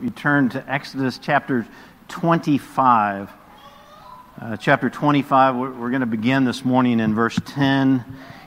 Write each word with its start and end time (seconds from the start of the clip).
you 0.00 0.10
turn 0.10 0.48
to 0.50 0.64
Exodus 0.70 1.18
chapter 1.18 1.66
25. 2.06 3.30
Uh, 4.40 4.56
chapter 4.56 4.88
25, 4.88 5.56
we're, 5.56 5.72
we're 5.72 5.90
going 5.90 6.02
to 6.02 6.06
begin 6.06 6.44
this 6.44 6.64
morning 6.64 7.00
in 7.00 7.16
verse 7.16 7.36
10. 7.46 8.04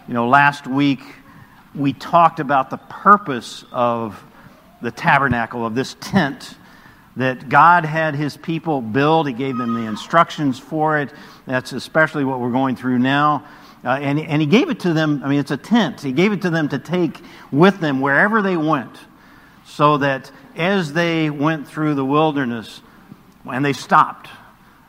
You 0.08 0.14
know, 0.14 0.30
last 0.30 0.66
week 0.66 1.02
we 1.76 1.92
talked 1.92 2.40
about 2.40 2.70
the 2.70 2.78
purpose 2.78 3.66
of 3.74 4.24
the 4.82 4.92
tabernacle, 4.92 5.66
of 5.66 5.76
this 5.76 5.98
tent 6.00 6.56
that 7.18 7.50
God 7.50 7.84
had 7.84 8.16
his 8.16 8.38
people 8.38 8.80
build. 8.80 9.28
He 9.28 9.34
gave 9.34 9.58
them 9.58 9.74
the 9.74 9.88
instructions 9.90 10.58
for 10.58 11.00
it. 11.00 11.14
That's 11.46 11.74
especially 11.74 12.24
what 12.24 12.40
we're 12.40 12.52
going 12.52 12.78
through 12.78 13.00
now. 13.00 13.46
Uh, 13.84 14.00
and, 14.02 14.18
and 14.22 14.42
he 14.42 14.48
gave 14.48 14.70
it 14.70 14.80
to 14.82 14.94
them, 14.94 15.22
I 15.22 15.28
mean, 15.28 15.40
it's 15.40 15.52
a 15.52 15.58
tent. 15.58 16.00
He 16.00 16.14
gave 16.14 16.32
it 16.32 16.44
to 16.44 16.50
them 16.50 16.70
to 16.70 16.80
take 16.80 17.20
with 17.52 17.82
them 17.82 18.00
wherever 18.00 18.42
they 18.42 18.56
went, 18.56 18.96
so 19.66 19.98
that 19.98 20.32
as 20.56 20.94
they 20.94 21.30
went 21.30 21.68
through 21.68 21.96
the 21.96 22.06
wilderness, 22.06 22.82
and 23.46 23.64
they 23.64 23.74
stopped, 23.74 24.30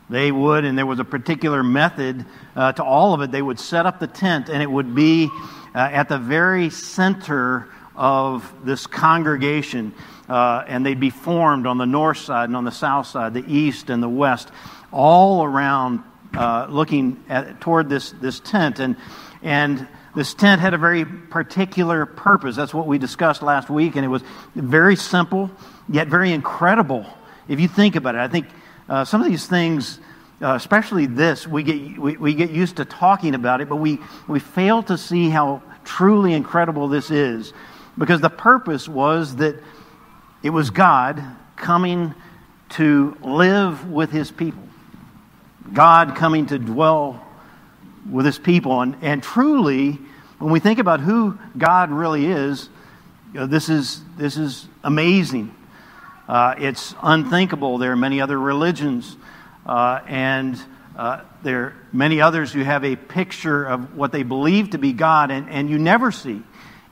they 0.09 0.31
would, 0.31 0.65
and 0.65 0.77
there 0.77 0.85
was 0.85 0.99
a 0.99 1.05
particular 1.05 1.63
method 1.63 2.25
uh, 2.55 2.71
to 2.73 2.83
all 2.83 3.13
of 3.13 3.21
it, 3.21 3.31
they 3.31 3.41
would 3.41 3.59
set 3.59 3.85
up 3.85 3.99
the 3.99 4.07
tent, 4.07 4.49
and 4.49 4.61
it 4.61 4.69
would 4.69 4.93
be 4.93 5.29
uh, 5.73 5.79
at 5.79 6.09
the 6.09 6.17
very 6.17 6.69
center 6.69 7.67
of 7.95 8.53
this 8.63 8.87
congregation 8.87 9.93
uh, 10.29 10.63
and 10.67 10.85
they'd 10.85 10.99
be 10.99 11.09
formed 11.09 11.67
on 11.67 11.77
the 11.77 11.85
north 11.85 12.17
side 12.17 12.49
and 12.49 12.55
on 12.55 12.63
the 12.63 12.71
south 12.71 13.07
side, 13.07 13.33
the 13.33 13.45
east 13.47 13.89
and 13.89 14.01
the 14.01 14.09
west, 14.09 14.49
all 14.91 15.43
around 15.43 16.01
uh, 16.33 16.67
looking 16.69 17.23
at, 17.29 17.59
toward 17.61 17.89
this, 17.89 18.11
this 18.21 18.39
tent. 18.39 18.79
And, 18.79 18.95
and 19.41 19.87
this 20.15 20.33
tent 20.33 20.61
had 20.61 20.73
a 20.73 20.77
very 20.77 21.05
particular 21.05 22.05
purpose. 22.05 22.55
That's 22.55 22.73
what 22.73 22.87
we 22.87 22.97
discussed 22.97 23.41
last 23.41 23.69
week, 23.69 23.95
and 23.95 24.05
it 24.05 24.09
was 24.09 24.23
very 24.55 24.95
simple, 24.95 25.49
yet 25.89 26.07
very 26.07 26.31
incredible 26.31 27.05
if 27.47 27.59
you 27.59 27.67
think 27.67 27.95
about 27.95 28.15
it. 28.15 28.19
I 28.19 28.27
think 28.27 28.47
uh, 28.87 29.05
some 29.05 29.21
of 29.21 29.27
these 29.27 29.47
things, 29.47 29.99
uh, 30.41 30.53
especially 30.53 31.07
this, 31.07 31.47
we 31.47 31.63
get, 31.63 31.97
we, 31.97 32.17
we 32.17 32.33
get 32.35 32.51
used 32.51 32.77
to 32.77 32.85
talking 32.85 33.33
about 33.33 33.61
it, 33.61 33.69
but 33.69 33.77
we, 33.77 33.99
we 34.27 34.39
fail 34.39 34.83
to 34.83 34.97
see 34.97 35.29
how 35.29 35.61
truly 35.83 36.33
incredible 36.33 36.87
this 36.87 37.11
is 37.11 37.53
because 37.97 38.21
the 38.21 38.29
purpose 38.29 38.87
was 38.87 39.37
that 39.37 39.55
it 40.41 40.49
was 40.49 40.69
God 40.69 41.23
coming 41.55 42.13
to 42.69 43.17
live 43.21 43.89
with 43.89 44.11
his 44.11 44.31
people, 44.31 44.67
God 45.71 46.15
coming 46.15 46.47
to 46.47 46.59
dwell 46.59 47.25
with 48.09 48.25
his 48.25 48.39
people. 48.39 48.81
And, 48.81 48.95
and 49.01 49.23
truly, 49.23 49.99
when 50.39 50.51
we 50.51 50.59
think 50.59 50.79
about 50.79 50.99
who 50.99 51.37
God 51.57 51.89
really 51.91 52.25
is, 52.25 52.69
you 53.33 53.39
know, 53.39 53.45
this, 53.47 53.69
is 53.69 54.01
this 54.17 54.37
is 54.37 54.67
amazing. 54.83 55.53
Uh, 56.27 56.55
it's 56.57 56.95
unthinkable. 57.01 57.77
There 57.77 57.91
are 57.91 57.97
many 57.97 58.21
other 58.21 58.39
religions, 58.39 59.15
uh, 59.65 60.01
and 60.07 60.59
uh, 60.95 61.21
there 61.41 61.59
are 61.59 61.75
many 61.91 62.21
others 62.21 62.53
who 62.53 62.63
have 62.63 62.83
a 62.85 62.95
picture 62.95 63.65
of 63.65 63.95
what 63.95 64.11
they 64.11 64.23
believe 64.23 64.71
to 64.71 64.77
be 64.77 64.93
God, 64.93 65.31
and, 65.31 65.49
and 65.49 65.69
you 65.69 65.77
never 65.77 66.11
see 66.11 66.41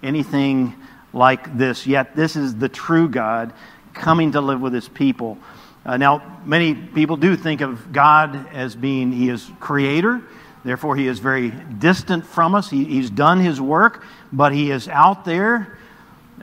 anything 0.01 0.75
like 1.13 1.57
this, 1.57 1.85
yet 1.85 2.15
this 2.15 2.35
is 2.35 2.55
the 2.55 2.69
true 2.69 3.07
God 3.09 3.53
coming 3.93 4.31
to 4.31 4.41
live 4.41 4.61
with 4.61 4.73
his 4.73 4.87
people. 4.87 5.37
Uh, 5.85 5.97
now, 5.97 6.39
many 6.45 6.73
people 6.73 7.17
do 7.17 7.35
think 7.35 7.61
of 7.61 7.91
God 7.91 8.47
as 8.53 8.75
being, 8.75 9.11
he 9.11 9.29
is 9.29 9.49
creator, 9.59 10.21
therefore, 10.63 10.95
he 10.95 11.07
is 11.07 11.19
very 11.19 11.49
distant 11.51 12.25
from 12.25 12.55
us. 12.55 12.69
He, 12.69 12.85
he's 12.85 13.09
done 13.09 13.39
his 13.39 13.59
work, 13.59 14.03
but 14.31 14.53
he 14.53 14.71
is 14.71 14.87
out 14.87 15.25
there, 15.25 15.77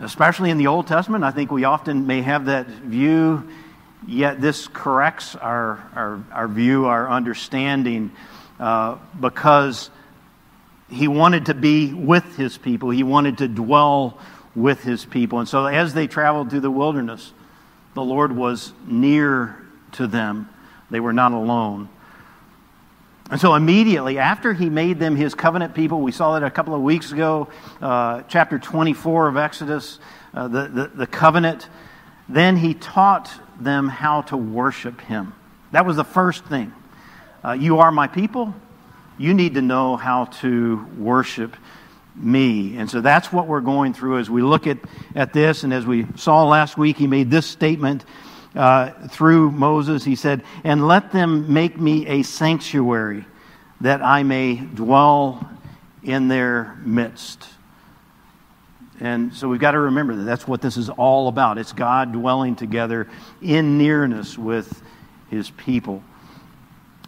especially 0.01 0.51
in 0.51 0.59
the 0.59 0.67
Old 0.67 0.87
Testament. 0.87 1.25
I 1.25 1.31
think 1.31 1.51
we 1.51 1.65
often 1.65 2.07
may 2.07 2.23
have 2.23 2.47
that 2.47 2.67
view, 2.67 3.49
yet 4.07 4.41
this 4.41 4.69
corrects 4.69 5.37
our, 5.37 5.83
our, 5.95 6.25
our 6.33 6.49
view, 6.49 6.87
our 6.87 7.09
understanding, 7.09 8.11
uh, 8.61 8.97
because 9.21 9.91
he 10.91 11.09
wanted 11.09 11.47
to 11.47 11.55
be 11.55 11.93
with 11.93 12.37
his 12.37 12.57
people, 12.57 12.91
he 12.91 13.03
wanted 13.03 13.39
to 13.39 13.49
dwell 13.49 14.19
with 14.55 14.83
his 14.83 15.05
people. 15.05 15.39
And 15.39 15.49
so 15.49 15.67
as 15.67 15.95
they 15.95 16.07
traveled 16.07 16.51
through 16.51 16.61
the 16.61 16.71
wilderness, 16.71 17.33
the 17.95 18.03
Lord 18.03 18.35
was 18.35 18.73
near 18.87 19.57
to 19.93 20.07
them. 20.07 20.49
They 20.91 21.01
were 21.01 21.13
not 21.13 21.33
alone. 21.33 21.89
And 23.31 23.41
so 23.41 23.55
immediately 23.55 24.19
after 24.19 24.55
he 24.55 24.71
made 24.71 24.99
them 24.99 25.15
his 25.15 25.35
covenant 25.35 25.75
people, 25.75 26.01
we 26.01 26.13
saw 26.13 26.39
that 26.39 26.47
a 26.47 26.51
couple 26.51 26.75
of 26.75 26.81
weeks 26.81 27.13
ago, 27.13 27.49
uh, 27.81 28.23
chapter 28.29 28.59
24 28.59 29.29
of 29.29 29.37
Exodus, 29.37 29.99
uh, 30.33 30.49
the, 30.49 30.69
the, 30.69 30.87
the 30.89 31.07
covenant, 31.07 31.69
then 32.29 32.57
he 32.57 32.75
taught 32.75 33.31
them 33.61 33.89
how 33.89 34.23
to 34.23 34.37
worship 34.37 35.01
him. 35.03 35.35
That 35.73 35.85
was 35.85 35.97
the 35.97 36.05
first 36.05 36.45
thing. 36.47 36.73
Uh, 37.45 37.53
you 37.53 37.79
are 37.79 37.93
my 37.93 38.07
people. 38.07 38.55
You 39.19 39.35
need 39.35 39.55
to 39.55 39.63
know 39.63 39.97
how 39.97 40.27
to 40.27 40.87
worship 40.97 41.57
me. 42.17 42.77
And 42.79 42.91
so 42.91 43.01
that's 43.01 43.33
what 43.33 43.47
we're 43.47 43.61
going 43.61 43.93
through 43.93 44.19
as 44.19 44.31
we 44.31 44.43
look 44.43 44.67
at, 44.67 44.79
at 45.15 45.33
this. 45.33 45.65
And 45.65 45.73
as 45.73 45.85
we 45.85 46.07
saw 46.17 46.45
last 46.45 46.79
week, 46.79 46.97
he 46.97 47.07
made 47.07 47.31
this 47.31 47.47
statement 47.47 48.05
uh, 48.55 48.91
through 49.09 49.51
Moses. 49.51 50.05
He 50.05 50.17
said, 50.17 50.45
And 50.65 50.87
let 50.87 51.13
them 51.13 51.53
make 51.53 51.79
me 51.79 52.07
a 52.07 52.23
sanctuary 52.23 53.25
that 53.81 54.03
I 54.03 54.23
may 54.23 54.57
dwell 54.57 55.49
in 56.03 56.29
their 56.29 56.77
midst. 56.85 57.47
And 59.01 59.33
so 59.33 59.49
we've 59.49 59.61
got 59.61 59.73
to 59.73 59.79
remember 59.79 60.17
that 60.17 60.25
that's 60.25 60.49
what 60.49 60.61
this 60.61 60.77
is 60.77 60.89
all 60.89 61.29
about. 61.29 61.59
It's 61.59 61.73
God 61.73 62.13
dwelling 62.13 62.57
together 62.57 63.07
in 63.41 63.79
nearness 63.79 64.37
with 64.37 64.83
his 65.31 65.51
people. 65.51 66.03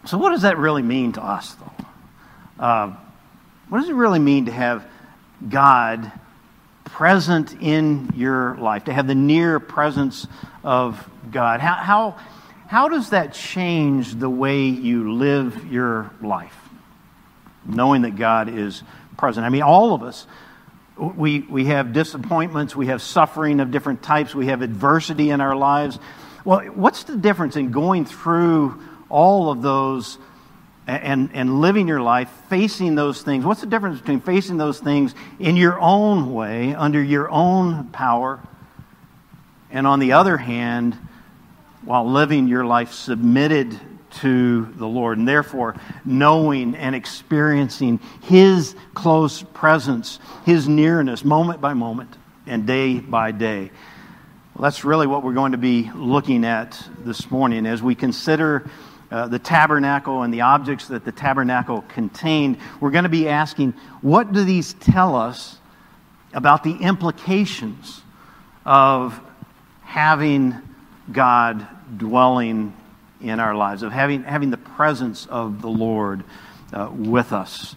So, 0.05 0.17
what 0.17 0.31
does 0.31 0.43
that 0.43 0.57
really 0.57 0.81
mean 0.81 1.11
to 1.13 1.23
us, 1.23 1.55
though? 1.55 2.63
Uh, 2.63 2.95
what 3.69 3.79
does 3.79 3.89
it 3.89 3.95
really 3.95 4.19
mean 4.19 4.45
to 4.45 4.51
have 4.51 4.85
God 5.47 6.11
present 6.85 7.61
in 7.61 8.11
your 8.15 8.55
life, 8.55 8.85
to 8.85 8.93
have 8.93 9.07
the 9.07 9.15
near 9.15 9.59
presence 9.59 10.27
of 10.63 11.07
God. 11.29 11.59
How, 11.59 11.75
how, 11.75 12.17
how 12.67 12.87
does 12.87 13.09
that 13.11 13.33
change 13.33 14.15
the 14.15 14.29
way 14.29 14.65
you 14.65 15.13
live 15.13 15.71
your 15.71 16.11
life? 16.21 16.57
Knowing 17.65 18.03
that 18.03 18.15
God 18.15 18.49
is 18.49 18.81
present. 19.17 19.45
I 19.45 19.49
mean, 19.49 19.61
all 19.61 19.93
of 19.93 20.03
us, 20.03 20.25
we, 20.97 21.41
we 21.41 21.65
have 21.65 21.93
disappointments, 21.93 22.75
we 22.75 22.87
have 22.87 23.01
suffering 23.01 23.59
of 23.59 23.71
different 23.71 24.01
types, 24.01 24.33
we 24.33 24.47
have 24.47 24.61
adversity 24.61 25.29
in 25.29 25.41
our 25.41 25.55
lives. 25.55 25.99
Well, 26.43 26.61
what's 26.61 27.03
the 27.03 27.17
difference 27.17 27.55
in 27.55 27.71
going 27.71 28.05
through 28.05 28.81
all 29.09 29.51
of 29.51 29.61
those 29.61 30.17
and, 30.87 31.29
and 31.33 31.61
living 31.61 31.87
your 31.87 32.01
life 32.01 32.29
facing 32.49 32.95
those 32.95 33.21
things. 33.21 33.45
What's 33.45 33.61
the 33.61 33.67
difference 33.67 33.99
between 33.99 34.21
facing 34.21 34.57
those 34.57 34.79
things 34.79 35.13
in 35.39 35.55
your 35.55 35.79
own 35.79 36.33
way, 36.33 36.73
under 36.73 37.01
your 37.01 37.29
own 37.29 37.89
power, 37.89 38.39
and 39.69 39.85
on 39.87 39.99
the 39.99 40.13
other 40.13 40.37
hand, 40.37 40.97
while 41.83 42.09
living 42.09 42.47
your 42.47 42.65
life 42.65 42.93
submitted 42.93 43.79
to 44.19 44.65
the 44.75 44.87
Lord, 44.87 45.17
and 45.17 45.27
therefore 45.27 45.75
knowing 46.03 46.75
and 46.75 46.95
experiencing 46.95 47.99
His 48.23 48.75
close 48.93 49.41
presence, 49.41 50.19
His 50.45 50.67
nearness, 50.67 51.23
moment 51.23 51.61
by 51.61 51.73
moment 51.73 52.15
and 52.45 52.67
day 52.67 52.99
by 52.99 53.31
day? 53.31 53.71
Well, 54.53 54.63
that's 54.63 54.83
really 54.83 55.07
what 55.07 55.23
we're 55.23 55.33
going 55.33 55.53
to 55.53 55.57
be 55.57 55.89
looking 55.95 56.43
at 56.43 56.81
this 56.99 57.31
morning 57.31 57.65
as 57.65 57.81
we 57.81 57.95
consider 57.95 58.69
uh, 59.11 59.27
the 59.27 59.39
tabernacle 59.39 60.23
and 60.23 60.33
the 60.33 60.41
objects 60.41 60.87
that 60.87 61.03
the 61.03 61.11
tabernacle 61.11 61.83
contained, 61.89 62.57
we're 62.79 62.91
going 62.91 63.03
to 63.03 63.09
be 63.09 63.27
asking 63.27 63.73
what 64.01 64.31
do 64.31 64.43
these 64.43 64.73
tell 64.75 65.15
us 65.15 65.57
about 66.33 66.63
the 66.63 66.75
implications 66.77 68.01
of 68.65 69.19
having 69.83 70.55
God 71.11 71.65
dwelling 71.97 72.75
in 73.21 73.39
our 73.39 73.55
lives, 73.55 73.83
of 73.83 73.91
having, 73.91 74.23
having 74.23 74.49
the 74.49 74.57
presence 74.57 75.27
of 75.27 75.61
the 75.61 75.69
Lord 75.69 76.23
uh, 76.73 76.89
with 76.91 77.31
us. 77.33 77.75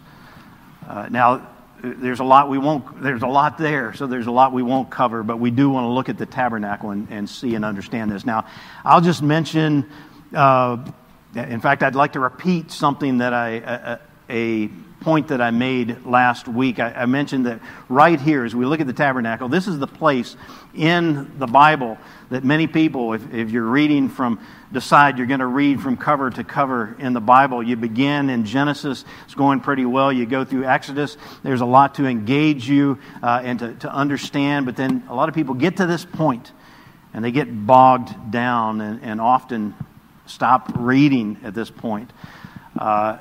Uh, 0.87 1.07
now, 1.09 1.47
there's 1.83 2.19
a 2.19 2.23
lot 2.23 2.49
we 2.49 2.57
won't 2.57 3.03
there's 3.03 3.21
a 3.21 3.27
lot 3.27 3.59
there 3.59 3.93
so 3.93 4.07
there's 4.07 4.25
a 4.25 4.31
lot 4.31 4.51
we 4.51 4.63
won't 4.63 4.89
cover 4.89 5.21
but 5.21 5.37
we 5.37 5.51
do 5.51 5.69
want 5.69 5.83
to 5.83 5.89
look 5.89 6.09
at 6.09 6.17
the 6.17 6.25
tabernacle 6.25 6.89
and, 6.89 7.07
and 7.11 7.29
see 7.29 7.53
and 7.53 7.63
understand 7.63 8.09
this 8.09 8.25
now 8.25 8.43
i'll 8.83 9.01
just 9.01 9.21
mention 9.21 9.87
uh, 10.33 10.77
in 11.35 11.59
fact, 11.59 11.83
I'd 11.83 11.95
like 11.95 12.13
to 12.13 12.19
repeat 12.19 12.71
something 12.71 13.17
that 13.17 13.33
I, 13.33 13.49
a, 13.49 13.99
a 14.29 14.67
point 15.01 15.27
that 15.27 15.41
I 15.41 15.51
made 15.51 16.05
last 16.05 16.47
week. 16.47 16.79
I, 16.79 16.91
I, 16.91 17.05
mentioned 17.05 17.45
that 17.45 17.59
right 17.89 18.19
here, 18.19 18.45
as 18.45 18.55
we 18.55 18.65
look 18.65 18.79
at 18.79 18.87
the 18.87 18.93
tabernacle, 18.93 19.49
this 19.49 19.67
is 19.67 19.77
the 19.77 19.87
place 19.87 20.35
in 20.73 21.37
the 21.37 21.45
Bible 21.45 21.97
that 22.29 22.43
many 22.43 22.67
people, 22.67 23.13
if, 23.13 23.33
if 23.33 23.51
you're 23.51 23.63
reading 23.63 24.09
from, 24.09 24.39
decide 24.71 25.17
you're 25.17 25.27
going 25.27 25.39
to 25.39 25.45
read 25.45 25.81
from 25.81 25.97
cover 25.97 26.29
to 26.29 26.43
cover 26.43 26.95
in 26.99 27.13
the 27.13 27.21
Bible. 27.21 27.61
You 27.61 27.75
begin 27.75 28.29
in 28.29 28.45
Genesis, 28.45 29.05
it's 29.25 29.35
going 29.35 29.61
pretty 29.61 29.85
well. 29.85 30.11
You 30.11 30.25
go 30.25 30.43
through 30.43 30.65
Exodus, 30.65 31.17
there's 31.43 31.61
a 31.61 31.65
lot 31.65 31.95
to 31.95 32.05
engage 32.05 32.67
you 32.67 32.99
uh, 33.21 33.41
and 33.43 33.59
to, 33.59 33.73
to 33.75 33.91
understand, 33.91 34.65
but 34.65 34.75
then 34.75 35.03
a 35.09 35.15
lot 35.15 35.29
of 35.29 35.35
people 35.35 35.55
get 35.55 35.77
to 35.77 35.85
this 35.85 36.05
point 36.05 36.51
and 37.13 37.23
they 37.23 37.31
get 37.31 37.65
bogged 37.65 38.31
down 38.31 38.81
and, 38.81 39.01
and 39.01 39.21
often 39.21 39.73
stop 40.25 40.71
reading 40.75 41.37
at 41.43 41.53
this 41.53 41.69
point. 41.69 42.11
Uh, 42.77 43.19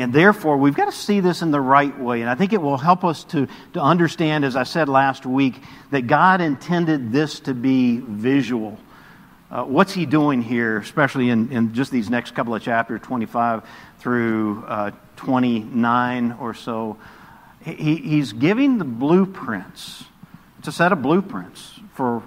and 0.00 0.12
therefore, 0.12 0.56
we've 0.56 0.74
got 0.74 0.86
to 0.86 0.92
see 0.92 1.20
this 1.20 1.42
in 1.42 1.50
the 1.50 1.60
right 1.60 1.98
way. 1.98 2.22
And 2.22 2.30
I 2.30 2.34
think 2.34 2.52
it 2.52 2.62
will 2.62 2.78
help 2.78 3.04
us 3.04 3.24
to, 3.24 3.46
to 3.74 3.80
understand, 3.80 4.44
as 4.44 4.56
I 4.56 4.62
said 4.62 4.88
last 4.88 5.26
week, 5.26 5.62
that 5.90 6.06
God 6.06 6.40
intended 6.40 7.12
this 7.12 7.40
to 7.40 7.54
be 7.54 7.98
visual. 7.98 8.78
Uh, 9.50 9.64
what's 9.64 9.92
he 9.92 10.06
doing 10.06 10.42
here, 10.42 10.78
especially 10.78 11.28
in, 11.28 11.52
in 11.52 11.74
just 11.74 11.90
these 11.90 12.08
next 12.08 12.34
couple 12.34 12.54
of 12.54 12.62
chapters, 12.62 13.00
25 13.02 13.62
through 13.98 14.64
uh, 14.66 14.90
29 15.16 16.32
or 16.40 16.54
so? 16.54 16.96
He, 17.64 17.96
he's 17.96 18.32
giving 18.32 18.78
the 18.78 18.84
blueprints. 18.84 20.04
It's 20.60 20.68
a 20.68 20.72
set 20.72 20.92
of 20.92 21.02
blueprints 21.02 21.78
for 21.94 22.22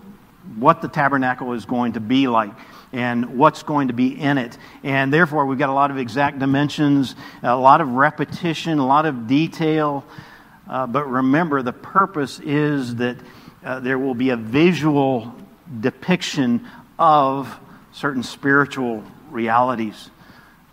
what 0.58 0.82
the 0.82 0.88
tabernacle 0.88 1.54
is 1.54 1.66
going 1.66 1.94
to 1.94 2.00
be 2.00 2.28
like 2.28 2.54
and 2.92 3.38
what's 3.38 3.64
going 3.64 3.88
to 3.88 3.94
be 3.94 4.20
in 4.20 4.38
it. 4.38 4.58
And 4.84 5.12
therefore, 5.12 5.46
we've 5.46 5.58
got 5.58 5.70
a 5.70 5.74
lot 5.74 5.90
of 5.90 5.98
exact 5.98 6.40
dimensions, 6.40 7.16
a 7.42 7.56
lot 7.56 7.82
of 7.82 7.90
repetition, 7.90 8.78
a 8.78 8.86
lot 8.86 9.06
of 9.06 9.28
detail. 9.28 10.06
Uh, 10.70 10.88
but 10.88 11.10
remember, 11.10 11.62
the 11.62 11.74
purpose 11.74 12.40
is 12.40 12.96
that 12.98 13.18
uh, 13.66 13.80
there 13.80 13.98
will 13.98 14.14
be 14.14 14.30
a 14.30 14.38
visual 14.38 15.34
depiction 15.80 16.68
of 17.00 17.60
certain 17.92 18.24
spiritual 18.24 19.04
realities. 19.32 20.10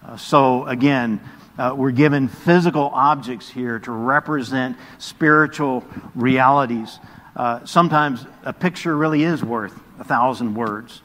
Uh, 0.05 0.17
so, 0.17 0.67
again, 0.67 1.20
uh, 1.58 1.75
we're 1.76 1.90
given 1.90 2.28
physical 2.28 2.90
objects 2.94 3.49
here 3.49 3.78
to 3.78 3.90
represent 3.93 4.76
spiritual 4.99 5.84
realities. 6.14 6.99
Uh, 7.40 7.64
sometimes 7.64 8.26
a 8.44 8.52
picture 8.52 8.94
really 8.94 9.22
is 9.22 9.42
worth 9.42 9.72
a 9.98 10.04
thousand 10.04 10.54
words. 10.54 11.00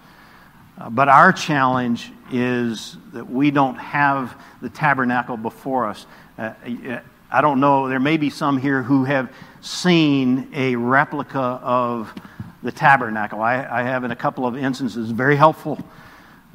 Uh, 0.78 0.90
but 0.90 1.08
our 1.08 1.32
challenge 1.32 2.12
is 2.30 2.98
that 3.14 3.32
we 3.32 3.52
don't 3.52 3.78
have 3.78 4.36
the 4.62 4.70
tabernacle 4.70 5.38
before 5.38 5.88
us. 5.88 6.06
Uh, 6.38 6.52
I 7.32 7.40
don't 7.40 7.62
know, 7.62 7.88
there 7.88 8.02
may 8.02 8.18
be 8.18 8.30
some 8.30 8.58
here 8.58 8.84
who 8.84 9.06
have 9.06 9.32
seen 9.62 10.50
a 10.54 10.76
replica 10.76 11.40
of 11.40 12.14
the 12.62 12.72
tabernacle. 12.74 13.42
I, 13.42 13.66
I 13.66 13.84
have, 13.84 14.04
in 14.04 14.12
a 14.12 14.16
couple 14.18 14.46
of 14.46 14.58
instances, 14.58 15.12
very 15.12 15.38
helpful 15.38 15.82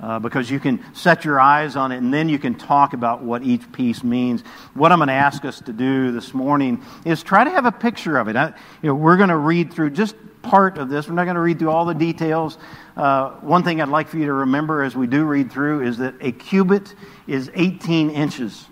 uh, 0.00 0.18
because 0.18 0.50
you 0.50 0.58
can 0.58 0.82
set 0.94 1.24
your 1.24 1.40
eyes 1.40 1.76
on 1.76 1.92
it 1.92 1.98
and 1.98 2.12
then 2.12 2.28
you 2.28 2.38
can 2.38 2.54
talk 2.54 2.92
about 2.92 3.22
what 3.22 3.42
each 3.42 3.70
piece 3.72 4.02
means. 4.02 4.42
What 4.74 4.92
I'm 4.92 4.98
going 4.98 5.08
to 5.08 5.14
ask 5.14 5.44
us 5.44 5.60
to 5.62 5.72
do 5.72 6.10
this 6.12 6.32
morning 6.32 6.82
is 7.04 7.22
try 7.22 7.44
to 7.44 7.50
have 7.50 7.66
a 7.66 7.72
picture 7.72 8.16
of 8.16 8.28
it. 8.28 8.36
I, 8.36 8.46
you 8.82 8.88
know, 8.88 8.94
we're 8.94 9.16
going 9.16 9.28
to 9.28 9.36
read 9.36 9.72
through 9.72 9.90
just 9.90 10.14
part 10.42 10.78
of 10.78 10.88
this. 10.88 11.06
We're 11.06 11.14
not 11.14 11.24
going 11.24 11.34
to 11.34 11.40
read 11.40 11.58
through 11.58 11.70
all 11.70 11.84
the 11.84 11.94
details. 11.94 12.56
Uh, 12.96 13.30
one 13.40 13.62
thing 13.62 13.80
I'd 13.80 13.88
like 13.88 14.08
for 14.08 14.16
you 14.16 14.26
to 14.26 14.32
remember 14.32 14.82
as 14.82 14.96
we 14.96 15.06
do 15.06 15.24
read 15.24 15.52
through 15.52 15.82
is 15.82 15.98
that 15.98 16.14
a 16.20 16.32
cubit 16.32 16.94
is 17.26 17.50
18 17.54 18.10
inches. 18.10 18.66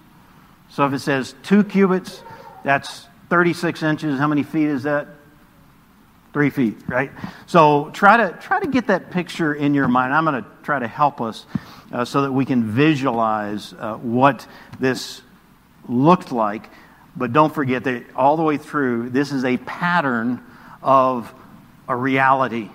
So 0.71 0.87
if 0.87 0.93
it 0.93 1.01
says 1.01 1.35
two 1.43 1.65
cubits, 1.65 2.23
that's 2.65 3.07
36 3.29 3.83
inches. 3.83 4.19
How 4.19 4.27
many 4.27 4.43
feet 4.43 4.69
is 4.69 4.85
that? 4.85 5.09
Three 6.33 6.51
feet, 6.51 6.77
right? 6.87 7.11
So 7.47 7.91
try 7.95 8.19
to 8.19 8.39
try 8.41 8.61
to 8.61 8.67
get 8.67 8.89
that 8.89 9.11
picture 9.11 9.55
in 9.55 9.73
your 9.73 9.89
mind. 9.89 10.13
I'm 10.13 10.25
going 10.25 10.43
to 10.43 10.49
try 10.63 10.79
to 10.79 10.87
help 10.87 11.21
us 11.21 11.47
uh, 11.91 12.05
so 12.05 12.23
that 12.23 12.33
we 12.33 12.45
can 12.45 12.65
visualize 12.65 13.73
uh, 13.73 13.95
what 13.97 14.47
this 14.79 15.23
looked 15.89 16.31
like. 16.31 16.69
But 17.17 17.33
don't 17.33 17.53
forget 17.53 17.85
that 17.85 18.05
all 18.15 18.37
the 18.37 18.43
way 18.43 18.59
through, 18.59 19.11
this 19.11 19.33
is 19.33 19.45
a 19.45 19.57
pattern 19.57 20.43
of 20.83 21.33
a 21.89 21.97
reality. 21.97 22.69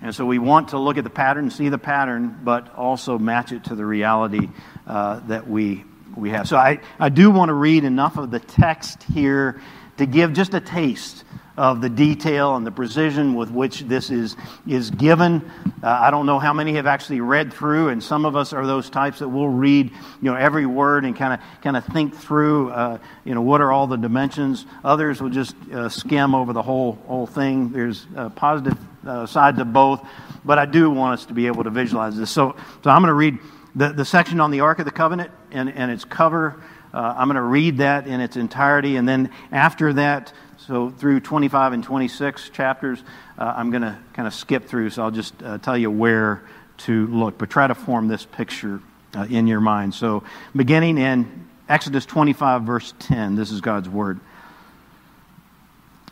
And 0.00 0.14
so 0.14 0.24
we 0.24 0.38
want 0.38 0.68
to 0.68 0.78
look 0.78 0.98
at 0.98 1.04
the 1.04 1.10
pattern, 1.10 1.50
see 1.50 1.68
the 1.68 1.78
pattern, 1.78 2.38
but 2.44 2.74
also 2.76 3.18
match 3.18 3.50
it 3.52 3.64
to 3.64 3.74
the 3.74 3.84
reality 3.84 4.48
uh, 4.86 5.20
that 5.26 5.48
we, 5.48 5.84
we 6.14 6.30
have. 6.30 6.48
So 6.48 6.56
I, 6.56 6.80
I 7.00 7.08
do 7.08 7.30
want 7.30 7.48
to 7.48 7.54
read 7.54 7.84
enough 7.84 8.16
of 8.16 8.30
the 8.30 8.38
text 8.40 9.02
here 9.02 9.60
to 9.96 10.06
give 10.06 10.32
just 10.32 10.54
a 10.54 10.60
taste 10.60 11.24
of 11.56 11.80
the 11.80 11.88
detail 11.88 12.56
and 12.56 12.66
the 12.66 12.70
precision 12.70 13.34
with 13.34 13.50
which 13.50 13.80
this 13.80 14.10
is, 14.10 14.36
is 14.66 14.90
given. 14.90 15.50
Uh, 15.82 15.88
I 15.88 16.10
don't 16.10 16.26
know 16.26 16.38
how 16.38 16.52
many 16.52 16.74
have 16.74 16.86
actually 16.86 17.20
read 17.20 17.52
through, 17.52 17.88
and 17.88 18.02
some 18.02 18.24
of 18.24 18.36
us 18.36 18.52
are 18.52 18.66
those 18.66 18.90
types 18.90 19.20
that 19.20 19.28
will 19.28 19.48
read 19.48 19.90
you 19.90 20.30
know, 20.30 20.34
every 20.34 20.66
word 20.66 21.04
and 21.04 21.16
kind 21.16 21.32
of 21.32 21.40
kind 21.62 21.76
of 21.76 21.84
think 21.86 22.14
through 22.14 22.70
uh, 22.70 22.98
you 23.24 23.34
know, 23.34 23.42
what 23.42 23.60
are 23.60 23.72
all 23.72 23.86
the 23.86 23.96
dimensions. 23.96 24.66
Others 24.84 25.22
will 25.22 25.30
just 25.30 25.54
uh, 25.72 25.88
skim 25.88 26.34
over 26.34 26.52
the 26.52 26.62
whole, 26.62 26.98
whole 27.06 27.26
thing. 27.26 27.70
There's 27.70 28.06
uh, 28.16 28.28
positive 28.30 28.78
uh, 29.06 29.26
sides 29.26 29.58
of 29.58 29.72
both, 29.72 30.06
but 30.44 30.58
I 30.58 30.66
do 30.66 30.90
want 30.90 31.20
us 31.20 31.26
to 31.26 31.34
be 31.34 31.46
able 31.46 31.64
to 31.64 31.70
visualize 31.70 32.16
this. 32.16 32.30
So, 32.30 32.56
so 32.82 32.90
I'm 32.90 33.00
going 33.00 33.08
to 33.08 33.14
read 33.14 33.38
the, 33.74 33.92
the 33.92 34.04
section 34.04 34.40
on 34.40 34.50
the 34.50 34.60
Ark 34.60 34.78
of 34.78 34.84
the 34.84 34.90
Covenant 34.90 35.30
and, 35.50 35.70
and 35.70 35.90
its 35.90 36.04
cover. 36.04 36.62
Uh, 36.92 37.14
I'm 37.16 37.28
going 37.28 37.36
to 37.36 37.42
read 37.42 37.78
that 37.78 38.06
in 38.06 38.20
its 38.20 38.36
entirety, 38.36 38.96
and 38.96 39.06
then 39.06 39.30
after 39.52 39.92
that, 39.94 40.32
so 40.66 40.90
through 40.90 41.20
25 41.20 41.74
and 41.74 41.84
26 41.84 42.50
chapters, 42.50 43.00
uh, 43.38 43.54
I'm 43.56 43.70
going 43.70 43.82
to 43.82 43.96
kind 44.14 44.26
of 44.26 44.34
skip 44.34 44.66
through, 44.66 44.90
so 44.90 45.04
I'll 45.04 45.12
just 45.12 45.40
uh, 45.40 45.58
tell 45.58 45.78
you 45.78 45.92
where 45.92 46.42
to 46.78 47.06
look. 47.06 47.38
But 47.38 47.50
try 47.50 47.68
to 47.68 47.74
form 47.74 48.08
this 48.08 48.24
picture 48.24 48.80
uh, 49.14 49.26
in 49.30 49.46
your 49.46 49.60
mind. 49.60 49.94
So 49.94 50.24
beginning 50.56 50.98
in 50.98 51.46
Exodus 51.68 52.04
25, 52.04 52.62
verse 52.62 52.94
10, 52.98 53.36
this 53.36 53.52
is 53.52 53.60
God's 53.60 53.88
word. 53.88 54.18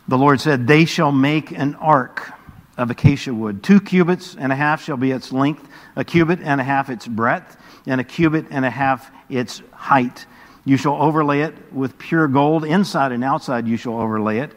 The 0.07 0.17
Lord 0.17 0.39
said, 0.39 0.67
They 0.67 0.85
shall 0.85 1.11
make 1.11 1.51
an 1.51 1.75
ark 1.75 2.31
of 2.77 2.89
acacia 2.89 3.33
wood. 3.33 3.61
Two 3.61 3.81
cubits 3.81 4.35
and 4.35 4.53
a 4.53 4.55
half 4.55 4.81
shall 4.81 4.97
be 4.97 5.11
its 5.11 5.33
length, 5.33 5.67
a 5.97 6.05
cubit 6.05 6.39
and 6.41 6.61
a 6.61 6.63
half 6.63 6.89
its 6.89 7.05
breadth, 7.05 7.57
and 7.85 7.99
a 7.99 8.05
cubit 8.05 8.45
and 8.51 8.63
a 8.63 8.69
half 8.69 9.11
its 9.27 9.61
height 9.73 10.25
you 10.65 10.77
shall 10.77 10.95
overlay 10.95 11.41
it 11.41 11.53
with 11.71 11.97
pure 11.97 12.27
gold. 12.27 12.65
Inside 12.65 13.11
and 13.11 13.23
outside 13.23 13.67
you 13.67 13.77
shall 13.77 13.99
overlay 13.99 14.39
it. 14.39 14.51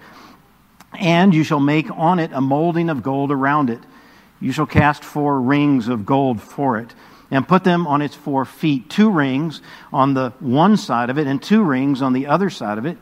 And 0.99 1.35
you 1.35 1.45
shall 1.45 1.61
make 1.61 1.91
on 1.91 2.19
it 2.19 2.33
a 2.33 2.41
molding 2.41 2.89
of 2.89 3.03
gold 3.03 3.31
around 3.31 3.69
it. 3.69 3.81
You 4.41 4.53
shall 4.53 4.67
cast 4.67 5.05
four 5.05 5.41
rings 5.41 5.89
of 5.89 6.07
gold 6.07 6.41
for 6.41 6.79
it, 6.79 6.95
and 7.31 7.47
put 7.47 7.65
them 7.65 7.87
on 7.87 8.01
its 8.01 8.15
four 8.15 8.45
feet, 8.45 8.89
two 8.89 9.11
rings 9.11 9.61
on 9.93 10.15
the 10.15 10.31
one 10.41 10.77
side 10.77 11.11
of 11.11 11.19
it, 11.19 11.27
and 11.27 11.43
two 11.43 11.63
rings 11.63 12.01
on 12.01 12.15
the 12.15 12.27
other 12.27 12.49
side 12.49 12.79
of 12.79 12.87
it. 12.87 12.97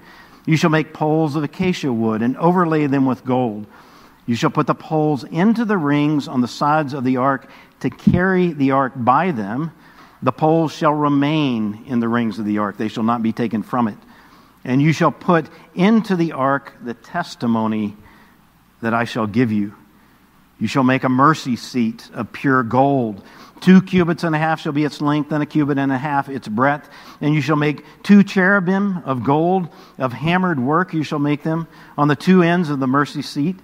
You 0.47 0.57
shall 0.57 0.71
make 0.71 0.93
poles 0.93 1.37
of 1.37 1.45
acacia 1.45 1.93
wood, 1.93 2.23
and 2.23 2.37
overlay 2.39 2.87
them 2.87 3.07
with 3.07 3.25
gold. 3.25 3.67
You 4.27 4.35
shall 4.35 4.51
put 4.51 4.67
the 4.67 4.75
poles 4.75 5.23
into 5.23 5.65
the 5.65 5.79
rings 5.79 6.27
on 6.27 6.41
the 6.41 6.49
sides 6.49 6.93
of 6.93 7.05
the 7.05 7.19
ark 7.19 7.49
to 7.81 7.91
carry 7.91 8.53
the 8.53 8.73
ark 8.73 8.95
by 8.97 9.31
them. 9.31 9.73
The 10.23 10.33
poles 10.33 10.73
shall 10.73 10.95
remain 10.95 11.85
in 11.87 12.01
the 12.01 12.09
rings 12.09 12.39
of 12.39 12.45
the 12.45 12.59
ark, 12.59 12.77
they 12.77 12.89
shall 12.89 13.05
not 13.05 13.23
be 13.23 13.33
taken 13.33 13.63
from 13.63 13.89
it. 13.89 13.99
And 14.65 14.83
you 14.83 14.93
shall 14.93 15.13
put 15.13 15.47
into 15.75 16.17
the 16.17 16.33
ark 16.33 16.73
the 16.83 16.95
testimony 16.95 17.97
that 18.81 18.95
I 18.95 19.05
shall 19.05 19.27
give 19.27 19.53
you. 19.53 19.75
You 20.59 20.67
shall 20.67 20.83
make 20.83 21.05
a 21.05 21.09
mercy 21.09 21.57
seat 21.57 22.11
of 22.15 22.33
pure 22.33 22.63
gold. 22.63 23.23
Two 23.61 23.83
cubits 23.83 24.25
and 24.25 24.35
a 24.35 24.39
half 24.39 24.61
shall 24.61 24.73
be 24.73 24.85
its 24.85 25.01
length, 25.01 25.31
and 25.33 25.43
a 25.43 25.47
cubit 25.47 25.79
and 25.79 25.93
a 25.93 25.99
half 25.99 26.29
its 26.29 26.49
breadth. 26.49 26.89
And 27.21 27.35
you 27.35 27.41
shall 27.41 27.57
make 27.57 27.85
two 28.03 28.23
cherubim 28.23 29.03
of 29.05 29.23
gold, 29.23 29.69
of 29.99 30.13
hammered 30.13 30.59
work, 30.59 30.95
you 30.95 31.03
shall 31.03 31.19
make 31.19 31.43
them 31.43 31.69
on 31.97 32.09
the 32.09 32.17
two 32.17 32.43
ends 32.43 32.71
of 32.71 32.81
the 32.81 32.87
mercy 32.87 33.23
seat. 33.23 33.57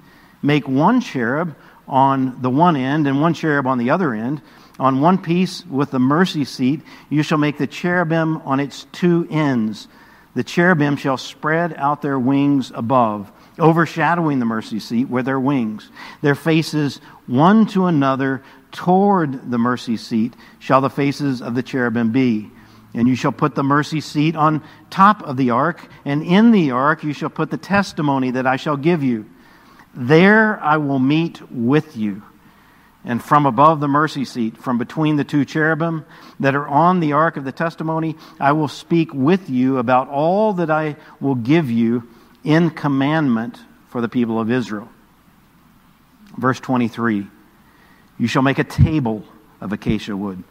Make 0.42 0.68
one 0.68 1.00
cherub 1.00 1.54
on 1.92 2.42
the 2.42 2.50
one 2.50 2.74
end, 2.74 3.06
and 3.06 3.20
one 3.20 3.34
cherub 3.34 3.68
on 3.68 3.78
the 3.78 3.90
other 3.90 4.12
end 4.12 4.42
on 4.78 5.00
one 5.00 5.18
piece 5.18 5.64
with 5.66 5.90
the 5.90 5.98
mercy 5.98 6.44
seat, 6.44 6.80
you 7.08 7.22
shall 7.22 7.38
make 7.38 7.58
the 7.58 7.66
cherubim 7.66 8.38
on 8.38 8.60
its 8.60 8.86
two 8.92 9.26
ends. 9.30 9.88
The 10.34 10.44
cherubim 10.44 10.96
shall 10.96 11.18
spread 11.18 11.74
out 11.74 12.02
their 12.02 12.18
wings 12.18 12.72
above, 12.74 13.30
overshadowing 13.58 14.38
the 14.38 14.44
mercy 14.44 14.80
seat 14.80 15.08
with 15.08 15.26
their 15.26 15.38
wings. 15.38 15.90
Their 16.22 16.34
faces 16.34 17.00
one 17.26 17.66
to 17.66 17.86
another 17.86 18.42
toward 18.72 19.50
the 19.50 19.58
mercy 19.58 19.98
seat 19.98 20.34
shall 20.58 20.80
the 20.80 20.90
faces 20.90 21.42
of 21.42 21.54
the 21.54 21.62
cherubim 21.62 22.10
be. 22.10 22.50
And 22.94 23.06
you 23.06 23.14
shall 23.14 23.32
put 23.32 23.54
the 23.54 23.62
mercy 23.62 24.00
seat 24.00 24.36
on 24.36 24.62
top 24.90 25.22
of 25.22 25.36
the 25.36 25.50
ark, 25.50 25.86
and 26.04 26.22
in 26.22 26.50
the 26.50 26.72
ark 26.72 27.04
you 27.04 27.12
shall 27.12 27.30
put 27.30 27.50
the 27.50 27.56
testimony 27.56 28.32
that 28.32 28.46
I 28.46 28.56
shall 28.56 28.76
give 28.76 29.02
you. 29.02 29.26
There 29.94 30.58
I 30.60 30.78
will 30.78 30.98
meet 30.98 31.40
with 31.50 31.96
you 31.96 32.22
and 33.04 33.22
from 33.22 33.46
above 33.46 33.80
the 33.80 33.88
mercy 33.88 34.24
seat, 34.24 34.56
from 34.56 34.78
between 34.78 35.16
the 35.16 35.24
two 35.24 35.44
cherubim 35.44 36.04
that 36.38 36.54
are 36.54 36.66
on 36.66 37.00
the 37.00 37.12
ark 37.12 37.36
of 37.36 37.44
the 37.44 37.52
testimony, 37.52 38.16
I 38.38 38.52
will 38.52 38.68
speak 38.68 39.12
with 39.12 39.50
you 39.50 39.78
about 39.78 40.08
all 40.08 40.52
that 40.54 40.70
I 40.70 40.96
will 41.20 41.34
give 41.34 41.70
you 41.70 42.08
in 42.44 42.70
commandment 42.70 43.58
for 43.88 44.00
the 44.00 44.08
people 44.08 44.40
of 44.40 44.50
Israel. 44.50 44.88
Verse 46.36 46.60
23 46.60 47.26
You 48.18 48.26
shall 48.28 48.42
make 48.42 48.60
a 48.60 48.64
table 48.64 49.24
of 49.60 49.72
acacia 49.72 50.16
wood. 50.16 50.44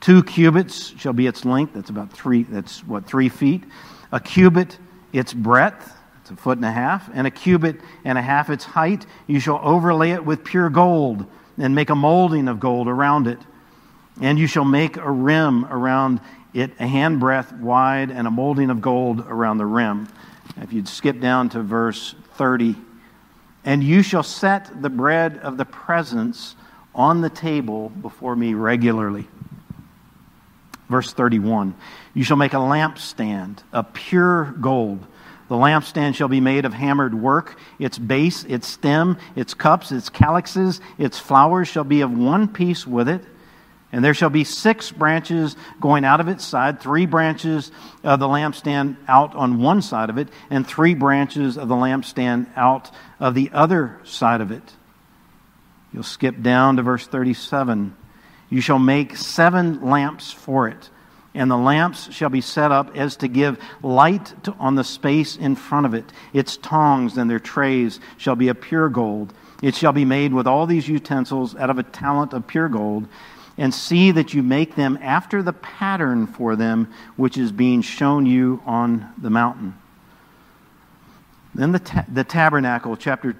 Two 0.00 0.22
cubits 0.22 0.92
shall 0.98 1.14
be 1.14 1.26
its 1.26 1.46
length. 1.46 1.72
That's 1.72 1.88
about 1.88 2.12
three, 2.12 2.42
that's 2.42 2.86
what, 2.86 3.06
three 3.06 3.30
feet. 3.30 3.64
A 4.12 4.20
cubit 4.20 4.78
its 5.14 5.32
breadth, 5.32 5.90
It's 6.24 6.30
a 6.30 6.36
foot 6.36 6.56
and 6.56 6.64
a 6.64 6.72
half, 6.72 7.10
and 7.12 7.26
a 7.26 7.30
cubit 7.30 7.82
and 8.02 8.16
a 8.16 8.22
half 8.22 8.48
its 8.48 8.64
height. 8.64 9.04
You 9.26 9.40
shall 9.40 9.60
overlay 9.62 10.12
it 10.12 10.24
with 10.24 10.42
pure 10.42 10.70
gold, 10.70 11.26
and 11.58 11.74
make 11.74 11.90
a 11.90 11.94
molding 11.94 12.48
of 12.48 12.58
gold 12.58 12.88
around 12.88 13.26
it. 13.26 13.38
And 14.22 14.38
you 14.38 14.46
shall 14.46 14.64
make 14.64 14.96
a 14.96 15.10
rim 15.10 15.66
around 15.66 16.22
it, 16.54 16.70
a 16.80 16.86
handbreadth 16.86 17.60
wide, 17.60 18.10
and 18.10 18.26
a 18.26 18.30
molding 18.30 18.70
of 18.70 18.80
gold 18.80 19.20
around 19.20 19.58
the 19.58 19.66
rim. 19.66 20.08
If 20.56 20.72
you'd 20.72 20.88
skip 20.88 21.20
down 21.20 21.50
to 21.50 21.62
verse 21.62 22.14
30, 22.38 22.74
and 23.62 23.84
you 23.84 24.02
shall 24.02 24.22
set 24.22 24.80
the 24.80 24.88
bread 24.88 25.36
of 25.36 25.58
the 25.58 25.66
presence 25.66 26.56
on 26.94 27.20
the 27.20 27.28
table 27.28 27.90
before 27.90 28.34
me 28.34 28.54
regularly. 28.54 29.28
Verse 30.88 31.12
31 31.12 31.74
You 32.14 32.24
shall 32.24 32.38
make 32.38 32.54
a 32.54 32.56
lampstand 32.56 33.58
of 33.74 33.92
pure 33.92 34.54
gold. 34.58 35.06
The 35.48 35.56
lampstand 35.56 36.14
shall 36.14 36.28
be 36.28 36.40
made 36.40 36.64
of 36.64 36.72
hammered 36.72 37.14
work. 37.14 37.58
Its 37.78 37.98
base, 37.98 38.44
its 38.44 38.66
stem, 38.66 39.18
its 39.36 39.52
cups, 39.52 39.92
its 39.92 40.08
calyxes, 40.08 40.80
its 40.96 41.18
flowers 41.18 41.68
shall 41.68 41.84
be 41.84 42.00
of 42.00 42.10
one 42.10 42.48
piece 42.48 42.86
with 42.86 43.08
it. 43.08 43.22
And 43.92 44.04
there 44.04 44.14
shall 44.14 44.30
be 44.30 44.42
six 44.42 44.90
branches 44.90 45.54
going 45.80 46.04
out 46.04 46.18
of 46.18 46.26
its 46.26 46.44
side, 46.44 46.80
three 46.80 47.06
branches 47.06 47.70
of 48.02 48.18
the 48.18 48.26
lampstand 48.26 48.96
out 49.06 49.36
on 49.36 49.60
one 49.60 49.82
side 49.82 50.10
of 50.10 50.18
it, 50.18 50.28
and 50.50 50.66
three 50.66 50.94
branches 50.94 51.56
of 51.56 51.68
the 51.68 51.76
lampstand 51.76 52.48
out 52.56 52.90
of 53.20 53.34
the 53.34 53.50
other 53.52 54.00
side 54.02 54.40
of 54.40 54.50
it. 54.50 54.72
You'll 55.92 56.02
skip 56.02 56.42
down 56.42 56.76
to 56.76 56.82
verse 56.82 57.06
37. 57.06 57.94
You 58.50 58.60
shall 58.60 58.80
make 58.80 59.16
seven 59.16 59.80
lamps 59.82 60.32
for 60.32 60.66
it 60.66 60.90
and 61.34 61.50
the 61.50 61.56
lamps 61.56 62.12
shall 62.12 62.28
be 62.28 62.40
set 62.40 62.70
up 62.70 62.96
as 62.96 63.16
to 63.16 63.28
give 63.28 63.58
light 63.82 64.32
to, 64.44 64.52
on 64.52 64.76
the 64.76 64.84
space 64.84 65.36
in 65.36 65.56
front 65.56 65.84
of 65.84 65.94
it. 65.94 66.04
Its 66.32 66.56
tongs 66.56 67.18
and 67.18 67.28
their 67.28 67.40
trays 67.40 67.98
shall 68.16 68.36
be 68.36 68.48
of 68.48 68.60
pure 68.60 68.88
gold. 68.88 69.34
It 69.60 69.74
shall 69.74 69.92
be 69.92 70.04
made 70.04 70.32
with 70.32 70.46
all 70.46 70.66
these 70.66 70.88
utensils 70.88 71.56
out 71.56 71.70
of 71.70 71.78
a 71.78 71.82
talent 71.82 72.32
of 72.32 72.46
pure 72.46 72.68
gold. 72.68 73.08
And 73.56 73.72
see 73.72 74.10
that 74.10 74.34
you 74.34 74.42
make 74.42 74.74
them 74.74 74.98
after 75.00 75.40
the 75.40 75.52
pattern 75.52 76.26
for 76.26 76.56
them 76.56 76.92
which 77.16 77.38
is 77.38 77.52
being 77.52 77.82
shown 77.82 78.26
you 78.26 78.60
on 78.66 79.12
the 79.16 79.30
mountain. 79.30 79.74
Then 81.54 81.70
the, 81.70 81.78
ta- 81.78 82.04
the 82.08 82.24
tabernacle, 82.24 82.96
chapter 82.96 83.36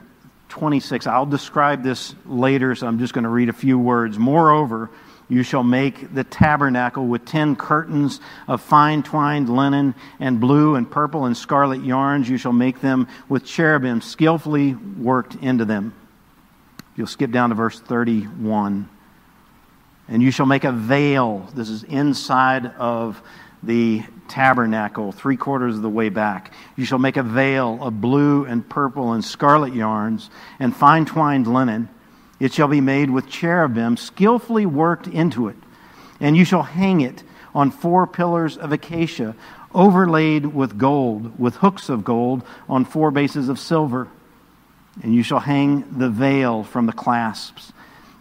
26. 0.51 1.09
I'll 1.09 1.27
describe 1.27 1.83
this 1.83 2.15
later, 2.27 2.77
so 2.77 2.87
I'm 2.87 3.01
just 3.01 3.13
going 3.13 3.25
to 3.25 3.29
read 3.29 3.49
a 3.49 3.53
few 3.53 3.77
words. 3.77 4.17
Moreover, 4.17 4.89
you 5.29 5.43
shall 5.43 5.63
make 5.63 6.15
the 6.15 6.25
tabernacle 6.25 7.07
with 7.07 7.25
ten 7.25 7.57
curtains 7.57 8.21
of 8.47 8.61
fine 8.61 9.03
twined 9.03 9.49
linen 9.49 9.95
and 10.21 10.41
blue 10.41 10.75
and 10.75 10.91
purple 10.91 11.25
and 11.25 11.37
scarlet 11.37 11.83
yarns. 11.83 12.29
You 12.29 12.37
shall 12.37 12.53
make 12.53 12.81
them 12.81 13.09
with 13.29 13.45
cherubim 13.45 14.01
skillfully 14.01 14.75
worked 14.75 15.35
into 15.37 15.65
them. 15.65 15.95
You'll 16.97 17.07
skip 17.07 17.31
down 17.31 17.49
to 17.49 17.55
verse 17.55 17.81
31. 17.81 18.89
And 20.09 20.23
you 20.23 20.31
shall 20.31 20.47
make 20.47 20.65
a 20.65 20.73
veil. 20.73 21.49
This 21.55 21.71
is 21.71 21.83
inside 21.83 22.67
of 22.79 23.21
the 23.63 24.03
tabernacle, 24.29 25.13
three 25.13 25.37
quarters 25.37 25.77
of 25.77 25.83
the 25.83 25.89
way 25.89 26.11
back. 26.11 26.53
You 26.77 26.85
shall 26.85 26.99
make 26.99 27.17
a 27.17 27.23
veil 27.23 27.79
of 27.83 28.01
blue 28.01 28.45
and 28.45 28.69
purple 28.69 29.13
and 29.13 29.25
scarlet 29.25 29.75
yarns 29.75 30.29
and 30.59 30.77
fine 30.77 31.07
twined 31.07 31.47
linen. 31.47 31.89
It 32.41 32.53
shall 32.53 32.69
be 32.69 32.81
made 32.81 33.11
with 33.11 33.29
cherubim 33.29 33.97
skillfully 33.97 34.67
worked 34.67 35.07
into 35.07 35.49
it, 35.49 35.57
and 36.21 36.37
you 36.37 36.45
shall 36.45 36.63
hang 36.63 37.01
it 37.01 37.23
on 37.55 37.71
four 37.71 38.07
pillars 38.07 38.57
of 38.57 38.73
acacia, 38.73 39.37
overlaid 39.73 40.47
with 40.47 40.79
gold, 40.79 41.39
with 41.39 41.57
hooks 41.57 41.89
of 41.89 42.05
gold 42.05 42.43
on 42.69 42.85
four 42.85 43.11
bases 43.11 43.49
of 43.49 43.59
silver. 43.59 44.09
And 45.03 45.15
you 45.15 45.23
shall 45.23 45.41
hang 45.41 45.99
the 45.99 46.09
veil 46.09 46.65
from 46.65 46.87
the 46.87 46.93
clasps, 46.93 47.73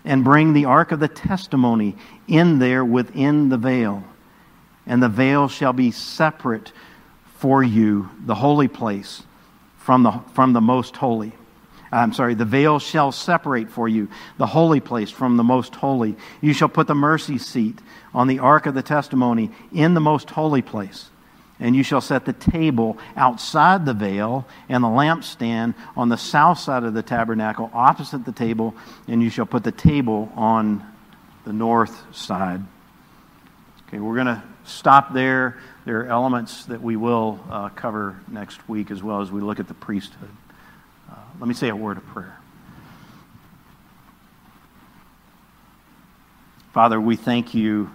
and 0.06 0.24
bring 0.24 0.54
the 0.54 0.66
ark 0.66 0.92
of 0.92 1.00
the 1.00 1.08
testimony 1.08 1.96
in 2.28 2.60
there 2.60 2.84
within 2.84 3.50
the 3.50 3.58
veil. 3.58 4.04
And 4.86 5.02
the 5.02 5.10
veil 5.10 5.48
shall 5.48 5.74
be 5.74 5.92
separate 5.92 6.72
for 7.38 7.64
you, 7.64 8.10
the 8.26 8.36
holy 8.36 8.68
place, 8.68 9.24
from 9.78 10.04
the, 10.04 10.12
from 10.34 10.54
the 10.54 10.62
most 10.62 10.98
holy. 10.98 11.34
I'm 11.94 12.14
sorry, 12.14 12.34
the 12.34 12.46
veil 12.46 12.80
shall 12.80 13.12
separate 13.12 13.70
for 13.70 13.88
you 13.88 14.10
the 14.38 14.48
holy 14.48 14.80
place 14.80 15.12
from 15.12 15.38
the 15.38 15.44
most 15.44 15.76
holy. 15.76 16.16
You 16.42 16.54
shall 16.54 16.70
put 16.70 16.88
the 16.88 16.96
mercy 16.96 17.38
seat 17.38 17.80
on 18.14 18.28
the 18.28 18.40
ark 18.40 18.66
of 18.66 18.74
the 18.74 18.82
testimony 18.82 19.52
in 19.72 19.94
the 19.94 20.00
most 20.00 20.32
holy 20.32 20.64
place. 20.64 21.10
And 21.60 21.76
you 21.76 21.84
shall 21.84 22.02
set 22.02 22.26
the 22.26 22.34
table 22.34 22.98
outside 23.16 23.86
the 23.86 23.94
veil 23.94 24.48
and 24.70 24.84
the 24.84 24.88
lampstand 24.88 25.76
on 25.96 26.10
the 26.10 26.18
south 26.18 26.60
side 26.60 26.84
of 26.84 26.96
the 26.96 27.04
tabernacle, 27.04 27.70
opposite 27.74 28.26
the 28.26 28.32
table, 28.32 28.74
and 29.08 29.22
you 29.22 29.30
shall 29.30 29.46
put 29.46 29.64
the 29.64 29.72
table 29.72 30.32
on 30.36 30.84
the 31.46 31.54
north 31.54 32.16
side. 32.16 32.62
Okay, 33.88 34.00
we're 34.00 34.16
going 34.16 34.26
to 34.26 34.44
stop 34.64 35.14
there. 35.14 35.60
There 35.86 36.02
are 36.02 36.08
elements 36.08 36.66
that 36.66 36.82
we 36.82 36.96
will 36.96 37.40
uh, 37.52 37.70
cover 37.70 38.20
next 38.28 38.68
week 38.68 38.90
as 38.90 39.04
well 39.04 39.22
as 39.22 39.32
we 39.32 39.42
look 39.42 39.60
at 39.60 39.68
the 39.68 39.76
priesthood. 39.76 40.30
Let 41.40 41.48
me 41.48 41.56
say 41.56 41.70
a 41.70 41.76
word 41.76 41.98
of 41.98 42.06
prayer. 42.08 42.38
Father, 46.74 47.02
we 47.02 47.16
thank 47.16 47.54
you 47.54 47.90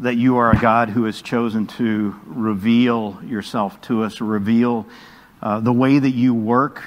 that 0.00 0.16
you 0.16 0.36
are 0.38 0.50
a 0.50 0.58
God 0.58 0.88
who 0.88 1.04
has 1.04 1.22
chosen 1.22 1.66
to 1.68 2.14
reveal 2.26 3.18
yourself 3.24 3.80
to 3.82 4.02
us, 4.02 4.20
reveal 4.20 4.86
uh, 5.40 5.60
the 5.60 5.72
way 5.72 5.98
that 5.98 6.10
you 6.10 6.34
work, 6.34 6.82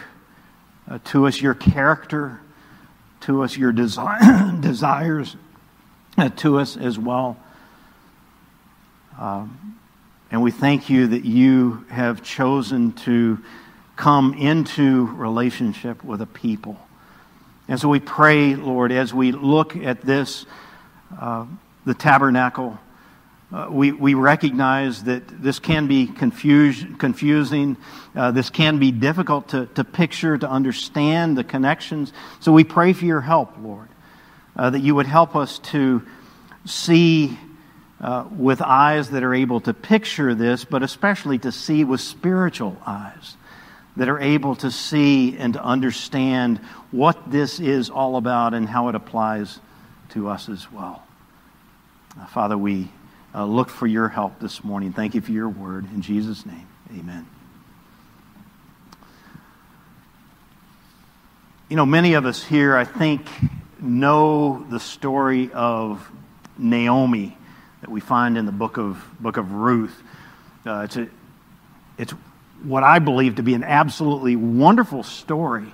uh, 0.90 1.00
to 1.06 1.26
us 1.26 1.42
your 1.42 1.54
character, 1.54 2.40
to 3.22 3.44
us 3.44 3.58
your 3.58 3.72
desi- 3.72 4.62
desires, 4.62 5.36
uh, 6.18 6.30
to 6.30 6.60
us 6.60 6.76
as 6.76 7.00
well. 7.00 7.38
Um, 9.18 9.78
and 10.32 10.44
we 10.44 10.52
thank 10.52 10.90
you 10.90 11.08
that 11.08 11.26
you 11.26 11.86
have 11.90 12.22
chosen 12.22 12.92
to 12.92 13.40
come 14.00 14.34
into 14.34 15.08
relationship 15.08 16.06
with 16.06 16.22
a 16.22 16.26
people. 16.26 16.80
And 17.68 17.78
so 17.78 17.90
we 17.90 18.00
pray, 18.00 18.56
Lord, 18.56 18.94
as 18.94 19.14
we 19.14 19.34
look 19.34 19.76
at 19.76 20.00
this, 20.00 20.46
uh, 21.20 21.46
the 21.86 21.94
tabernacle, 21.94 22.80
uh, 23.52 23.68
we, 23.70 23.92
we 23.92 24.14
recognize 24.14 25.04
that 25.04 25.28
this 25.28 25.60
can 25.60 25.88
be 25.88 26.08
confuse, 26.08 26.86
confusing. 26.98 27.76
Uh, 28.16 28.32
this 28.32 28.50
can 28.50 28.80
be 28.80 28.92
difficult 28.94 29.50
to, 29.50 29.66
to 29.76 29.84
picture, 29.84 30.38
to 30.38 30.50
understand 30.50 31.38
the 31.38 31.44
connections. 31.44 32.14
So 32.40 32.54
we 32.54 32.64
pray 32.64 32.94
for 32.94 33.04
your 33.04 33.22
help, 33.22 33.52
Lord, 33.62 33.90
uh, 34.56 34.70
that 34.70 34.80
you 34.80 34.96
would 34.96 35.08
help 35.08 35.36
us 35.36 35.60
to 35.74 36.08
see 36.64 37.38
uh, 38.00 38.24
with 38.32 38.62
eyes 38.62 39.10
that 39.10 39.24
are 39.24 39.34
able 39.34 39.60
to 39.60 39.74
picture 39.74 40.34
this, 40.36 40.64
but 40.64 40.84
especially 40.84 41.40
to 41.40 41.52
see 41.52 41.84
with 41.84 42.00
spiritual 42.00 42.78
eyes 42.86 43.36
that 44.00 44.08
are 44.08 44.22
able 44.22 44.56
to 44.56 44.72
see 44.72 45.38
and 45.38 45.56
to 45.56 45.62
understand 45.62 46.58
what 46.90 47.30
this 47.30 47.60
is 47.60 47.90
all 47.90 48.16
about 48.16 48.54
and 48.54 48.66
how 48.66 48.88
it 48.88 48.96
applies 48.96 49.60
to 50.08 50.30
us 50.30 50.48
as 50.48 50.72
well. 50.72 51.04
Uh, 52.18 52.26
Father, 52.28 52.58
we 52.58 52.88
uh, 53.36 53.44
look 53.44 53.68
for 53.68 53.86
your 53.86 54.08
help 54.08 54.40
this 54.40 54.64
morning. 54.64 54.94
Thank 54.94 55.16
you 55.16 55.22
for 55.22 55.34
your 55.34 55.50
word. 55.50 55.84
In 55.94 56.02
Jesus' 56.02 56.46
name, 56.46 56.66
amen. 56.98 57.28
You 61.68 61.76
know, 61.76 61.86
many 61.86 62.14
of 62.14 62.26
us 62.26 62.42
here, 62.42 62.78
I 62.78 62.86
think, 62.86 63.28
know 63.82 64.66
the 64.70 64.80
story 64.80 65.52
of 65.52 66.10
Naomi 66.58 67.38
that 67.82 67.90
we 67.90 68.00
find 68.00 68.38
in 68.38 68.46
the 68.46 68.54
book 68.54 68.78
of, 68.78 69.04
book 69.20 69.36
of 69.36 69.52
Ruth. 69.52 70.02
Uh, 70.66 70.84
it's, 70.86 70.96
a, 70.96 71.10
it's 71.98 72.14
what 72.64 72.84
I 72.84 73.00
believe 73.00 73.36
to 73.36 73.44
be 73.44 73.54
an 73.54 73.64
absolutely 73.64 74.36
wonderful 74.36 75.04
story, 75.04 75.68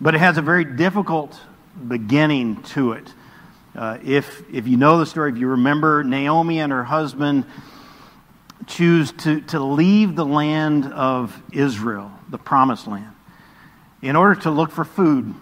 but 0.00 0.14
it 0.14 0.18
has 0.18 0.38
a 0.38 0.42
very 0.42 0.64
difficult 0.64 1.38
beginning 1.86 2.62
to 2.62 2.92
it. 2.92 3.12
Uh, 3.74 3.98
if, 4.04 4.42
if 4.52 4.66
you 4.66 4.76
know 4.76 4.98
the 4.98 5.06
story, 5.06 5.30
if 5.30 5.38
you 5.38 5.48
remember, 5.48 6.02
Naomi 6.02 6.60
and 6.60 6.72
her 6.72 6.84
husband 6.84 7.44
choose 8.66 9.12
to, 9.12 9.40
to 9.42 9.60
leave 9.60 10.16
the 10.16 10.24
land 10.24 10.86
of 10.92 11.40
Israel, 11.52 12.10
the 12.28 12.38
promised 12.38 12.86
land, 12.86 13.12
in 14.02 14.16
order 14.16 14.40
to 14.42 14.50
look 14.50 14.70
for 14.70 14.84
food. 14.84 15.34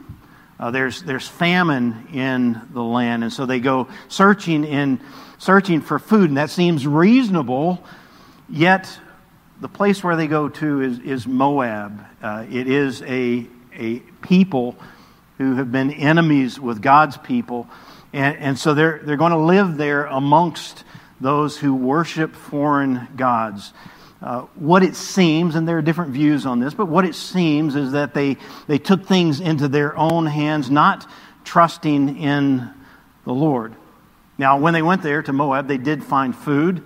Uh, 0.59 0.71
there's, 0.71 1.03
there's 1.03 1.27
famine 1.29 2.09
in 2.13 2.61
the 2.73 2.83
land, 2.83 3.23
and 3.23 3.33
so 3.33 3.47
they 3.47 3.61
go 3.61 3.89
searching, 4.09 4.65
in, 4.65 5.01
searching 5.39 5.81
for 5.81 5.99
food, 5.99 6.31
and 6.31 6.37
that 6.37 6.51
seems 6.51 6.87
reasonable, 6.87 7.83
yet 8.49 8.99
the 9.61 9.69
place 9.69 10.05
where 10.05 10.17
they 10.17 10.29
go 10.29 10.49
to 10.49 10.81
is, 10.81 10.99
is 11.01 11.27
Moab. 11.27 12.05
Uh, 12.23 12.47
it 12.51 12.69
is 12.69 13.03
a, 13.03 13.47
a 13.75 13.99
people 14.23 14.77
who 15.39 15.57
have 15.57 15.73
been 15.73 15.91
enemies 15.91 16.61
with 16.61 16.81
God's 16.81 17.17
people. 17.17 17.69
And, 18.13 18.37
and 18.39 18.59
so 18.59 18.75
they're, 18.75 19.01
they're 19.03 19.17
going 19.17 19.33
to 19.33 19.39
live 19.39 19.77
there 19.77 20.07
amongst 20.07 20.85
those 21.21 21.57
who 21.57 21.75
worship 21.75 22.35
foreign 22.35 23.09
gods. 23.17 23.73
uh, 24.21 24.43
what 24.57 24.83
it 24.83 24.97
seems, 24.97 25.55
and 25.55 25.69
there 25.69 25.79
are 25.79 25.83
different 25.83 26.13
views 26.13 26.45
on 26.45 26.59
this, 26.59 26.75
but 26.75 26.87
what 26.87 27.05
it 27.05 27.15
seems 27.15 27.77
is 27.77 27.93
that 27.93 28.15
they, 28.15 28.37
they 28.67 28.79
took 28.79 29.07
things 29.07 29.41
into 29.41 29.69
their 29.69 29.97
own 29.97 30.27
hands, 30.27 30.71
not 30.71 31.09
trusting 31.45 32.19
in 32.19 32.69
the 33.25 33.33
Lord. 33.33 33.75
Now, 34.37 34.59
when 34.59 34.75
they 34.75 34.83
went 34.83 35.03
there 35.03 35.23
to 35.23 35.33
Moab, 35.33 35.69
they 35.69 35.79
did 35.79 36.03
find 36.03 36.35
food, 36.35 36.83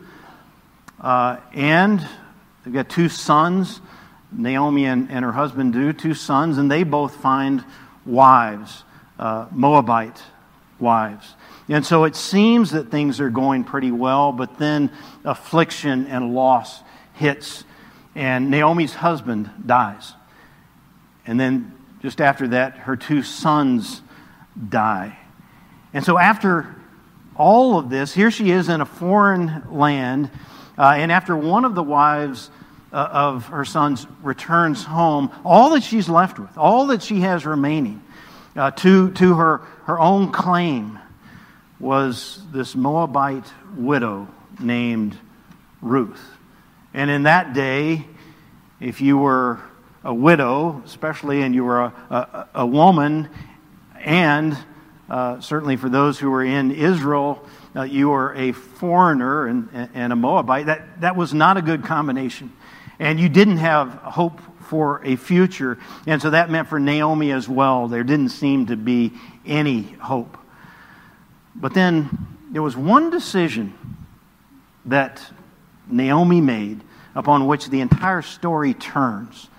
uh, 1.01 1.39
and 1.55 2.07
they've 2.65 2.75
got 2.75 2.89
two 2.89 3.09
sons. 3.09 3.81
Naomi 4.35 4.87
and, 4.87 5.11
and 5.11 5.25
her 5.25 5.33
husband 5.33 5.73
do, 5.73 5.93
two 5.93 6.15
sons, 6.15 6.59
and 6.59 6.71
they 6.71 6.85
both 6.85 7.17
find 7.17 7.65
wives, 8.07 8.83
uh, 9.19 9.47
Moabite 9.51 10.23
wives. 10.79 11.35
And 11.69 11.85
so 11.85 12.05
it 12.05 12.17
seems 12.17 12.71
that 12.73 12.91
things 12.91 13.21
are 13.21 13.31
going 13.31 13.65
pretty 13.65 13.91
well, 13.91 14.33
but 14.33 14.59
then 14.59 14.91
affliction 15.25 16.07
and 16.07 16.35
loss 16.35 16.81
hits, 17.15 17.65
and 18.15 18.51
Naomi's 18.51 18.95
husband 18.95 19.51
dies. 19.65 20.15
And 21.27 21.39
then 21.39 21.73
just 22.03 22.21
after 22.21 22.49
that, 22.49 22.79
her 22.79 22.97
two 22.97 23.23
sons 23.23 24.03
die. 24.69 25.19
And 25.95 26.05
so 26.05 26.19
after 26.19 26.75
all 27.37 27.79
of 27.79 27.91
this, 27.91 28.13
here 28.13 28.31
she 28.31 28.51
is 28.51 28.69
in 28.69 28.81
a 28.81 28.87
foreign 28.87 29.63
land, 29.71 30.31
uh, 30.83 30.95
and 30.97 31.13
after 31.13 31.37
one 31.37 31.65
of 31.65 31.77
the 31.77 31.83
wives 31.83 32.51
uh, 32.93 33.09
of 33.13 33.47
her 33.47 33.65
sons 33.65 34.05
returns 34.21 34.83
home, 34.83 35.31
all 35.45 35.71
that 35.71 35.85
she's 35.85 36.09
left 36.09 36.41
with, 36.41 36.59
all 36.59 36.89
that 36.89 37.05
she 37.05 37.21
has 37.21 37.47
remaining 37.47 38.03
uh, 38.57 38.73
to, 38.73 39.13
to 39.13 39.35
her, 39.35 39.59
her 39.85 40.01
own 40.01 40.33
claim, 40.33 40.99
was 41.79 42.43
this 42.53 42.75
Moabite 42.75 43.47
widow 43.77 44.27
named 44.59 45.17
Ruth. 45.81 46.21
And 46.93 47.13
in 47.13 47.23
that 47.23 47.55
day, 47.55 48.05
if 48.81 49.01
you 49.01 49.19
were 49.19 49.61
a 50.03 50.13
widow, 50.13 50.83
especially, 50.85 51.43
and 51.43 51.55
you 51.55 51.63
were 51.63 51.81
a, 51.81 51.93
a, 52.11 52.49
a 52.57 52.67
woman, 52.67 53.29
and 54.01 54.59
uh, 55.13 55.39
certainly 55.43 55.77
for 55.77 55.91
those 55.91 56.19
who 56.19 56.31
were 56.31 56.43
in 56.43 56.71
Israel, 56.71 57.45
uh, 57.77 57.83
you 57.83 58.09
were 58.09 58.35
a 58.35 58.53
foreigner 58.53 59.47
and, 59.47 59.91
and 59.93 60.11
a 60.11 60.17
Moabite, 60.17 60.65
that, 60.67 61.03
that 61.03 61.17
was 61.17 61.35
not 61.35 61.59
a 61.59 61.63
good 61.63 61.85
combination. 61.85 62.51
And 62.99 63.21
you 63.21 63.29
didn't 63.29 63.59
have 63.59 63.91
hope 63.91 64.41
for 64.69 65.05
a 65.05 65.17
future. 65.17 65.79
And 66.07 66.23
so 66.23 66.31
that 66.31 66.49
meant 66.49 66.69
for 66.69 66.81
Naomi 66.81 67.31
as 67.31 67.47
well, 67.47 67.89
there 67.89 68.05
didn't 68.05 68.31
seem 68.31 68.67
to 68.69 68.77
be 68.77 69.13
any 69.45 69.83
hope. 69.83 70.39
But 71.55 71.75
then 71.75 72.09
there 72.51 72.63
was 72.63 72.75
one 72.75 73.11
decision 73.11 73.75
that 74.87 75.23
Naomi 75.89 76.41
made 76.41 76.81
upon 77.15 77.47
which 77.47 77.69
the 77.69 77.83
entire 77.83 78.23
story 78.23 78.73
turns. 78.73 79.51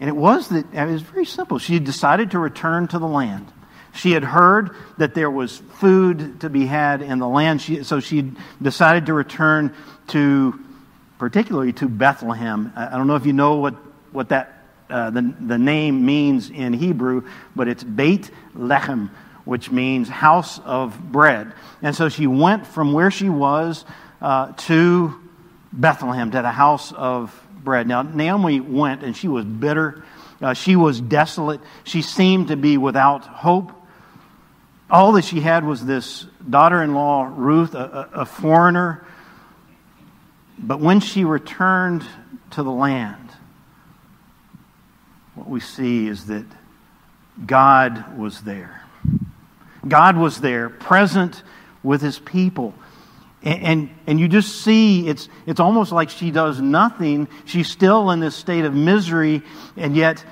And 0.00 0.08
it 0.08 0.16
was 0.16 0.48
that 0.48 0.64
it 0.72 0.86
was 0.86 1.02
very 1.02 1.26
simple. 1.26 1.58
She 1.58 1.78
decided 1.78 2.30
to 2.30 2.38
return 2.38 2.88
to 2.88 2.98
the 2.98 3.06
land. 3.06 3.52
She 3.94 4.12
had 4.12 4.24
heard 4.24 4.70
that 4.98 5.14
there 5.14 5.30
was 5.30 5.58
food 5.58 6.40
to 6.40 6.50
be 6.50 6.66
had 6.66 7.00
in 7.00 7.18
the 7.18 7.28
land, 7.28 7.62
she, 7.62 7.84
so 7.84 8.00
she 8.00 8.32
decided 8.60 9.06
to 9.06 9.14
return 9.14 9.74
to, 10.08 10.58
particularly 11.18 11.72
to 11.74 11.88
Bethlehem. 11.88 12.72
I 12.74 12.96
don't 12.96 13.06
know 13.06 13.16
if 13.16 13.26
you 13.26 13.32
know 13.32 13.56
what, 13.56 13.74
what 14.12 14.30
that 14.30 14.54
uh, 14.90 15.10
the, 15.10 15.34
the 15.40 15.58
name 15.58 16.04
means 16.04 16.50
in 16.50 16.72
Hebrew, 16.72 17.26
but 17.56 17.68
it's 17.68 17.82
Beit 17.82 18.30
Lechem, 18.54 19.10
which 19.44 19.70
means 19.70 20.08
house 20.08 20.58
of 20.60 20.98
bread. 21.10 21.52
And 21.82 21.96
so 21.96 22.08
she 22.08 22.26
went 22.26 22.66
from 22.66 22.92
where 22.92 23.10
she 23.10 23.28
was 23.30 23.84
uh, 24.20 24.52
to 24.52 25.14
Bethlehem, 25.72 26.30
to 26.32 26.42
the 26.42 26.50
house 26.50 26.92
of 26.92 27.38
bread. 27.62 27.88
Now, 27.88 28.02
Naomi 28.02 28.60
went 28.60 29.02
and 29.02 29.16
she 29.16 29.26
was 29.26 29.44
bitter. 29.44 30.04
Uh, 30.40 30.52
she 30.52 30.76
was 30.76 31.00
desolate. 31.00 31.60
She 31.84 32.02
seemed 32.02 32.48
to 32.48 32.56
be 32.56 32.76
without 32.76 33.24
hope. 33.24 33.72
All 34.94 35.10
that 35.14 35.24
she 35.24 35.40
had 35.40 35.64
was 35.64 35.84
this 35.84 36.24
daughter 36.48 36.80
in 36.80 36.94
law, 36.94 37.28
Ruth, 37.28 37.74
a, 37.74 38.08
a 38.14 38.24
foreigner. 38.24 39.04
But 40.56 40.78
when 40.78 41.00
she 41.00 41.24
returned 41.24 42.04
to 42.52 42.62
the 42.62 42.70
land, 42.70 43.28
what 45.34 45.48
we 45.48 45.58
see 45.58 46.06
is 46.06 46.26
that 46.26 46.44
God 47.44 48.16
was 48.16 48.42
there. 48.42 48.84
God 49.88 50.16
was 50.16 50.40
there, 50.40 50.68
present 50.70 51.42
with 51.82 52.00
his 52.00 52.20
people. 52.20 52.72
And, 53.42 53.62
and, 53.64 53.90
and, 54.06 54.20
you 54.20 54.28
just 54.28 54.62
see 54.62 55.08
it's, 55.08 55.28
it's 55.44 55.58
almost 55.58 55.90
like 55.90 56.08
she 56.08 56.30
does 56.30 56.60
nothing. 56.60 57.26
She's 57.46 57.68
still 57.68 58.12
in 58.12 58.20
this 58.20 58.36
state 58.36 58.64
of 58.64 58.74
misery, 58.74 59.42
and 59.76 59.96
yet 59.96 60.24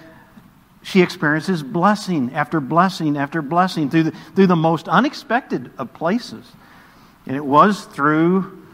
she 0.83 1.01
experiences 1.01 1.63
blessing 1.63 2.35
after 2.35 2.61
blessing 2.61 3.17
after 3.17 3.41
blessing 3.41 3.89
through 3.89 4.05
the, 4.05 4.11
through 4.35 4.49
the 4.49 4.57
most 4.57 4.89
unexpected 4.89 5.71
of 5.79 5.93
places. 5.95 6.45
And 7.27 7.37
it 7.37 7.45
was 7.45 7.85
through, 7.85 8.67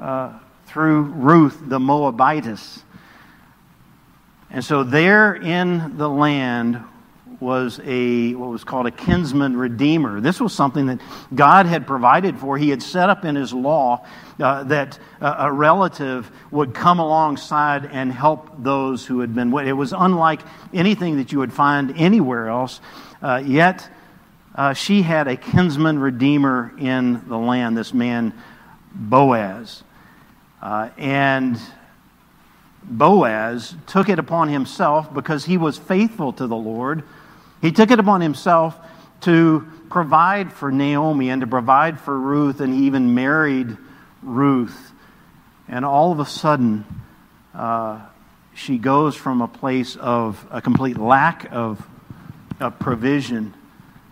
uh, 0.00 0.38
through 0.66 1.02
Ruth 1.02 1.58
the 1.62 1.78
Moabitess. 1.78 2.82
And 4.50 4.64
so, 4.64 4.82
there 4.82 5.34
in 5.34 5.96
the 5.96 6.08
land 6.08 6.82
was 7.42 7.80
a 7.84 8.34
what 8.34 8.48
was 8.48 8.64
called 8.64 8.86
a 8.86 8.90
kinsman 8.90 9.56
redeemer. 9.56 10.20
This 10.20 10.40
was 10.40 10.54
something 10.54 10.86
that 10.86 11.00
God 11.34 11.66
had 11.66 11.86
provided 11.86 12.38
for. 12.38 12.56
He 12.56 12.70
had 12.70 12.82
set 12.82 13.10
up 13.10 13.24
in 13.24 13.34
His 13.34 13.52
law 13.52 14.06
uh, 14.40 14.62
that 14.64 14.98
uh, 15.20 15.34
a 15.38 15.52
relative 15.52 16.30
would 16.50 16.72
come 16.72 17.00
alongside 17.00 17.84
and 17.86 18.12
help 18.12 18.62
those 18.62 19.04
who 19.04 19.20
had 19.20 19.34
been. 19.34 19.52
It 19.58 19.72
was 19.72 19.92
unlike 19.92 20.40
anything 20.72 21.16
that 21.16 21.32
you 21.32 21.40
would 21.40 21.52
find 21.52 21.92
anywhere 21.96 22.48
else. 22.48 22.80
Uh, 23.20 23.42
yet 23.44 23.88
uh, 24.54 24.72
she 24.72 25.02
had 25.02 25.28
a 25.28 25.36
kinsman 25.36 25.98
redeemer 25.98 26.72
in 26.78 27.28
the 27.28 27.38
land. 27.38 27.76
This 27.76 27.92
man 27.92 28.32
Boaz, 28.94 29.82
uh, 30.60 30.90
and 30.96 31.58
Boaz 32.84 33.74
took 33.86 34.08
it 34.08 34.18
upon 34.18 34.48
himself 34.48 35.12
because 35.12 35.44
he 35.44 35.56
was 35.56 35.78
faithful 35.78 36.32
to 36.34 36.46
the 36.46 36.56
Lord 36.56 37.02
he 37.62 37.72
took 37.72 37.90
it 37.90 37.98
upon 37.98 38.20
himself 38.20 38.78
to 39.22 39.66
provide 39.88 40.52
for 40.52 40.70
Naomi 40.70 41.30
and 41.30 41.40
to 41.40 41.46
provide 41.46 42.00
for 42.00 42.18
Ruth, 42.18 42.60
and 42.60 42.74
he 42.74 42.86
even 42.86 43.14
married 43.14 43.76
Ruth. 44.22 44.92
And 45.68 45.84
all 45.84 46.12
of 46.12 46.18
a 46.18 46.26
sudden, 46.26 46.84
uh, 47.54 48.00
she 48.52 48.78
goes 48.78 49.14
from 49.14 49.40
a 49.40 49.48
place 49.48 49.96
of 49.96 50.44
a 50.50 50.60
complete 50.60 50.98
lack 50.98 51.46
of, 51.52 51.86
of 52.60 52.78
provision 52.78 53.54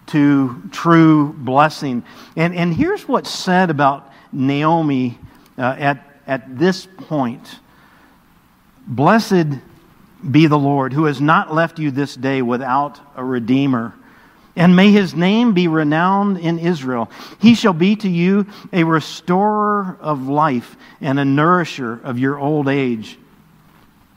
to 0.06 0.62
true 0.70 1.32
blessing. 1.32 2.04
And, 2.36 2.54
and 2.54 2.72
here's 2.72 3.06
what's 3.06 3.30
said 3.30 3.70
about 3.70 4.10
Naomi 4.32 5.18
uh, 5.58 5.76
at, 5.78 6.20
at 6.26 6.58
this 6.58 6.86
point 6.86 7.58
Blessed 8.86 9.46
be 10.28 10.46
the 10.46 10.58
Lord, 10.58 10.92
who 10.92 11.04
has 11.04 11.20
not 11.20 11.54
left 11.54 11.78
you 11.78 11.90
this 11.90 12.14
day 12.14 12.42
without 12.42 13.00
a 13.16 13.24
redeemer. 13.24 13.94
And 14.56 14.74
may 14.74 14.90
his 14.90 15.14
name 15.14 15.54
be 15.54 15.68
renowned 15.68 16.38
in 16.38 16.58
Israel. 16.58 17.10
He 17.38 17.54
shall 17.54 17.72
be 17.72 17.96
to 17.96 18.08
you 18.08 18.46
a 18.72 18.84
restorer 18.84 19.96
of 20.00 20.28
life 20.28 20.76
and 21.00 21.18
a 21.18 21.24
nourisher 21.24 22.00
of 22.02 22.18
your 22.18 22.38
old 22.38 22.68
age. 22.68 23.18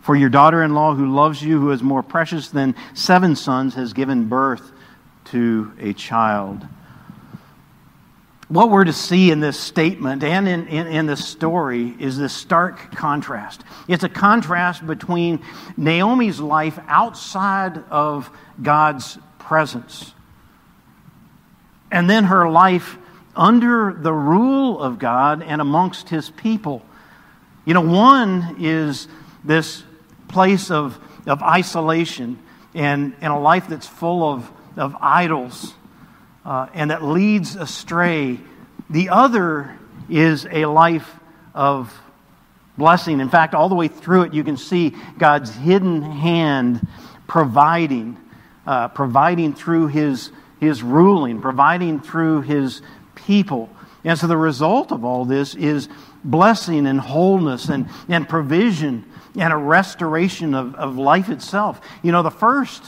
For 0.01 0.15
your 0.15 0.29
daughter 0.29 0.63
in 0.63 0.73
law, 0.73 0.95
who 0.95 1.13
loves 1.13 1.41
you, 1.41 1.59
who 1.59 1.71
is 1.71 1.81
more 1.81 2.03
precious 2.03 2.49
than 2.49 2.75
seven 2.93 3.35
sons, 3.35 3.75
has 3.75 3.93
given 3.93 4.27
birth 4.27 4.71
to 5.25 5.71
a 5.79 5.93
child 5.93 6.67
what 8.53 8.69
we're 8.69 8.83
to 8.83 8.93
see 8.93 9.31
in 9.31 9.39
this 9.39 9.59
statement 9.59 10.23
and 10.23 10.47
in, 10.47 10.67
in, 10.67 10.85
in, 10.85 11.05
this 11.07 11.25
story 11.25 11.95
is 11.97 12.19
this 12.19 12.33
stark 12.33 12.93
contrast. 12.95 13.63
It's 13.87 14.03
a 14.03 14.09
contrast 14.09 14.85
between 14.85 15.43
Naomi's 15.75 16.39
life 16.39 16.77
outside 16.87 17.83
of 17.89 18.29
God's 18.61 19.17
presence 19.39 20.13
and 21.91 22.07
then 22.07 22.25
her 22.25 22.49
life 22.49 22.97
under 23.35 23.91
the 23.93 24.13
rule 24.13 24.79
of 24.79 24.99
God 24.99 25.41
and 25.41 25.59
amongst 25.59 26.09
his 26.09 26.29
people. 26.29 26.83
You 27.65 27.73
know, 27.73 27.81
one 27.81 28.57
is 28.59 29.07
this 29.43 29.83
place 30.27 30.69
of, 30.69 30.99
of 31.25 31.41
isolation 31.41 32.37
and, 32.75 33.15
and 33.19 33.33
a 33.33 33.37
life 33.37 33.67
that's 33.67 33.87
full 33.87 34.23
of, 34.23 34.51
of 34.77 34.95
idols 35.01 35.73
uh, 36.45 36.67
and 36.73 36.91
that 36.91 37.03
leads 37.03 37.55
astray. 37.55 38.39
The 38.89 39.09
other 39.09 39.77
is 40.09 40.45
a 40.49 40.65
life 40.65 41.09
of 41.53 41.93
blessing. 42.77 43.19
In 43.19 43.29
fact, 43.29 43.53
all 43.53 43.69
the 43.69 43.75
way 43.75 43.87
through 43.87 44.23
it, 44.23 44.33
you 44.33 44.43
can 44.43 44.57
see 44.57 44.95
God's 45.17 45.53
hidden 45.55 46.01
hand 46.01 46.85
providing, 47.27 48.17
uh, 48.65 48.89
providing 48.89 49.53
through 49.53 49.87
his, 49.87 50.31
his 50.59 50.83
ruling, 50.83 51.41
providing 51.41 52.01
through 52.01 52.41
his 52.41 52.81
people. 53.15 53.69
And 54.03 54.19
so 54.19 54.27
the 54.27 54.37
result 54.37 54.91
of 54.91 55.05
all 55.05 55.25
this 55.25 55.55
is 55.55 55.87
blessing 56.23 56.87
and 56.87 56.99
wholeness 56.99 57.69
and, 57.69 57.87
and 58.09 58.27
provision 58.27 59.05
and 59.37 59.53
a 59.53 59.57
restoration 59.57 60.53
of, 60.53 60.75
of 60.75 60.97
life 60.97 61.29
itself. 61.29 61.79
You 62.01 62.11
know, 62.11 62.21
the 62.21 62.31
first 62.31 62.83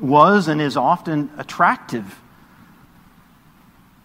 was 0.00 0.48
and 0.48 0.60
is 0.60 0.76
often 0.76 1.30
attractive, 1.38 2.20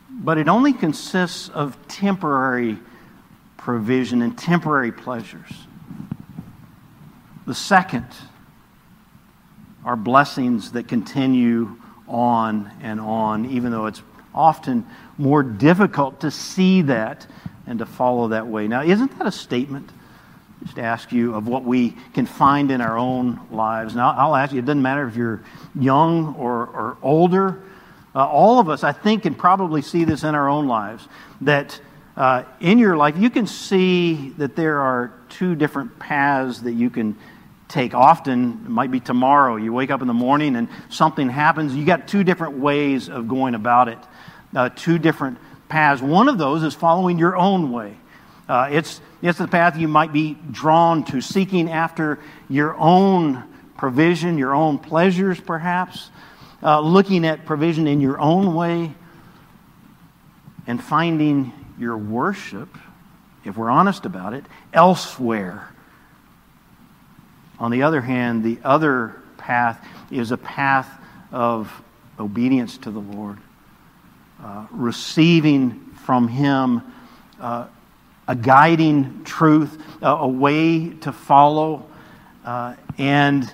but 0.09 0.37
it 0.37 0.47
only 0.47 0.73
consists 0.73 1.49
of 1.49 1.77
temporary 1.87 2.77
provision 3.57 4.21
and 4.21 4.37
temporary 4.37 4.91
pleasures. 4.91 5.51
The 7.45 7.55
second 7.55 8.07
are 9.85 9.95
blessings 9.95 10.71
that 10.73 10.87
continue 10.87 11.75
on 12.07 12.71
and 12.81 12.99
on, 12.99 13.45
even 13.47 13.71
though 13.71 13.85
it's 13.85 14.01
often 14.33 14.85
more 15.17 15.43
difficult 15.43 16.21
to 16.21 16.31
see 16.31 16.83
that 16.83 17.27
and 17.67 17.79
to 17.79 17.85
follow 17.85 18.29
that 18.29 18.47
way. 18.47 18.67
Now, 18.67 18.83
isn't 18.83 19.17
that 19.17 19.27
a 19.27 19.31
statement? 19.31 19.89
Just 20.63 20.79
ask 20.79 21.11
you 21.11 21.35
of 21.35 21.47
what 21.47 21.63
we 21.63 21.95
can 22.13 22.25
find 22.25 22.71
in 22.71 22.79
our 22.79 22.97
own 22.97 23.39
lives. 23.51 23.95
Now, 23.95 24.11
I'll 24.11 24.35
ask 24.35 24.53
you, 24.53 24.59
it 24.59 24.65
doesn't 24.65 24.81
matter 24.81 25.07
if 25.07 25.15
you're 25.15 25.41
young 25.75 26.35
or, 26.35 26.65
or 26.67 26.97
older. 27.01 27.61
Uh, 28.15 28.25
all 28.25 28.59
of 28.59 28.69
us, 28.69 28.83
I 28.83 28.91
think, 28.91 29.23
can 29.23 29.35
probably 29.35 29.81
see 29.81 30.05
this 30.05 30.23
in 30.23 30.35
our 30.35 30.47
own 30.47 30.67
lives. 30.67 31.07
That 31.41 31.79
uh, 32.15 32.43
in 32.59 32.77
your 32.77 32.95
life, 32.95 33.17
you 33.17 33.29
can 33.29 33.47
see 33.47 34.29
that 34.37 34.55
there 34.55 34.79
are 34.79 35.13
two 35.29 35.55
different 35.55 35.99
paths 35.99 36.61
that 36.61 36.73
you 36.73 36.89
can 36.89 37.17
take. 37.67 37.93
Often, 37.93 38.65
it 38.65 38.69
might 38.69 38.91
be 38.91 38.99
tomorrow. 38.99 39.55
You 39.55 39.73
wake 39.73 39.89
up 39.89 40.01
in 40.01 40.07
the 40.07 40.13
morning 40.13 40.55
and 40.55 40.69
something 40.89 41.27
happens. 41.27 41.75
You 41.75 41.85
got 41.85 42.07
two 42.07 42.23
different 42.23 42.59
ways 42.59 43.09
of 43.09 43.27
going 43.27 43.55
about 43.55 43.89
it, 43.89 43.97
uh, 44.55 44.69
two 44.69 44.99
different 44.99 45.39
paths. 45.67 46.01
One 46.01 46.29
of 46.29 46.37
those 46.37 46.63
is 46.63 46.75
following 46.75 47.17
your 47.17 47.35
own 47.35 47.71
way. 47.71 47.97
Uh, 48.53 48.67
it's, 48.69 49.01
it's 49.23 49.39
the 49.39 49.47
path 49.47 49.79
you 49.79 49.87
might 49.87 50.13
be 50.13 50.37
drawn 50.51 51.03
to, 51.03 51.21
seeking 51.21 51.71
after 51.71 52.19
your 52.47 52.75
own 52.77 53.43
provision, 53.75 54.37
your 54.37 54.53
own 54.53 54.77
pleasures, 54.77 55.41
perhaps, 55.41 56.11
uh, 56.61 56.79
looking 56.79 57.25
at 57.25 57.47
provision 57.47 57.87
in 57.87 57.99
your 57.99 58.19
own 58.19 58.53
way, 58.53 58.93
and 60.67 60.83
finding 60.83 61.51
your 61.79 61.97
worship, 61.97 62.69
if 63.43 63.57
we're 63.57 63.71
honest 63.71 64.05
about 64.05 64.35
it, 64.35 64.45
elsewhere. 64.71 65.73
On 67.57 67.71
the 67.71 67.81
other 67.81 68.01
hand, 68.01 68.43
the 68.43 68.59
other 68.63 69.19
path 69.35 69.83
is 70.11 70.29
a 70.29 70.37
path 70.37 70.87
of 71.31 71.73
obedience 72.19 72.77
to 72.77 72.91
the 72.91 72.99
Lord, 72.99 73.39
uh, 74.43 74.67
receiving 74.69 75.79
from 76.05 76.27
Him 76.27 76.83
uh, 77.39 77.65
a 78.27 78.35
guiding 78.35 79.23
truth, 79.23 79.81
a, 80.01 80.07
a 80.07 80.27
way 80.27 80.89
to 80.89 81.11
follow, 81.11 81.85
uh, 82.45 82.75
and 82.97 83.51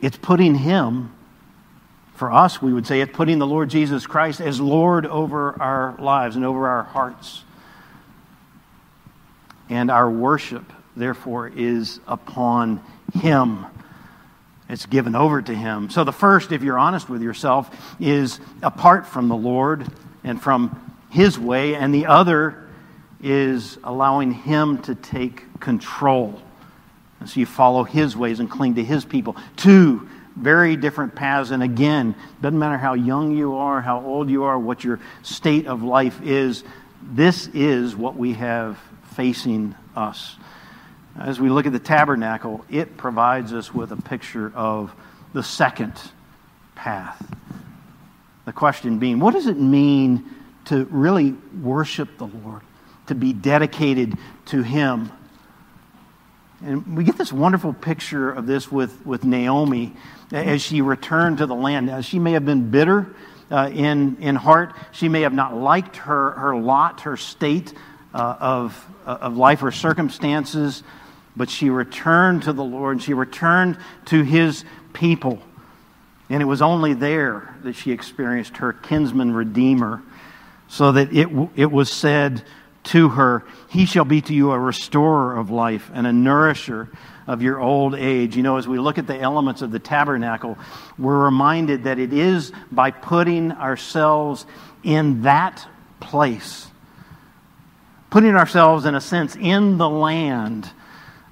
it's 0.00 0.16
putting 0.16 0.54
Him, 0.54 1.14
for 2.14 2.32
us, 2.32 2.62
we 2.62 2.72
would 2.72 2.86
say 2.86 3.00
it's 3.00 3.12
putting 3.12 3.38
the 3.38 3.46
Lord 3.46 3.70
Jesus 3.70 4.06
Christ 4.06 4.40
as 4.40 4.60
Lord 4.60 5.04
over 5.04 5.60
our 5.60 5.96
lives 5.98 6.36
and 6.36 6.44
over 6.44 6.68
our 6.68 6.84
hearts. 6.84 7.42
And 9.68 9.90
our 9.90 10.08
worship 10.08 10.72
therefore, 10.96 11.48
is 11.48 12.00
upon 12.06 12.82
him. 13.14 13.66
It's 14.68 14.86
given 14.86 15.14
over 15.14 15.42
to 15.42 15.54
him. 15.54 15.90
So 15.90 16.04
the 16.04 16.12
first, 16.12 16.52
if 16.52 16.62
you're 16.62 16.78
honest 16.78 17.08
with 17.08 17.22
yourself, 17.22 17.70
is 18.00 18.40
apart 18.62 19.06
from 19.06 19.28
the 19.28 19.36
Lord 19.36 19.86
and 20.22 20.40
from 20.40 20.94
his 21.10 21.38
way, 21.38 21.74
and 21.74 21.94
the 21.94 22.06
other 22.06 22.63
is 23.24 23.78
allowing 23.82 24.32
him 24.32 24.82
to 24.82 24.94
take 24.94 25.58
control. 25.58 26.40
And 27.20 27.28
so 27.28 27.40
you 27.40 27.46
follow 27.46 27.82
his 27.82 28.16
ways 28.16 28.38
and 28.38 28.50
cling 28.50 28.74
to 28.74 28.84
his 28.84 29.04
people. 29.04 29.36
Two 29.56 30.08
very 30.36 30.76
different 30.76 31.14
paths. 31.14 31.50
And 31.50 31.62
again, 31.62 32.14
doesn't 32.42 32.58
matter 32.58 32.76
how 32.76 32.94
young 32.94 33.36
you 33.36 33.54
are, 33.54 33.80
how 33.80 34.04
old 34.04 34.28
you 34.28 34.44
are, 34.44 34.58
what 34.58 34.84
your 34.84 35.00
state 35.22 35.66
of 35.66 35.82
life 35.82 36.20
is, 36.22 36.64
this 37.02 37.48
is 37.48 37.96
what 37.96 38.16
we 38.16 38.34
have 38.34 38.78
facing 39.14 39.74
us. 39.96 40.36
As 41.18 41.40
we 41.40 41.48
look 41.48 41.66
at 41.66 41.72
the 41.72 41.78
tabernacle, 41.78 42.64
it 42.68 42.96
provides 42.96 43.52
us 43.52 43.72
with 43.72 43.92
a 43.92 43.96
picture 43.96 44.52
of 44.54 44.94
the 45.32 45.42
second 45.42 45.94
path. 46.74 47.24
The 48.44 48.52
question 48.52 48.98
being, 48.98 49.20
what 49.20 49.32
does 49.32 49.46
it 49.46 49.58
mean 49.58 50.24
to 50.66 50.84
really 50.86 51.32
worship 51.62 52.18
the 52.18 52.26
Lord, 52.26 52.62
to 53.06 53.14
be 53.14 53.32
dedicated 53.32 54.16
to 54.46 54.62
Him? 54.62 55.10
And 56.64 56.96
we 56.96 57.04
get 57.04 57.18
this 57.18 57.32
wonderful 57.32 57.74
picture 57.74 58.30
of 58.30 58.46
this 58.46 58.72
with, 58.72 59.04
with 59.04 59.24
Naomi 59.24 59.92
as 60.32 60.62
she 60.62 60.80
returned 60.80 61.38
to 61.38 61.46
the 61.46 61.54
land. 61.54 61.86
Now, 61.86 62.00
she 62.00 62.18
may 62.18 62.32
have 62.32 62.46
been 62.46 62.70
bitter 62.70 63.14
uh, 63.50 63.70
in, 63.72 64.16
in 64.20 64.34
heart. 64.34 64.72
She 64.92 65.08
may 65.08 65.22
have 65.22 65.34
not 65.34 65.54
liked 65.54 65.96
her, 65.98 66.30
her 66.30 66.56
lot, 66.56 67.02
her 67.02 67.18
state 67.18 67.74
uh, 68.14 68.36
of, 68.40 68.86
of 69.04 69.36
life 69.36 69.62
or 69.62 69.72
circumstances. 69.72 70.82
But 71.36 71.50
she 71.50 71.68
returned 71.68 72.44
to 72.44 72.52
the 72.52 72.64
Lord. 72.64 72.96
and 72.96 73.02
She 73.02 73.12
returned 73.12 73.76
to 74.06 74.22
his 74.22 74.64
people. 74.94 75.42
And 76.30 76.40
it 76.40 76.46
was 76.46 76.62
only 76.62 76.94
there 76.94 77.54
that 77.64 77.74
she 77.74 77.92
experienced 77.92 78.56
her 78.58 78.72
kinsman 78.72 79.34
redeemer, 79.34 80.02
so 80.68 80.92
that 80.92 81.12
it, 81.12 81.28
it 81.54 81.70
was 81.70 81.92
said 81.92 82.42
to 82.84 83.10
her, 83.10 83.44
He 83.68 83.86
shall 83.86 84.04
be 84.04 84.20
to 84.22 84.34
you 84.34 84.52
a 84.52 84.58
restorer 84.58 85.36
of 85.36 85.50
life 85.50 85.90
and 85.92 86.06
a 86.06 86.12
nourisher 86.12 86.90
of 87.26 87.42
your 87.42 87.60
old 87.60 87.94
age. 87.94 88.36
You 88.36 88.42
know, 88.42 88.56
as 88.56 88.68
we 88.68 88.78
look 88.78 88.98
at 88.98 89.06
the 89.06 89.18
elements 89.18 89.62
of 89.62 89.70
the 89.70 89.78
tabernacle, 89.78 90.58
we're 90.98 91.24
reminded 91.24 91.84
that 91.84 91.98
it 91.98 92.12
is 92.12 92.52
by 92.70 92.90
putting 92.90 93.52
ourselves 93.52 94.46
in 94.82 95.22
that 95.22 95.66
place, 96.00 96.68
putting 98.10 98.36
ourselves, 98.36 98.84
in 98.84 98.94
a 98.94 99.00
sense, 99.00 99.36
in 99.36 99.78
the 99.78 99.88
land 99.88 100.70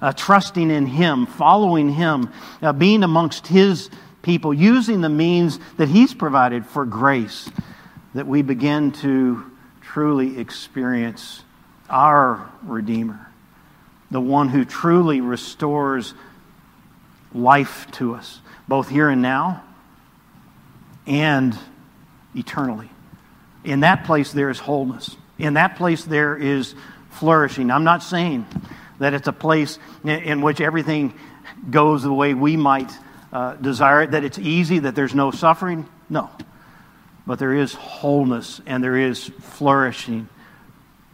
uh, 0.02 0.12
trusting 0.12 0.70
in 0.70 0.84
Him, 0.84 1.26
following 1.26 1.88
Him, 1.90 2.30
uh, 2.60 2.72
being 2.72 3.04
amongst 3.04 3.46
His 3.46 3.88
people, 4.20 4.52
using 4.52 5.00
the 5.00 5.08
means 5.08 5.58
that 5.76 5.88
He's 5.88 6.12
provided 6.12 6.66
for 6.66 6.84
grace, 6.84 7.50
that 8.14 8.26
we 8.26 8.42
begin 8.42 8.90
to 8.92 9.51
truly 9.92 10.38
experience 10.38 11.42
our 11.90 12.50
Redeemer, 12.62 13.28
the 14.10 14.20
one 14.20 14.48
who 14.48 14.64
truly 14.64 15.20
restores 15.20 16.14
life 17.34 17.86
to 17.92 18.14
us, 18.14 18.40
both 18.66 18.88
here 18.88 19.10
and 19.10 19.20
now 19.20 19.62
and 21.06 21.58
eternally. 22.34 22.88
In 23.64 23.80
that 23.80 24.04
place, 24.04 24.32
there 24.32 24.48
is 24.48 24.58
wholeness. 24.58 25.14
In 25.38 25.54
that 25.54 25.76
place, 25.76 26.04
there 26.04 26.36
is 26.36 26.74
flourishing. 27.10 27.70
I'm 27.70 27.84
not 27.84 28.02
saying 28.02 28.46
that 28.98 29.12
it's 29.12 29.28
a 29.28 29.32
place 29.32 29.78
in 30.04 30.40
which 30.40 30.62
everything 30.62 31.12
goes 31.70 32.02
the 32.02 32.12
way 32.12 32.32
we 32.32 32.56
might 32.56 32.90
uh, 33.30 33.56
desire 33.56 34.02
it, 34.02 34.12
that 34.12 34.24
it's 34.24 34.38
easy, 34.38 34.78
that 34.80 34.94
there's 34.94 35.14
no 35.14 35.30
suffering. 35.32 35.86
No. 36.08 36.30
But 37.26 37.38
there 37.38 37.54
is 37.54 37.74
wholeness 37.74 38.60
and 38.66 38.82
there 38.82 38.96
is 38.96 39.28
flourishing. 39.40 40.28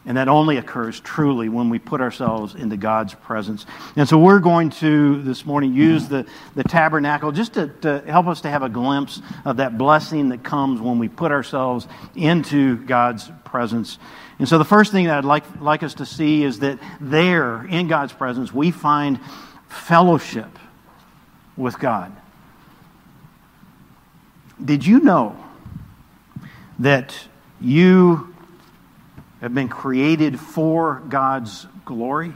And 0.07 0.17
that 0.17 0.29
only 0.29 0.57
occurs 0.57 1.01
truly 1.01 1.51
when 1.51 1.69
we 1.69 1.79
put 1.79 2.01
ourselves 2.01 2.55
into 2.55 2.79
God's 2.79 3.13
presence. 3.13 3.67
And 3.95 4.09
so 4.09 4.19
we're 4.19 4.39
going 4.39 4.71
to 4.71 5.21
this 5.21 5.45
morning 5.45 5.75
use 5.75 6.09
the, 6.09 6.25
the 6.55 6.65
tabernacle 6.65 7.31
just 7.31 7.55
to, 7.55 7.69
to 7.83 8.03
help 8.07 8.27
us 8.27 8.41
to 8.43 8.49
have 8.49 8.63
a 8.63 8.71
glimpse 8.71 9.21
of 9.45 9.59
that 9.59 9.77
blessing 9.77 10.31
that 10.31 10.43
comes 10.43 10.81
when 10.81 10.99
we 10.99 11.09
put 11.09 11.31
ourselves 11.31 11.87
into 12.15 12.79
God's 12.85 13.31
presence. 13.45 13.99
And 14.39 14.49
so 14.49 14.57
the 14.57 14.65
first 14.65 14.93
thing 14.93 15.07
that 15.07 15.19
I'd 15.19 15.25
like, 15.27 15.61
like 15.61 15.83
us 15.83 15.95
to 15.95 16.07
see 16.07 16.43
is 16.43 16.61
that 16.61 16.79
there, 17.01 17.67
in 17.67 17.87
God's 17.87 18.15
presence, 18.15 18.51
we 18.51 18.71
find 18.71 19.21
fellowship 19.69 20.59
with 21.55 21.79
God. 21.79 22.17
Did 24.65 24.87
you 24.87 25.01
know 25.01 25.37
that 26.79 27.15
you 27.61 28.35
have 29.41 29.55
been 29.55 29.69
created 29.69 30.39
for 30.39 31.03
God's 31.09 31.67
glory? 31.85 32.33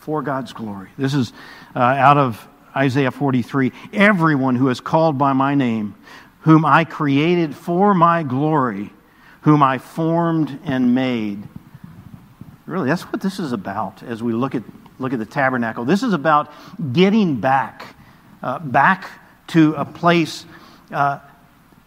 For 0.00 0.22
God's 0.22 0.52
glory. 0.52 0.88
This 0.96 1.14
is 1.14 1.32
uh, 1.74 1.78
out 1.78 2.16
of 2.16 2.46
Isaiah 2.74 3.10
43. 3.10 3.72
Everyone 3.92 4.56
who 4.56 4.68
is 4.68 4.80
called 4.80 5.18
by 5.18 5.32
my 5.32 5.54
name, 5.54 5.94
whom 6.40 6.64
I 6.64 6.84
created 6.84 7.54
for 7.54 7.94
my 7.94 8.22
glory, 8.22 8.92
whom 9.42 9.62
I 9.62 9.78
formed 9.78 10.58
and 10.64 10.94
made. 10.94 11.42
Really, 12.66 12.88
that's 12.88 13.02
what 13.02 13.20
this 13.20 13.38
is 13.38 13.52
about 13.52 14.02
as 14.02 14.22
we 14.22 14.32
look 14.32 14.54
at, 14.54 14.62
look 14.98 15.12
at 15.12 15.18
the 15.18 15.26
tabernacle. 15.26 15.84
This 15.84 16.02
is 16.02 16.12
about 16.12 16.52
getting 16.92 17.40
back, 17.40 17.94
uh, 18.42 18.58
back 18.60 19.10
to 19.48 19.74
a 19.74 19.84
place 19.84 20.44
uh, 20.92 21.18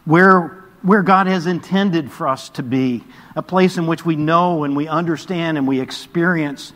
where 0.06 0.63
where 0.84 1.02
God 1.02 1.28
has 1.28 1.48
intended 1.48 2.12
for 2.12 2.28
us 2.28 2.50
to 2.50 2.64
be, 2.64 3.04
a 3.36 3.42
place 3.42 3.78
in 3.78 3.88
which 3.88 4.06
we 4.06 4.16
know 4.16 4.66
and 4.66 4.76
we 4.76 4.88
understand 4.88 5.58
and 5.58 5.68
we 5.68 5.80
experience 5.80 6.74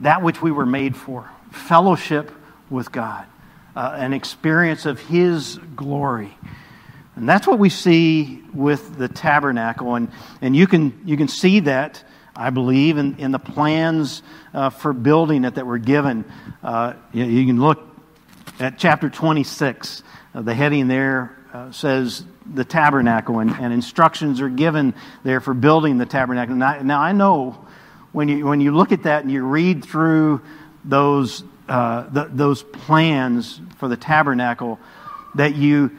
that 0.00 0.22
which 0.22 0.40
we 0.40 0.50
were 0.50 0.64
made 0.64 0.96
for 0.96 1.28
fellowship 1.50 2.30
with 2.70 2.90
God, 2.92 3.26
uh, 3.76 3.94
an 3.96 4.12
experience 4.12 4.86
of 4.86 5.00
His 5.00 5.58
glory. 5.76 6.36
And 7.16 7.28
that's 7.28 7.46
what 7.46 7.58
we 7.58 7.70
see 7.70 8.42
with 8.52 8.98
the 8.98 9.08
tabernacle. 9.08 9.94
And, 9.96 10.10
and 10.40 10.54
you, 10.54 10.66
can, 10.66 11.00
you 11.04 11.16
can 11.16 11.28
see 11.28 11.60
that, 11.60 12.04
I 12.34 12.50
believe, 12.50 12.98
in, 12.98 13.16
in 13.18 13.30
the 13.32 13.38
plans 13.38 14.22
uh, 14.52 14.70
for 14.70 14.92
building 14.92 15.44
it 15.44 15.56
that 15.56 15.66
were 15.66 15.78
given. 15.78 16.24
Uh, 16.62 16.94
you, 17.12 17.24
you, 17.24 17.46
can 17.46 17.60
look 17.60 17.82
at 18.58 18.78
chapter 18.78 19.10
26. 19.10 20.02
Uh, 20.34 20.42
the 20.42 20.54
heading 20.54 20.88
there 20.88 21.36
uh, 21.52 21.70
says 21.70 22.24
the 22.46 22.64
tabernacle, 22.64 23.38
and, 23.38 23.50
and, 23.50 23.72
instructions 23.72 24.40
are 24.40 24.48
given 24.48 24.94
there 25.22 25.40
for 25.40 25.54
building 25.54 25.98
the 25.98 26.06
tabernacle. 26.06 26.54
Now, 26.54 26.80
now, 26.82 27.00
I 27.00 27.12
know 27.12 27.64
when 28.12 28.28
you, 28.28 28.46
when 28.46 28.60
you 28.60 28.74
look 28.74 28.92
at 28.92 29.04
that 29.04 29.22
and 29.22 29.32
you 29.32 29.44
read 29.44 29.84
through 29.84 30.42
those, 30.84 31.42
uh, 31.68 32.02
the, 32.10 32.24
those 32.30 32.62
plans 32.62 33.60
for 33.78 33.88
the 33.88 33.96
tabernacle, 33.96 34.78
that 35.34 35.54
you 35.54 35.90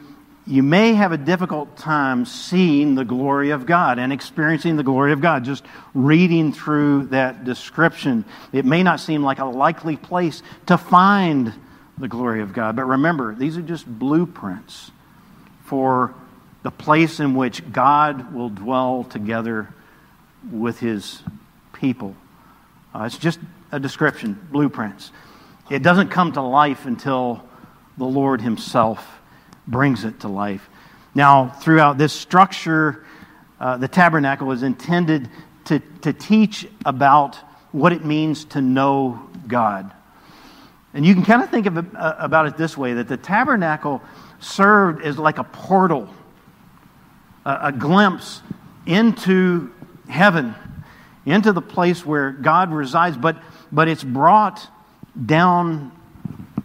you 0.48 0.62
may 0.62 0.94
have 0.94 1.10
a 1.10 1.16
difficult 1.16 1.76
time 1.76 2.24
seeing 2.24 2.94
the 2.94 3.04
glory 3.04 3.50
of 3.50 3.66
God 3.66 3.98
and 3.98 4.12
experiencing 4.12 4.76
the 4.76 4.84
glory 4.84 5.12
of 5.12 5.20
God. 5.20 5.44
Just 5.44 5.64
reading 5.92 6.52
through 6.52 7.06
that 7.06 7.44
description, 7.44 8.24
it 8.52 8.64
may 8.64 8.84
not 8.84 9.00
seem 9.00 9.24
like 9.24 9.40
a 9.40 9.44
likely 9.44 9.96
place 9.96 10.44
to 10.66 10.78
find 10.78 11.52
the 11.98 12.06
glory 12.06 12.42
of 12.42 12.52
God. 12.52 12.76
But 12.76 12.84
remember, 12.84 13.34
these 13.34 13.56
are 13.56 13.62
just 13.62 13.86
blueprints 13.86 14.92
for 15.64 16.14
the 16.66 16.70
place 16.72 17.20
in 17.20 17.36
which 17.36 17.62
God 17.70 18.34
will 18.34 18.48
dwell 18.48 19.04
together 19.04 19.72
with 20.50 20.80
his 20.80 21.22
people. 21.72 22.16
Uh, 22.92 23.04
it's 23.04 23.18
just 23.18 23.38
a 23.70 23.78
description, 23.78 24.36
blueprints. 24.50 25.12
It 25.70 25.84
doesn't 25.84 26.08
come 26.08 26.32
to 26.32 26.42
life 26.42 26.84
until 26.84 27.44
the 27.96 28.04
Lord 28.04 28.40
himself 28.40 29.20
brings 29.68 30.02
it 30.02 30.18
to 30.22 30.28
life. 30.28 30.68
Now, 31.14 31.50
throughout 31.50 31.98
this 31.98 32.12
structure, 32.12 33.06
uh, 33.60 33.76
the 33.76 33.86
tabernacle 33.86 34.50
is 34.50 34.64
intended 34.64 35.30
to, 35.66 35.78
to 36.02 36.12
teach 36.12 36.66
about 36.84 37.36
what 37.70 37.92
it 37.92 38.04
means 38.04 38.44
to 38.46 38.60
know 38.60 39.30
God. 39.46 39.92
And 40.94 41.06
you 41.06 41.14
can 41.14 41.24
kind 41.24 41.44
of 41.44 41.48
think 41.48 41.66
of 41.66 41.76
it, 41.76 41.84
uh, 41.94 42.16
about 42.18 42.46
it 42.46 42.56
this 42.56 42.76
way 42.76 42.94
that 42.94 43.06
the 43.06 43.16
tabernacle 43.16 44.02
served 44.40 45.04
as 45.04 45.16
like 45.16 45.38
a 45.38 45.44
portal, 45.44 46.12
a, 47.46 47.68
a 47.68 47.72
glimpse 47.72 48.42
into 48.84 49.72
heaven, 50.08 50.54
into 51.24 51.52
the 51.52 51.62
place 51.62 52.04
where 52.04 52.32
God 52.32 52.72
resides, 52.72 53.16
but, 53.16 53.36
but 53.72 53.88
it's 53.88 54.04
brought 54.04 54.66
down 55.24 55.92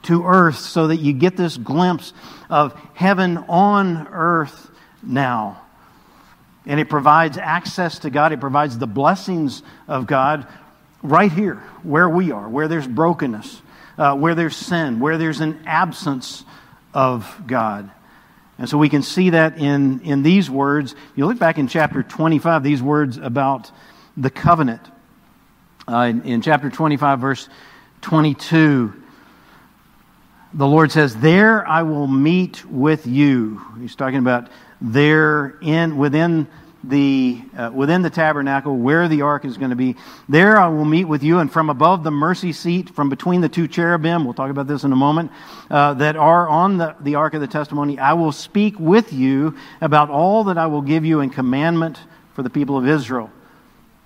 to 0.04 0.26
earth 0.26 0.58
so 0.58 0.88
that 0.88 0.98
you 0.98 1.14
get 1.14 1.38
this 1.38 1.58
glimpse 1.58 2.14
of 2.50 2.74
heaven 2.94 3.38
on 3.38 4.08
earth 4.08 4.70
now. 5.04 5.62
And 6.66 6.80
it 6.80 6.90
provides 6.90 7.38
access 7.38 8.00
to 8.00 8.10
God, 8.10 8.34
it 8.34 8.40
provides 8.40 8.78
the 8.78 8.88
blessings 8.88 9.64
of 9.88 10.08
God 10.08 10.48
right 11.02 11.32
here, 11.32 11.56
where 11.84 12.10
we 12.10 12.32
are, 12.32 12.48
where 12.48 12.68
there's 12.68 12.88
brokenness, 12.88 13.62
uh, 13.98 14.16
where 14.16 14.36
there's 14.36 14.56
sin, 14.56 15.00
where 15.00 15.18
there's 15.18 15.42
an 15.42 15.64
absence 15.66 16.44
of 16.94 17.42
God. 17.48 17.90
And 18.62 18.70
so 18.70 18.78
we 18.78 18.90
can 18.90 19.02
see 19.02 19.32
that 19.32 19.58
in, 19.58 20.02
in 20.02 20.22
these 20.22 20.48
words. 20.48 20.94
You 21.16 21.26
look 21.26 21.40
back 21.40 21.58
in 21.58 21.68
chapter 21.68 22.04
25, 22.04 22.62
these 22.62 22.80
words 22.80 23.18
about 23.18 23.72
the 24.16 24.30
covenant. 24.30 24.82
Uh, 25.88 26.02
in, 26.02 26.22
in 26.22 26.42
chapter 26.44 26.70
25, 26.70 27.20
verse 27.20 27.50
22, 28.02 28.94
the 30.54 30.68
Lord 30.68 30.92
says, 30.92 31.16
There 31.16 31.68
I 31.68 31.82
will 31.82 32.06
meet 32.06 32.64
with 32.64 33.08
you. 33.08 33.60
He's 33.80 33.96
talking 33.96 34.20
about 34.20 34.52
there 34.80 35.58
in 35.64 35.98
within 35.98 36.48
the 36.84 37.42
uh, 37.56 37.70
within 37.74 38.02
the 38.02 38.10
tabernacle 38.10 38.76
where 38.76 39.08
the 39.08 39.22
ark 39.22 39.46
is 39.46 39.58
going 39.58 39.70
to 39.70 39.76
be. 39.76 39.96
There 40.28 40.58
i 40.58 40.68
will 40.68 40.86
meet 40.86 41.06
with 41.06 41.24
you 41.24 41.40
and 41.40 41.52
from 41.52 41.70
above 41.70 42.04
the 42.04 42.12
mercy 42.12 42.54
seat 42.54 42.90
from 42.90 43.10
between 43.10 43.42
the 43.42 43.50
two 43.50 43.68
cherubim 43.68 44.26
we'll 44.26 44.34
talk 44.34 44.50
about 44.50 44.68
this 44.68 44.84
in 44.84 44.92
a 44.92 44.96
moment 44.96 45.32
uh, 45.70 45.94
that 45.96 46.16
are 46.16 46.48
on 46.48 46.78
the, 46.78 46.96
the 47.02 47.16
ark 47.16 47.34
of 47.34 47.42
the 47.42 47.48
testimony. 47.48 48.00
I 48.00 48.14
will 48.14 48.32
speak 48.32 48.80
with 48.80 49.14
you 49.14 49.56
about 49.80 50.10
all 50.10 50.46
that 50.46 50.58
i 50.58 50.68
will 50.68 50.82
give 50.82 51.06
you 51.06 51.20
in 51.20 51.30
commandment 51.30 52.00
for 52.34 52.42
the 52.44 52.50
people 52.50 52.78
of 52.78 52.88
israel. 52.88 53.30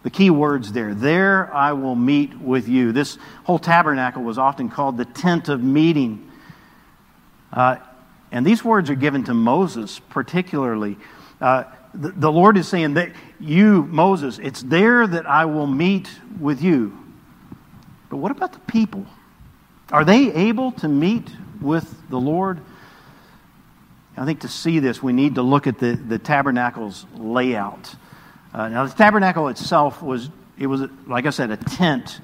The 0.03 0.09
key 0.09 0.29
words 0.29 0.73
there. 0.73 0.93
There 0.93 1.53
i 1.53 1.71
will 1.71 1.95
meet 1.95 2.37
with 2.37 2.67
you. 2.67 2.91
This 2.91 3.17
whole 3.45 3.59
tabernacle 3.59 4.23
was 4.23 4.37
often 4.37 4.69
called 4.69 4.97
the 4.97 5.05
tent 5.05 5.47
of 5.47 5.63
meeting. 5.63 6.29
Uh, 7.53 7.77
and 8.33 8.45
these 8.45 8.65
words 8.65 8.89
are 8.89 8.95
given 8.95 9.23
to 9.23 9.33
Moses 9.33 9.99
particularly. 10.09 10.97
Uh, 11.39 11.63
the, 11.95 12.31
Lord 12.31 12.57
is 12.57 12.67
saying 12.67 12.95
that 12.95 13.11
you, 13.39 13.83
Moses, 13.83 14.39
it's 14.39 14.61
there 14.61 15.05
that 15.07 15.25
I 15.25 15.45
will 15.45 15.67
meet 15.67 16.09
with 16.39 16.61
you. 16.61 16.97
But 18.09 18.17
what 18.17 18.31
about 18.31 18.53
the 18.53 18.59
people? 18.59 19.05
Are 19.91 20.05
they 20.05 20.31
able 20.33 20.71
to 20.73 20.87
meet 20.87 21.29
with 21.61 22.09
the 22.09 22.19
Lord? 22.19 22.59
I 24.17 24.25
think 24.25 24.41
to 24.41 24.47
see 24.47 24.79
this, 24.79 25.03
we 25.03 25.13
need 25.13 25.35
to 25.35 25.41
look 25.41 25.67
at 25.67 25.79
the, 25.79 25.95
the 25.95 26.17
tabernacle's 26.17 27.05
layout. 27.15 27.95
Uh, 28.53 28.69
now, 28.69 28.85
the 28.85 28.93
tabernacle 28.93 29.49
itself 29.49 30.01
was, 30.01 30.29
it 30.57 30.67
was, 30.67 30.81
like 31.07 31.25
I 31.25 31.29
said, 31.31 31.51
a 31.51 31.57
tent. 31.57 32.21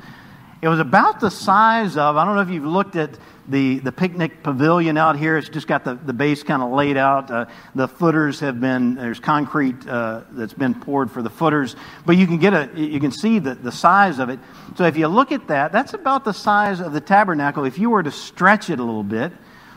It 0.61 0.67
was 0.67 0.79
about 0.79 1.19
the 1.19 1.31
size 1.31 1.97
of, 1.97 2.17
I 2.17 2.23
don't 2.23 2.35
know 2.35 2.41
if 2.41 2.49
you've 2.49 2.63
looked 2.63 2.95
at 2.95 3.17
the, 3.47 3.79
the 3.79 3.91
picnic 3.91 4.43
pavilion 4.43 4.95
out 4.95 5.17
here. 5.17 5.35
It's 5.35 5.49
just 5.49 5.65
got 5.65 5.83
the, 5.83 5.95
the 5.95 6.13
base 6.13 6.43
kind 6.43 6.61
of 6.61 6.71
laid 6.71 6.97
out. 6.97 7.31
Uh, 7.31 7.45
the 7.73 7.87
footers 7.87 8.39
have 8.41 8.61
been, 8.61 8.93
there's 8.93 9.19
concrete 9.19 9.87
uh, 9.87 10.21
that's 10.31 10.53
been 10.53 10.75
poured 10.75 11.09
for 11.09 11.23
the 11.23 11.31
footers. 11.31 11.75
But 12.05 12.17
you 12.17 12.27
can 12.27 12.37
get 12.37 12.53
a, 12.53 12.69
you 12.75 12.99
can 12.99 13.11
see 13.11 13.39
the, 13.39 13.55
the 13.55 13.71
size 13.71 14.19
of 14.19 14.29
it. 14.29 14.39
So 14.75 14.85
if 14.85 14.97
you 14.97 15.07
look 15.07 15.31
at 15.31 15.47
that, 15.47 15.71
that's 15.71 15.95
about 15.95 16.25
the 16.25 16.33
size 16.33 16.79
of 16.79 16.93
the 16.93 17.01
tabernacle. 17.01 17.65
If 17.65 17.79
you 17.79 17.89
were 17.89 18.03
to 18.03 18.11
stretch 18.11 18.69
it 18.69 18.79
a 18.79 18.83
little 18.83 19.03
bit, 19.03 19.31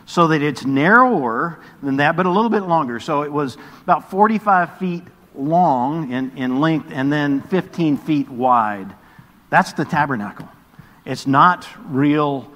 so 0.06 0.28
that 0.28 0.42
it's 0.42 0.66
narrower 0.66 1.60
than 1.82 1.96
that, 1.96 2.14
but 2.14 2.26
a 2.26 2.30
little 2.30 2.50
bit 2.50 2.64
longer. 2.64 3.00
So 3.00 3.22
it 3.22 3.32
was 3.32 3.56
about 3.82 4.10
45 4.10 4.78
feet 4.78 5.02
long 5.34 6.12
in, 6.12 6.36
in 6.36 6.60
length 6.60 6.90
and 6.92 7.10
then 7.10 7.40
15 7.40 7.96
feet 7.96 8.28
wide. 8.28 8.94
That's 9.48 9.72
the 9.72 9.86
tabernacle. 9.86 10.48
It's 11.04 11.26
not 11.26 11.66
real 11.86 12.50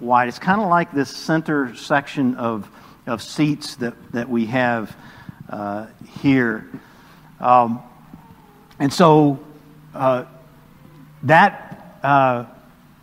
wide. 0.00 0.28
It's 0.28 0.38
kind 0.38 0.60
of 0.60 0.68
like 0.68 0.92
this 0.92 1.16
center 1.16 1.74
section 1.76 2.34
of, 2.34 2.68
of 3.06 3.22
seats 3.22 3.76
that, 3.76 3.94
that 4.12 4.28
we 4.28 4.46
have 4.46 4.94
uh, 5.48 5.86
here. 6.20 6.68
Um, 7.38 7.80
and 8.78 8.92
so 8.92 9.38
uh, 9.94 10.24
that, 11.24 11.98
uh, 12.02 12.46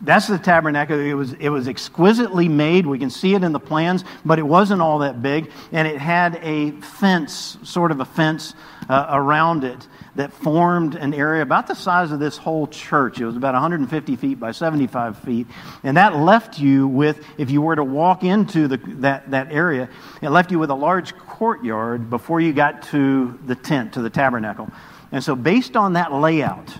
that's 0.02 0.26
the 0.26 0.38
tabernacle. 0.38 0.98
It 0.98 1.14
was, 1.14 1.32
it 1.34 1.48
was 1.48 1.68
exquisitely 1.68 2.48
made. 2.48 2.86
We 2.86 2.98
can 2.98 3.10
see 3.10 3.34
it 3.34 3.42
in 3.42 3.52
the 3.52 3.60
plans, 3.60 4.04
but 4.24 4.38
it 4.38 4.42
wasn't 4.42 4.82
all 4.82 4.98
that 4.98 5.22
big. 5.22 5.50
And 5.72 5.88
it 5.88 5.98
had 5.98 6.38
a 6.42 6.72
fence, 6.72 7.56
sort 7.62 7.90
of 7.90 8.00
a 8.00 8.04
fence 8.04 8.54
uh, 8.90 9.06
around 9.10 9.62
it 9.62 9.86
that 10.16 10.32
formed 10.32 10.96
an 10.96 11.14
area 11.14 11.42
about 11.42 11.68
the 11.68 11.74
size 11.74 12.10
of 12.10 12.18
this 12.18 12.36
whole 12.36 12.66
church. 12.66 13.20
It 13.20 13.24
was 13.24 13.36
about 13.36 13.54
150 13.54 14.16
feet 14.16 14.40
by 14.40 14.50
75 14.50 15.20
feet. 15.20 15.46
And 15.84 15.96
that 15.96 16.16
left 16.16 16.58
you 16.58 16.88
with, 16.88 17.24
if 17.38 17.52
you 17.52 17.62
were 17.62 17.76
to 17.76 17.84
walk 17.84 18.24
into 18.24 18.66
the, 18.66 18.78
that, 19.02 19.30
that 19.30 19.52
area, 19.52 19.88
it 20.20 20.30
left 20.30 20.50
you 20.50 20.58
with 20.58 20.70
a 20.70 20.74
large 20.74 21.16
courtyard 21.16 22.10
before 22.10 22.40
you 22.40 22.52
got 22.52 22.82
to 22.88 23.38
the 23.46 23.54
tent, 23.54 23.92
to 23.92 24.02
the 24.02 24.10
tabernacle. 24.10 24.68
And 25.12 25.22
so, 25.22 25.36
based 25.36 25.76
on 25.76 25.92
that 25.92 26.12
layout, 26.12 26.76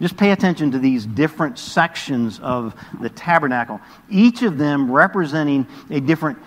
just 0.00 0.16
pay 0.16 0.32
attention 0.32 0.72
to 0.72 0.80
these 0.80 1.06
different 1.06 1.60
sections 1.60 2.40
of 2.40 2.74
the 3.00 3.10
tabernacle, 3.10 3.80
each 4.10 4.42
of 4.42 4.58
them 4.58 4.90
representing 4.90 5.68
a 5.88 6.00
different 6.00 6.40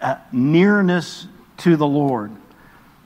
uh, 0.00 0.14
nearness 0.30 1.26
to 1.58 1.76
the 1.76 1.86
Lord. 1.86 2.30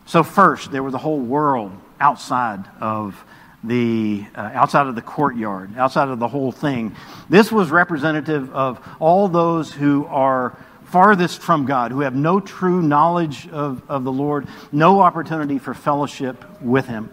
So, 0.09 0.23
first, 0.23 0.73
there 0.73 0.83
was 0.83 0.93
the 0.93 0.99
whole 0.99 1.21
world 1.21 1.71
outside 2.01 2.65
of 2.81 3.23
the 3.63 4.25
uh, 4.35 4.41
outside 4.55 4.87
of 4.87 4.95
the 4.95 5.03
courtyard, 5.03 5.77
outside 5.77 6.09
of 6.09 6.19
the 6.19 6.29
whole 6.29 6.51
thing. 6.51 6.97
This 7.29 7.53
was 7.53 7.71
representative 7.71 8.51
of 8.55 8.81
all 9.01 9.29
those 9.29 9.71
who 9.71 10.07
are 10.07 10.57
farthest 10.85 11.43
from 11.43 11.67
God, 11.67 11.91
who 11.91 12.01
have 12.01 12.15
no 12.15 12.41
true 12.41 12.81
knowledge 12.81 13.49
of, 13.49 13.83
of 13.91 14.05
the 14.05 14.11
Lord, 14.11 14.49
no 14.73 15.01
opportunity 15.01 15.59
for 15.59 15.75
fellowship 15.75 16.43
with 16.63 16.87
Him. 16.87 17.13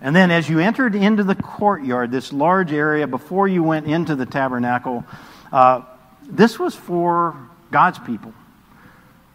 And 0.00 0.14
then, 0.14 0.30
as 0.30 0.48
you 0.48 0.60
entered 0.60 0.94
into 0.94 1.24
the 1.24 1.34
courtyard, 1.34 2.12
this 2.12 2.32
large 2.32 2.72
area 2.72 3.08
before 3.08 3.48
you 3.48 3.64
went 3.64 3.86
into 3.88 4.14
the 4.14 4.26
tabernacle, 4.26 5.04
uh, 5.50 5.82
this 6.22 6.60
was 6.60 6.76
for 6.76 7.36
God's 7.72 7.98
people. 7.98 8.32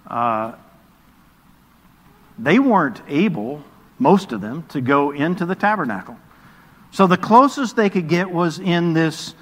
Uh, 0.08 0.54
they 2.42 2.60
weren't 2.60 3.02
able, 3.08 3.64
most 4.00 4.32
of 4.32 4.42
them, 4.42 4.64
to 4.70 4.82
go 4.82 5.12
into 5.12 5.46
the 5.46 5.56
tabernacle. 5.56 6.18
So 6.92 7.08
the 7.08 7.18
closest 7.18 7.76
they 7.76 7.90
could 7.90 8.10
get 8.10 8.32
was 8.32 8.60
in 8.60 8.94
this 8.94 9.34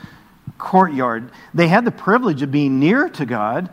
courtyard. 0.57 1.31
They 1.53 1.67
had 1.67 1.85
the 1.85 1.91
privilege 1.91 2.41
of 2.41 2.51
being 2.51 2.79
near 2.79 3.09
to 3.09 3.25
God, 3.25 3.69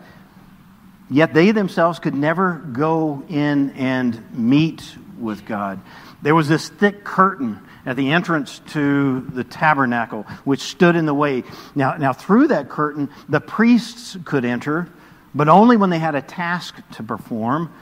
yet 1.11 1.35
they 1.35 1.51
themselves 1.51 1.99
could 1.99 2.15
never 2.15 2.53
go 2.73 3.25
in 3.29 3.71
and 3.71 4.33
meet 4.33 4.97
with 5.19 5.45
God. 5.45 5.81
There 6.23 6.35
was 6.35 6.49
this 6.49 6.69
thick 6.69 7.05
curtain 7.05 7.61
at 7.85 7.97
the 7.97 8.13
entrance 8.13 8.61
to 8.69 9.21
the 9.21 9.45
tabernacle, 9.45 10.23
which 10.45 10.61
stood 10.61 10.97
in 10.97 11.07
the 11.07 11.15
way. 11.15 11.45
Now, 11.75 11.97
now 11.97 12.13
through 12.13 12.49
that 12.49 12.69
curtain, 12.69 13.11
the 13.29 13.41
priests 13.41 14.17
could 14.25 14.45
enter, 14.45 14.89
but 15.35 15.49
only 15.49 15.77
when 15.77 15.91
they 15.91 15.99
had 15.99 16.15
a 16.15 16.23
task 16.23 16.77
to 16.93 17.03
perform. 17.03 17.73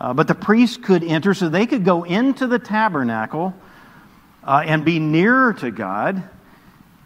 Uh, 0.00 0.14
but 0.14 0.26
the 0.26 0.34
priests 0.34 0.78
could 0.78 1.04
enter, 1.04 1.34
so 1.34 1.50
they 1.50 1.66
could 1.66 1.84
go 1.84 2.04
into 2.04 2.46
the 2.46 2.58
tabernacle 2.58 3.54
uh, 4.42 4.62
and 4.64 4.82
be 4.82 4.98
nearer 4.98 5.52
to 5.52 5.70
God. 5.70 6.22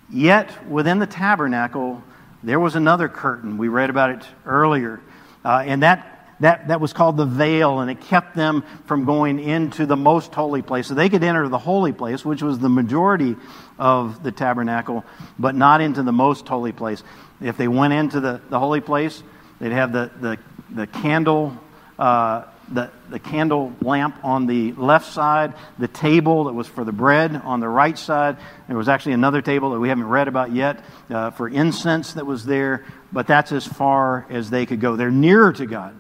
Yet 0.09 0.71
within 0.71 1.01
the 1.01 1.07
tabernacle, 1.07 2.03
there 2.45 2.61
was 2.61 2.77
another 2.77 3.09
curtain. 3.09 3.59
We 3.59 3.67
read 3.67 3.91
about 3.91 4.11
it 4.11 4.25
earlier. 4.47 5.01
Uh, 5.45 5.65
and 5.67 5.83
that, 5.83 6.29
that, 6.39 6.69
that 6.69 6.81
was 6.81 6.93
called 6.93 7.17
the 7.17 7.27
veil, 7.27 7.81
and 7.81 7.91
it 7.91 8.01
kept 8.03 8.37
them 8.37 8.63
from 8.87 9.07
going 9.07 9.41
into 9.41 9.87
the 9.87 9.97
most 9.97 10.33
holy 10.33 10.63
place. 10.63 10.87
So 10.87 10.95
they 10.95 11.09
could 11.09 11.25
enter 11.25 11.49
the 11.49 11.59
holy 11.59 11.93
place, 11.93 12.25
which 12.25 12.43
was 12.43 12.61
the 12.61 12.69
majority 12.69 13.35
of 13.77 14.23
the 14.23 14.31
tabernacle, 14.31 15.05
but 15.37 15.57
not 15.57 15.81
into 15.81 16.05
the 16.05 16.13
most 16.13 16.47
holy 16.47 16.73
place. 16.73 17.03
If 17.41 17.57
they 17.57 17.67
went 17.67 17.93
into 17.93 18.21
the, 18.21 18.41
the 18.51 18.59
holy 18.61 18.81
place, 18.81 19.21
they'd 19.59 19.73
have 19.73 19.93
the, 19.93 20.13
the, 20.21 20.39
the 20.71 20.87
candle 20.87 21.59
uh, 21.99 22.45
the, 22.73 22.91
the 23.11 23.19
candle 23.19 23.73
lamp 23.83 24.17
on 24.23 24.47
the 24.47 24.73
left 24.73 25.13
side, 25.13 25.55
the 25.79 25.89
table 25.89 26.45
that 26.45 26.53
was 26.53 26.67
for 26.67 26.85
the 26.85 26.93
bread 26.93 27.37
on 27.45 27.61
the 27.61 27.69
right 27.69 27.99
side. 27.99 28.37
There 28.69 28.77
was 28.77 28.89
actually 28.89 29.13
another 29.13 29.43
table 29.43 29.71
that 29.71 29.81
we 29.81 29.89
haven't 29.89 30.09
read 30.09 30.29
about 30.29 30.53
yet 30.53 30.85
uh, 31.11 31.31
for 31.31 31.49
incense 31.49 32.15
that 32.15 32.27
was 32.27 32.45
there, 32.45 32.85
but 33.13 33.27
that's 33.27 33.53
as 33.53 33.67
far 33.67 34.27
as 34.31 34.51
they 34.51 34.67
could 34.67 34.81
go. 34.81 34.97
They're 34.97 35.11
nearer 35.11 35.53
to 35.53 35.67
God, 35.67 35.95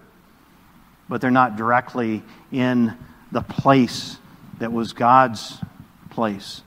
but 1.08 1.20
they're 1.20 1.30
not 1.30 1.56
directly 1.56 2.22
in 2.50 2.96
the 3.30 3.42
place 3.42 4.16
that 4.58 4.72
was 4.72 4.92
God's 4.92 5.58
place. 6.10 6.62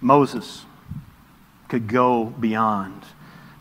Moses 0.00 0.64
could 1.68 1.88
go 1.88 2.24
beyond. 2.24 3.02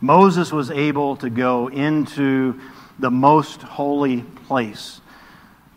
Moses 0.01 0.51
was 0.51 0.69
able 0.69 1.15
to 1.17 1.29
go 1.29 1.67
into 1.67 2.59
the 2.99 3.11
most 3.11 3.61
holy 3.61 4.21
place 4.21 5.01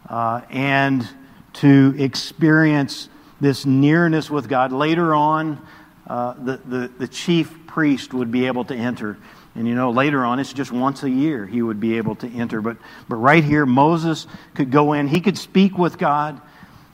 uh, 0.08 0.42
and 0.50 1.08
to 1.54 1.94
experience 1.98 3.08
this 3.40 3.66
nearness 3.66 4.30
with 4.30 4.48
God. 4.48 4.72
Later 4.72 5.14
on, 5.14 5.64
uh, 6.06 6.34
the, 6.34 6.56
the, 6.56 6.88
the 6.98 7.08
chief 7.08 7.66
priest 7.66 8.14
would 8.14 8.30
be 8.30 8.46
able 8.46 8.64
to 8.64 8.74
enter. 8.74 9.18
And 9.54 9.66
you 9.66 9.74
know, 9.74 9.90
later 9.90 10.24
on, 10.24 10.38
it's 10.38 10.52
just 10.52 10.70
once 10.70 11.02
a 11.02 11.10
year 11.10 11.46
he 11.46 11.62
would 11.62 11.80
be 11.80 11.96
able 11.96 12.14
to 12.16 12.28
enter. 12.28 12.60
But, 12.60 12.76
but 13.08 13.16
right 13.16 13.42
here, 13.42 13.66
Moses 13.66 14.26
could 14.54 14.70
go 14.70 14.92
in, 14.92 15.08
he 15.08 15.20
could 15.20 15.36
speak 15.36 15.76
with 15.76 15.98
God, 15.98 16.40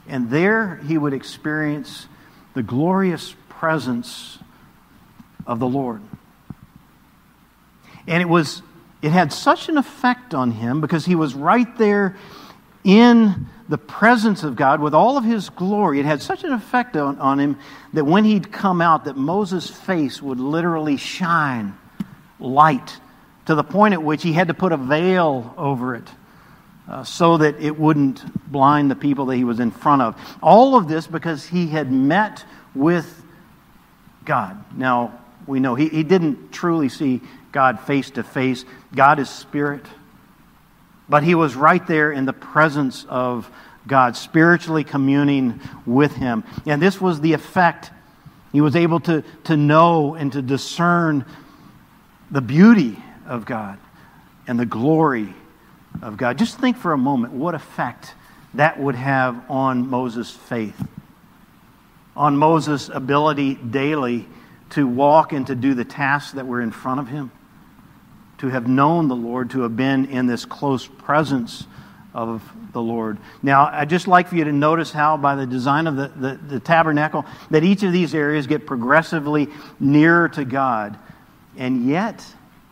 and 0.09 0.31
there 0.31 0.77
he 0.87 0.99
would 0.99 1.13
experience 1.13 2.07
the 2.55 2.63
glorious 2.63 3.35
presence 3.49 4.39
of 5.47 5.59
the 5.59 5.69
Lord. 5.69 6.01
And 8.07 8.23
it 8.23 8.29
was 8.29 8.63
it 9.05 9.12
had 9.12 9.35
such 9.35 9.69
an 9.69 9.77
effect 9.77 10.33
on 10.33 10.51
him 10.51 10.81
because 10.81 11.05
he 11.05 11.14
was 11.14 11.35
right 11.35 11.77
there 11.77 12.17
in 12.85 13.49
the 13.69 13.77
presence 13.77 14.43
of 14.45 14.57
God 14.57 14.81
with 14.81 14.95
all 14.95 15.19
of 15.19 15.25
his 15.25 15.51
glory. 15.51 16.01
It 16.01 16.07
had 16.07 16.23
such 16.23 16.43
an 16.43 16.53
effect 16.53 16.97
on, 16.97 17.19
on 17.19 17.38
him 17.38 17.59
that 17.93 18.07
when 18.07 18.25
he'd 18.25 18.51
come 18.51 18.81
out, 18.81 19.05
that 19.05 19.14
Moses' 19.14 19.69
face 19.69 20.23
would 20.23 20.40
literally 20.40 20.97
shine 20.97 21.77
light 22.40 22.99
to 23.45 23.55
the 23.55 23.62
point 23.62 23.93
at 23.93 24.03
which 24.03 24.23
he 24.23 24.33
had 24.33 24.49
to 24.49 24.55
put 24.55 24.73
a 24.73 24.79
veil 24.79 25.53
over 25.59 25.97
it. 25.97 26.09
Uh, 26.88 27.05
so 27.05 27.37
that 27.37 27.61
it 27.61 27.79
wouldn't 27.79 28.23
blind 28.51 28.90
the 28.90 28.97
people 28.97 29.27
that 29.27 29.37
he 29.37 29.45
was 29.45 29.61
in 29.61 29.71
front 29.71 30.01
of. 30.01 30.19
All 30.43 30.77
of 30.77 30.88
this 30.88 31.07
because 31.07 31.45
he 31.45 31.67
had 31.67 31.93
met 31.93 32.43
with 32.75 33.23
God. 34.25 34.64
Now, 34.75 35.19
we 35.47 35.61
know 35.61 35.75
he, 35.75 35.90
he 35.90 36.05
didn't 36.05 36.53
truly 36.53 36.88
see 36.88 37.21
God 37.55 37.81
face 37.81 38.11
to 38.11 38.25
face. 38.25 38.64
God 38.94 39.18
is 39.18 39.28
spirit. 39.28 39.85
But 41.09 41.22
he 41.22 41.35
was 41.35 41.54
right 41.54 41.87
there 41.87 42.11
in 42.11 42.24
the 42.24 42.33
presence 42.33 43.04
of 43.09 43.50
God, 43.87 44.16
spiritually 44.16 44.85
communing 44.85 45.61
with 45.85 46.14
him. 46.14 46.44
And 46.66 46.80
this 46.80 47.00
was 47.00 47.20
the 47.20 47.35
effect. 47.35 47.90
He 48.52 48.61
was 48.61 48.76
able 48.76 49.00
to, 49.00 49.22
to 49.44 49.57
know 49.57 50.14
and 50.14 50.33
to 50.33 50.40
discern 50.40 51.26
the 52.30 52.40
beauty 52.40 53.02
of 53.26 53.44
God 53.44 53.78
and 54.46 54.59
the 54.59 54.66
glory 54.66 55.35
of 56.00 56.16
God. 56.16 56.38
Just 56.38 56.59
think 56.59 56.76
for 56.78 56.92
a 56.92 56.98
moment 56.98 57.35
what 57.35 57.54
effect 57.54 58.14
that 58.54 58.80
would 58.80 58.94
have 58.94 59.50
on 59.50 59.90
Moses' 59.90 60.30
faith, 60.30 60.80
on 62.16 62.37
Moses' 62.37 62.88
ability 62.88 63.57
daily 63.57 64.26
to 64.70 64.87
walk 64.87 65.33
and 65.33 65.46
to 65.48 65.54
do 65.54 65.74
the 65.74 65.85
tasks 65.85 66.33
that 66.33 66.46
were 66.46 66.62
in 66.62 66.70
front 66.70 67.00
of 67.00 67.09
him 67.09 67.30
to 68.38 68.49
have 68.49 68.68
known 68.68 69.09
the 69.09 69.16
Lord, 69.16 69.51
to 69.51 69.61
have 69.62 69.77
been 69.77 70.07
in 70.07 70.27
this 70.27 70.44
close 70.44 70.87
presence 70.87 71.66
of 72.12 72.42
the 72.73 72.81
Lord. 72.81 73.18
Now, 73.42 73.66
I'd 73.73 73.90
just 73.90 74.07
like 74.07 74.29
for 74.29 74.37
you 74.37 74.44
to 74.44 74.53
notice 74.53 74.92
how, 74.92 75.16
by 75.16 75.35
the 75.35 75.47
design 75.47 75.87
of 75.87 75.97
the, 75.97 76.09
the, 76.09 76.35
the, 76.49 76.61
tabernacle, 76.61 77.25
that 77.51 77.64
each 77.64 77.83
of 77.83 77.92
these 77.92 78.14
areas 78.14 78.47
get 78.47 78.66
progressively 78.66 79.49
nearer 79.81 80.29
to 80.31 80.44
God. 80.44 80.99
And 81.57 81.88
yet, 81.88 82.25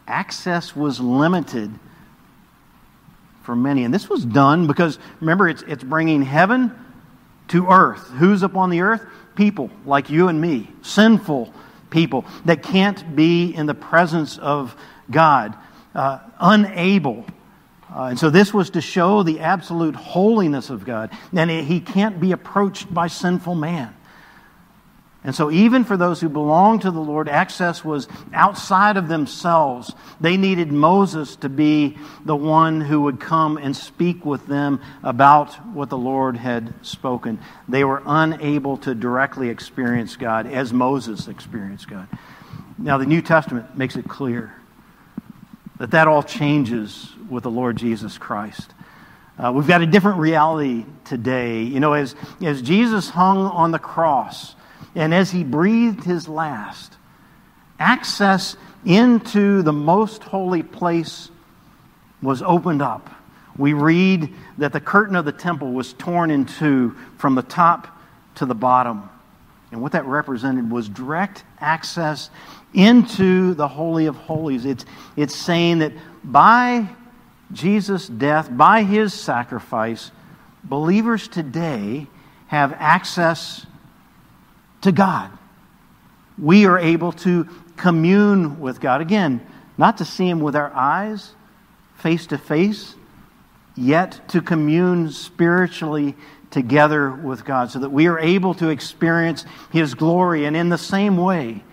access 0.06 0.76
was 0.76 1.00
limited 1.00 1.72
for 3.42 3.56
many. 3.56 3.84
And 3.84 3.92
this 3.92 4.08
was 4.08 4.24
done 4.24 4.66
because, 4.66 4.98
remember, 5.20 5.48
it's, 5.48 5.62
it's 5.62 5.84
bringing 5.84 6.22
heaven 6.22 6.72
to 7.48 7.68
earth. 7.68 8.08
Who's 8.10 8.42
up 8.42 8.56
on 8.56 8.70
the 8.70 8.80
earth? 8.80 9.04
People 9.34 9.70
like 9.84 10.10
you 10.10 10.28
and 10.28 10.40
me, 10.40 10.68
sinful 10.82 11.52
people 11.90 12.24
that 12.46 12.62
can't 12.62 13.14
be 13.14 13.54
in 13.54 13.66
the 13.66 13.74
presence 13.74 14.38
of 14.38 14.74
God, 15.12 15.56
uh, 15.94 16.18
unable. 16.40 17.24
Uh, 17.94 18.04
and 18.04 18.18
so 18.18 18.30
this 18.30 18.52
was 18.52 18.70
to 18.70 18.80
show 18.80 19.22
the 19.22 19.40
absolute 19.40 19.94
holiness 19.94 20.70
of 20.70 20.84
God. 20.84 21.10
And 21.32 21.50
he 21.50 21.80
can't 21.80 22.20
be 22.20 22.32
approached 22.32 22.92
by 22.92 23.08
sinful 23.08 23.54
man. 23.54 23.94
And 25.24 25.34
so, 25.36 25.52
even 25.52 25.84
for 25.84 25.96
those 25.96 26.20
who 26.20 26.28
belonged 26.28 26.82
to 26.82 26.90
the 26.90 27.00
Lord, 27.00 27.28
access 27.28 27.84
was 27.84 28.08
outside 28.32 28.96
of 28.96 29.06
themselves. 29.06 29.94
They 30.20 30.36
needed 30.36 30.72
Moses 30.72 31.36
to 31.36 31.48
be 31.48 31.96
the 32.24 32.34
one 32.34 32.80
who 32.80 33.02
would 33.02 33.20
come 33.20 33.56
and 33.56 33.76
speak 33.76 34.26
with 34.26 34.48
them 34.48 34.80
about 35.04 35.54
what 35.74 35.90
the 35.90 35.98
Lord 35.98 36.36
had 36.36 36.74
spoken. 36.82 37.38
They 37.68 37.84
were 37.84 38.02
unable 38.04 38.78
to 38.78 38.96
directly 38.96 39.48
experience 39.48 40.16
God 40.16 40.48
as 40.48 40.72
Moses 40.72 41.28
experienced 41.28 41.88
God. 41.88 42.08
Now, 42.76 42.98
the 42.98 43.06
New 43.06 43.22
Testament 43.22 43.78
makes 43.78 43.94
it 43.94 44.08
clear 44.08 44.52
that 45.82 45.90
that 45.90 46.06
all 46.06 46.22
changes 46.22 47.10
with 47.28 47.42
the 47.42 47.50
Lord 47.50 47.74
Jesus 47.76 48.16
Christ. 48.16 48.72
Uh, 49.36 49.50
we've 49.52 49.66
got 49.66 49.82
a 49.82 49.86
different 49.86 50.18
reality 50.18 50.86
today. 51.04 51.64
You 51.64 51.80
know, 51.80 51.94
as, 51.94 52.14
as 52.40 52.62
Jesus 52.62 53.08
hung 53.08 53.38
on 53.38 53.72
the 53.72 53.80
cross 53.80 54.54
and 54.94 55.12
as 55.12 55.32
he 55.32 55.42
breathed 55.42 56.04
his 56.04 56.28
last, 56.28 56.94
access 57.80 58.56
into 58.84 59.62
the 59.62 59.72
most 59.72 60.22
holy 60.22 60.62
place 60.62 61.32
was 62.22 62.42
opened 62.42 62.80
up. 62.80 63.10
We 63.58 63.72
read 63.72 64.32
that 64.58 64.72
the 64.72 64.80
curtain 64.80 65.16
of 65.16 65.24
the 65.24 65.32
temple 65.32 65.72
was 65.72 65.94
torn 65.94 66.30
in 66.30 66.46
two 66.46 66.94
from 67.18 67.34
the 67.34 67.42
top 67.42 67.88
to 68.36 68.46
the 68.46 68.54
bottom. 68.54 69.10
And 69.72 69.82
what 69.82 69.90
that 69.90 70.04
represented 70.04 70.70
was 70.70 70.88
direct 70.88 71.42
access 71.58 72.30
into 72.74 73.54
the 73.54 73.68
Holy 73.68 74.06
of 74.06 74.16
Holies. 74.16 74.64
It's, 74.64 74.84
it's 75.16 75.34
saying 75.34 75.80
that 75.80 75.92
by 76.24 76.88
Jesus' 77.52 78.08
death, 78.08 78.54
by 78.54 78.82
his 78.82 79.12
sacrifice, 79.12 80.10
believers 80.64 81.28
today 81.28 82.06
have 82.46 82.72
access 82.78 83.66
to 84.82 84.92
God. 84.92 85.30
We 86.38 86.66
are 86.66 86.78
able 86.78 87.12
to 87.12 87.48
commune 87.76 88.60
with 88.60 88.80
God. 88.80 89.00
Again, 89.00 89.46
not 89.76 89.98
to 89.98 90.04
see 90.04 90.28
him 90.28 90.40
with 90.40 90.56
our 90.56 90.72
eyes, 90.74 91.34
face 91.96 92.26
to 92.28 92.38
face, 92.38 92.94
yet 93.74 94.28
to 94.28 94.40
commune 94.40 95.10
spiritually 95.10 96.14
together 96.50 97.10
with 97.10 97.44
God 97.44 97.70
so 97.70 97.78
that 97.78 97.90
we 97.90 98.06
are 98.06 98.18
able 98.18 98.54
to 98.54 98.68
experience 98.68 99.44
his 99.70 99.94
glory. 99.94 100.44
And 100.44 100.56
in 100.56 100.68
the 100.68 100.78
same 100.78 101.16
way, 101.16 101.64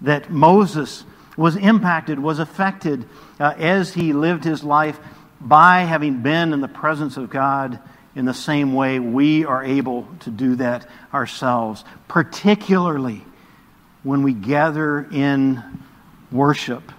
that 0.00 0.30
Moses 0.30 1.04
was 1.36 1.56
impacted, 1.56 2.18
was 2.18 2.38
affected 2.38 3.06
uh, 3.40 3.54
as 3.58 3.94
he 3.94 4.12
lived 4.12 4.44
his 4.44 4.62
life 4.62 4.98
by 5.40 5.80
having 5.80 6.22
been 6.22 6.52
in 6.52 6.60
the 6.60 6.68
presence 6.68 7.16
of 7.16 7.30
God 7.30 7.80
in 8.14 8.24
the 8.24 8.34
same 8.34 8.74
way, 8.74 9.00
we 9.00 9.44
are 9.44 9.64
able 9.64 10.06
to 10.20 10.30
do 10.30 10.56
that 10.56 10.88
ourselves, 11.12 11.84
particularly 12.06 13.22
when 14.04 14.22
we 14.22 14.32
gather 14.32 15.06
in 15.10 15.62
worship. 16.30 16.92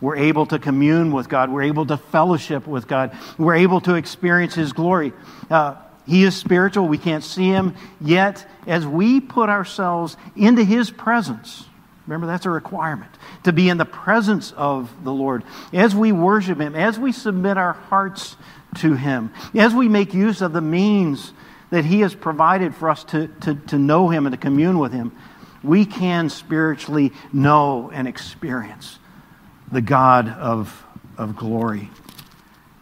We're 0.00 0.16
able 0.16 0.46
to 0.46 0.58
commune 0.58 1.12
with 1.12 1.28
God. 1.28 1.50
We're 1.50 1.62
able 1.62 1.86
to 1.86 1.96
fellowship 1.96 2.66
with 2.66 2.88
God. 2.88 3.16
We're 3.38 3.56
able 3.56 3.80
to 3.82 3.94
experience 3.94 4.54
His 4.54 4.72
glory. 4.72 5.12
Uh, 5.50 5.76
he 6.06 6.24
is 6.24 6.36
spiritual. 6.36 6.86
We 6.86 6.98
can't 6.98 7.24
see 7.24 7.48
Him. 7.48 7.74
Yet, 8.00 8.46
as 8.66 8.86
we 8.86 9.20
put 9.20 9.48
ourselves 9.48 10.16
into 10.36 10.64
His 10.64 10.90
presence, 10.90 11.64
remember 12.06 12.26
that's 12.26 12.46
a 12.46 12.50
requirement 12.50 13.10
to 13.44 13.52
be 13.52 13.68
in 13.68 13.78
the 13.78 13.84
presence 13.84 14.52
of 14.52 15.04
the 15.04 15.12
Lord. 15.12 15.42
As 15.72 15.94
we 15.94 16.12
worship 16.12 16.60
Him, 16.60 16.74
as 16.74 16.98
we 16.98 17.12
submit 17.12 17.56
our 17.56 17.72
hearts 17.72 18.36
to 18.76 18.94
Him, 18.94 19.32
as 19.54 19.74
we 19.74 19.88
make 19.88 20.12
use 20.12 20.42
of 20.42 20.52
the 20.52 20.60
means 20.60 21.32
that 21.70 21.84
He 21.84 22.00
has 22.00 22.14
provided 22.14 22.74
for 22.74 22.90
us 22.90 23.04
to, 23.04 23.28
to, 23.42 23.54
to 23.54 23.78
know 23.78 24.08
Him 24.08 24.26
and 24.26 24.32
to 24.32 24.40
commune 24.40 24.78
with 24.78 24.92
Him, 24.92 25.12
we 25.62 25.86
can 25.86 26.28
spiritually 26.28 27.12
know 27.32 27.90
and 27.92 28.06
experience 28.06 28.98
the 29.72 29.80
God 29.80 30.28
of, 30.28 30.84
of 31.16 31.36
glory. 31.36 31.90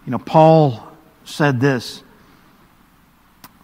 You 0.04 0.10
know, 0.10 0.18
Paul 0.18 0.92
said 1.24 1.60
this 1.60 2.02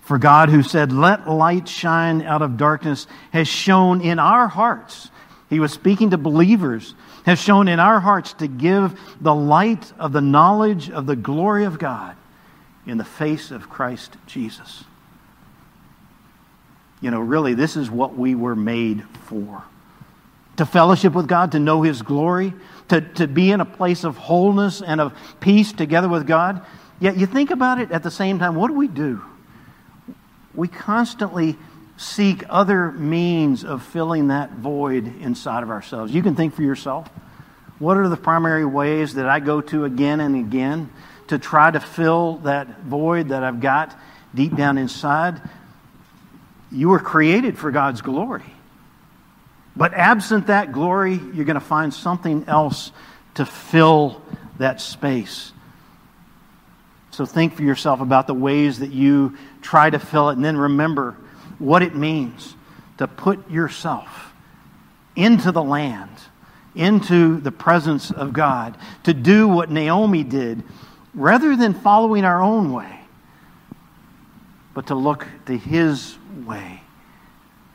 For 0.02 0.18
God, 0.18 0.48
who 0.50 0.62
said, 0.62 0.92
Let 0.92 1.28
light 1.28 1.68
shine 1.68 2.22
out 2.22 2.42
of 2.42 2.56
darkness, 2.56 3.06
has 3.32 3.48
shone 3.48 4.00
in 4.00 4.18
our 4.18 4.46
hearts. 4.46 5.10
He 5.50 5.60
was 5.60 5.72
speaking 5.72 6.10
to 6.10 6.18
believers, 6.18 6.94
has 7.24 7.38
shone 7.38 7.68
in 7.68 7.80
our 7.80 8.00
hearts 8.00 8.34
to 8.34 8.48
give 8.48 8.98
the 9.20 9.34
light 9.34 9.92
of 9.98 10.12
the 10.12 10.20
knowledge 10.20 10.90
of 10.90 11.06
the 11.06 11.16
glory 11.16 11.64
of 11.64 11.78
God 11.78 12.16
in 12.86 12.98
the 12.98 13.04
face 13.04 13.50
of 13.50 13.70
Christ 13.70 14.16
Jesus. 14.26 14.84
You 17.00 17.10
know, 17.10 17.20
really, 17.20 17.54
this 17.54 17.76
is 17.76 17.90
what 17.90 18.16
we 18.16 18.34
were 18.34 18.56
made 18.56 19.04
for 19.26 19.64
to 20.58 20.66
fellowship 20.66 21.12
with 21.12 21.28
God, 21.28 21.52
to 21.52 21.60
know 21.60 21.82
His 21.82 22.02
glory, 22.02 22.52
to, 22.88 23.00
to 23.00 23.28
be 23.28 23.52
in 23.52 23.60
a 23.60 23.64
place 23.64 24.02
of 24.02 24.16
wholeness 24.16 24.82
and 24.82 25.00
of 25.00 25.16
peace 25.38 25.72
together 25.72 26.08
with 26.08 26.26
God. 26.26 26.66
Yet 27.00 27.16
you 27.16 27.26
think 27.26 27.52
about 27.52 27.80
it 27.80 27.92
at 27.92 28.02
the 28.02 28.10
same 28.10 28.40
time, 28.40 28.56
what 28.56 28.66
do 28.66 28.74
we 28.74 28.88
do? 28.88 29.22
We 30.54 30.66
constantly 30.66 31.56
seek 31.98 32.44
other 32.48 32.92
means 32.92 33.64
of 33.64 33.82
filling 33.82 34.28
that 34.28 34.52
void 34.52 35.20
inside 35.20 35.64
of 35.64 35.70
ourselves. 35.70 36.14
You 36.14 36.22
can 36.22 36.36
think 36.36 36.54
for 36.54 36.62
yourself. 36.62 37.08
What 37.80 37.96
are 37.96 38.08
the 38.08 38.16
primary 38.16 38.64
ways 38.64 39.14
that 39.14 39.28
I 39.28 39.40
go 39.40 39.60
to 39.60 39.84
again 39.84 40.20
and 40.20 40.36
again 40.36 40.90
to 41.26 41.38
try 41.38 41.70
to 41.70 41.80
fill 41.80 42.36
that 42.38 42.80
void 42.82 43.28
that 43.28 43.42
I've 43.42 43.60
got 43.60 43.98
deep 44.32 44.54
down 44.54 44.78
inside? 44.78 45.42
You 46.70 46.88
were 46.88 47.00
created 47.00 47.58
for 47.58 47.72
God's 47.72 48.00
glory. 48.00 48.44
But 49.76 49.92
absent 49.92 50.46
that 50.46 50.72
glory, 50.72 51.14
you're 51.14 51.44
going 51.44 51.54
to 51.54 51.60
find 51.60 51.92
something 51.92 52.44
else 52.46 52.92
to 53.34 53.44
fill 53.44 54.22
that 54.58 54.80
space. 54.80 55.52
So 57.10 57.26
think 57.26 57.54
for 57.54 57.62
yourself 57.62 58.00
about 58.00 58.28
the 58.28 58.34
ways 58.34 58.80
that 58.80 58.92
you 58.92 59.36
try 59.62 59.90
to 59.90 59.98
fill 59.98 60.30
it, 60.30 60.34
and 60.34 60.44
then 60.44 60.56
remember 60.56 61.16
what 61.58 61.82
it 61.82 61.94
means 61.94 62.54
to 62.98 63.06
put 63.06 63.50
yourself 63.50 64.32
into 65.16 65.50
the 65.50 65.62
land, 65.62 66.10
into 66.74 67.40
the 67.40 67.52
presence 67.52 68.10
of 68.10 68.32
God, 68.32 68.76
to 69.04 69.14
do 69.14 69.48
what 69.48 69.70
Naomi 69.70 70.22
did, 70.22 70.62
rather 71.14 71.56
than 71.56 71.74
following 71.74 72.24
our 72.24 72.40
own 72.40 72.72
way, 72.72 73.00
but 74.74 74.86
to 74.88 74.94
look 74.94 75.26
to 75.46 75.56
His 75.56 76.16
way 76.46 76.82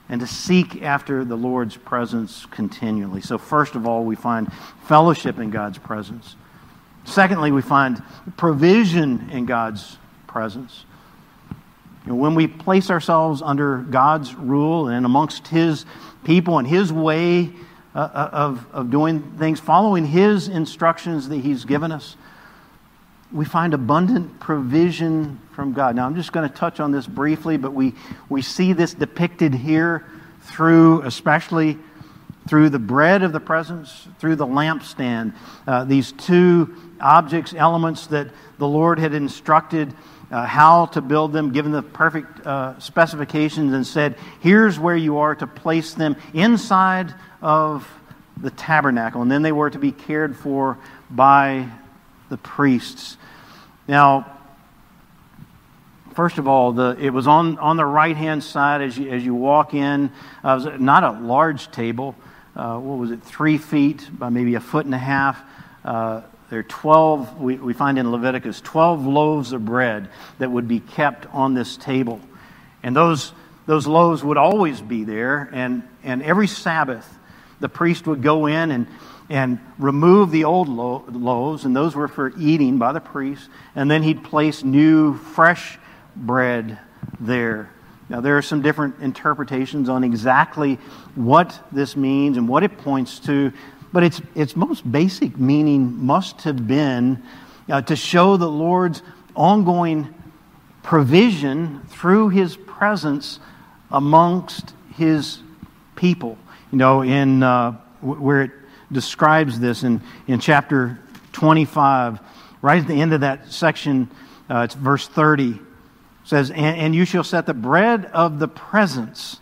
and 0.09 0.21
to 0.21 0.27
seek 0.27 0.81
after 0.81 1.25
the 1.25 1.35
Lord's 1.35 1.75
presence 1.75 2.45
continually. 2.51 3.21
So, 3.21 3.37
first 3.37 3.75
of 3.75 3.87
all, 3.87 4.03
we 4.03 4.15
find 4.15 4.51
fellowship 4.85 5.39
in 5.39 5.49
God's 5.49 5.77
presence. 5.77 6.35
Secondly, 7.05 7.51
we 7.51 7.61
find 7.61 8.01
provision 8.37 9.29
in 9.31 9.45
God's 9.45 9.97
presence. 10.27 10.85
When 12.05 12.35
we 12.35 12.47
place 12.47 12.89
ourselves 12.89 13.41
under 13.41 13.77
God's 13.77 14.35
rule 14.35 14.89
and 14.89 15.05
amongst 15.05 15.47
His 15.47 15.85
people 16.23 16.59
and 16.59 16.67
His 16.67 16.91
way 16.91 17.51
uh, 17.95 17.99
uh 17.99 18.29
of, 18.31 18.67
of 18.73 18.89
doing 18.89 19.21
things, 19.37 19.59
following 19.59 20.05
His 20.05 20.47
instructions 20.47 21.29
that 21.29 21.37
He's 21.37 21.63
given 21.65 21.91
us, 21.91 22.17
we 23.31 23.45
find 23.45 23.73
abundant 23.73 24.39
provision 24.39 25.39
from 25.53 25.73
God. 25.73 25.95
Now, 25.95 26.05
I'm 26.05 26.15
just 26.15 26.31
going 26.31 26.47
to 26.47 26.55
touch 26.55 26.79
on 26.79 26.91
this 26.91 27.07
briefly, 27.07 27.57
but 27.57 27.73
we, 27.73 27.93
we 28.29 28.41
see 28.41 28.73
this 28.73 28.93
depicted 28.93 29.53
here 29.53 30.05
through, 30.41 31.01
especially 31.01 31.79
through 32.47 32.69
the 32.69 32.79
bread 32.79 33.23
of 33.23 33.31
the 33.31 33.39
presence, 33.39 34.07
through 34.19 34.35
the 34.35 34.45
lampstand. 34.45 35.33
Uh, 35.65 35.83
these 35.85 36.11
two 36.11 36.75
objects, 36.99 37.53
elements 37.53 38.07
that 38.07 38.27
the 38.59 38.67
Lord 38.67 38.99
had 38.99 39.13
instructed 39.13 39.93
uh, 40.31 40.45
how 40.45 40.87
to 40.87 41.01
build 41.01 41.33
them, 41.33 41.51
given 41.51 41.71
the 41.71 41.81
perfect 41.81 42.45
uh, 42.45 42.79
specifications, 42.79 43.73
and 43.73 43.85
said, 43.85 44.15
here's 44.39 44.79
where 44.79 44.95
you 44.95 45.17
are 45.17 45.35
to 45.35 45.47
place 45.47 45.93
them 45.93 46.15
inside 46.33 47.13
of 47.41 47.87
the 48.37 48.49
tabernacle. 48.49 49.21
And 49.21 49.31
then 49.31 49.41
they 49.41 49.51
were 49.51 49.69
to 49.69 49.79
be 49.79 49.91
cared 49.91 50.35
for 50.35 50.77
by 51.09 51.67
the 52.29 52.37
priests. 52.37 53.17
Now, 53.87 54.39
first 56.15 56.37
of 56.37 56.47
all, 56.47 56.71
the, 56.71 56.97
it 56.99 57.11
was 57.11 57.27
on, 57.27 57.57
on 57.59 57.77
the 57.77 57.85
right 57.85 58.17
hand 58.17 58.43
side 58.43 58.81
as 58.81 58.97
you, 58.97 59.11
as 59.11 59.23
you 59.23 59.35
walk 59.35 59.73
in. 59.73 60.09
Uh, 60.43 60.59
it 60.59 60.71
was 60.71 60.79
not 60.79 61.03
a 61.03 61.11
large 61.11 61.69
table. 61.71 62.15
Uh, 62.55 62.77
what 62.77 62.97
was 62.97 63.11
it, 63.11 63.23
three 63.23 63.57
feet 63.57 64.09
by 64.11 64.29
maybe 64.29 64.55
a 64.55 64.59
foot 64.59 64.85
and 64.85 64.95
a 64.95 64.97
half. 64.97 65.39
There 66.53 66.59
are 66.59 66.63
12, 66.63 67.41
we, 67.41 67.55
we 67.55 67.73
find 67.73 67.97
in 67.97 68.11
Leviticus, 68.11 68.61
12 68.61 69.07
loaves 69.07 69.53
of 69.53 69.65
bread 69.65 70.09
that 70.37 70.51
would 70.51 70.67
be 70.67 70.81
kept 70.81 71.25
on 71.33 71.55
this 71.55 71.77
table. 71.77 72.21
And 72.83 72.95
those, 72.95 73.33
those 73.65 73.87
loaves 73.87 74.23
would 74.23 74.37
always 74.37 74.79
be 74.79 75.03
there. 75.03 75.49
And, 75.51 75.81
and 76.03 76.21
every 76.21 76.45
Sabbath, 76.45 77.11
the 77.59 77.69
priest 77.69 78.05
would 78.05 78.21
go 78.21 78.45
in 78.45 78.69
and 78.69 78.85
and 79.29 79.57
remove 79.79 80.29
the 80.29 80.43
old 80.43 80.69
lo- 80.69 81.03
loaves, 81.09 81.65
and 81.65 81.75
those 81.75 81.95
were 81.95 82.07
for 82.07 82.31
eating 82.37 82.77
by 82.77 82.91
the 82.91 82.99
priest, 82.99 83.49
and 83.73 83.89
then 83.89 84.03
he'd 84.03 84.23
place 84.23 84.63
new, 84.63 85.15
fresh 85.15 85.79
bread 86.15 86.77
there. 87.19 87.71
Now, 88.09 88.21
there 88.21 88.37
are 88.37 88.43
some 88.43 88.61
different 88.61 88.99
interpretations 88.99 89.89
on 89.89 90.03
exactly 90.03 90.75
what 91.15 91.59
this 91.71 91.95
means 91.95 92.37
and 92.37 92.47
what 92.47 92.61
it 92.61 92.77
points 92.77 93.17
to, 93.21 93.53
but 93.93 94.03
its, 94.03 94.21
its 94.33 94.55
most 94.55 94.91
basic 94.91 95.37
meaning 95.37 96.03
must 96.03 96.41
have 96.41 96.67
been 96.67 97.23
uh, 97.69 97.81
to 97.83 97.95
show 97.95 98.35
the 98.35 98.49
Lord's 98.49 99.03
ongoing 99.35 100.13
provision 100.81 101.81
through 101.87 102.29
his 102.29 102.57
presence 102.57 103.39
amongst 103.91 104.73
his 104.95 105.39
people. 105.95 106.37
You 106.71 106.79
know, 106.79 107.03
in 107.03 107.43
uh, 107.43 107.73
where 108.01 108.41
it 108.41 108.51
describes 108.91 109.59
this 109.59 109.83
in, 109.83 110.01
in 110.27 110.39
chapter 110.39 110.99
25. 111.33 112.19
Right 112.61 112.81
at 112.81 112.87
the 112.87 112.99
end 112.99 113.13
of 113.13 113.21
that 113.21 113.51
section, 113.51 114.09
uh, 114.49 114.61
it's 114.65 114.75
verse 114.75 115.07
30. 115.07 115.59
says, 116.23 116.49
and, 116.49 116.77
and 116.77 116.95
you 116.95 117.05
shall 117.05 117.23
set 117.23 117.45
the 117.45 117.53
bread 117.53 118.05
of 118.05 118.39
the 118.39 118.47
presence 118.47 119.39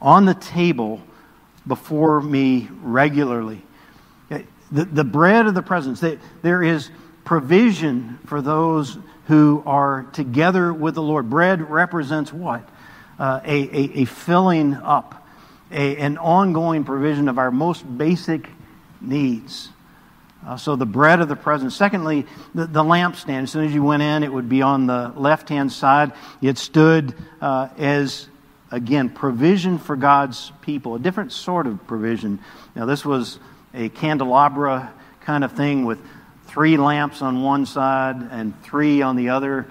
on 0.00 0.24
the 0.24 0.34
table 0.34 1.00
before 1.66 2.20
me 2.20 2.68
regularly. 2.82 3.62
The, 4.72 4.86
the 4.86 5.04
bread 5.04 5.46
of 5.46 5.54
the 5.54 5.62
presence. 5.62 6.02
There 6.42 6.62
is 6.62 6.90
provision 7.24 8.18
for 8.26 8.42
those 8.42 8.98
who 9.26 9.62
are 9.66 10.04
together 10.12 10.72
with 10.72 10.94
the 10.94 11.02
Lord. 11.02 11.30
Bread 11.30 11.70
represents 11.70 12.32
what? 12.32 12.68
Uh, 13.18 13.40
a, 13.44 13.60
a, 13.62 14.00
a, 14.00 14.04
filling 14.06 14.74
up, 14.74 15.26
a, 15.70 15.96
an 15.98 16.18
ongoing 16.18 16.84
provision 16.84 17.28
of 17.28 17.38
our 17.38 17.50
most 17.50 17.82
basic 17.96 18.48
needs. 19.00 19.68
Uh, 20.44 20.56
so 20.56 20.74
the 20.74 20.86
bread 20.86 21.20
of 21.20 21.28
the 21.28 21.36
presence. 21.36 21.76
Secondly, 21.76 22.26
the, 22.54 22.66
the, 22.66 22.82
lampstand. 22.82 23.44
As 23.44 23.52
soon 23.52 23.64
as 23.64 23.72
you 23.72 23.82
went 23.82 24.02
in, 24.02 24.24
it 24.24 24.32
would 24.32 24.48
be 24.48 24.62
on 24.62 24.86
the 24.86 25.12
left 25.14 25.48
hand 25.48 25.70
side. 25.70 26.12
It 26.40 26.58
stood 26.58 27.14
uh, 27.40 27.68
as, 27.78 28.28
again, 28.72 29.08
provision 29.08 29.78
for 29.78 29.94
God's 29.94 30.50
people, 30.62 30.96
a 30.96 30.98
different 30.98 31.30
sort 31.30 31.68
of 31.68 31.86
provision. 31.86 32.40
Now, 32.74 32.86
this 32.86 33.04
was 33.04 33.38
a 33.74 33.88
candelabra 33.88 34.92
kind 35.22 35.44
of 35.44 35.52
thing 35.52 35.84
with 35.84 35.98
three 36.46 36.76
lamps 36.76 37.22
on 37.22 37.42
one 37.42 37.66
side 37.66 38.16
and 38.30 38.60
three 38.62 39.02
on 39.02 39.16
the 39.16 39.30
other, 39.30 39.66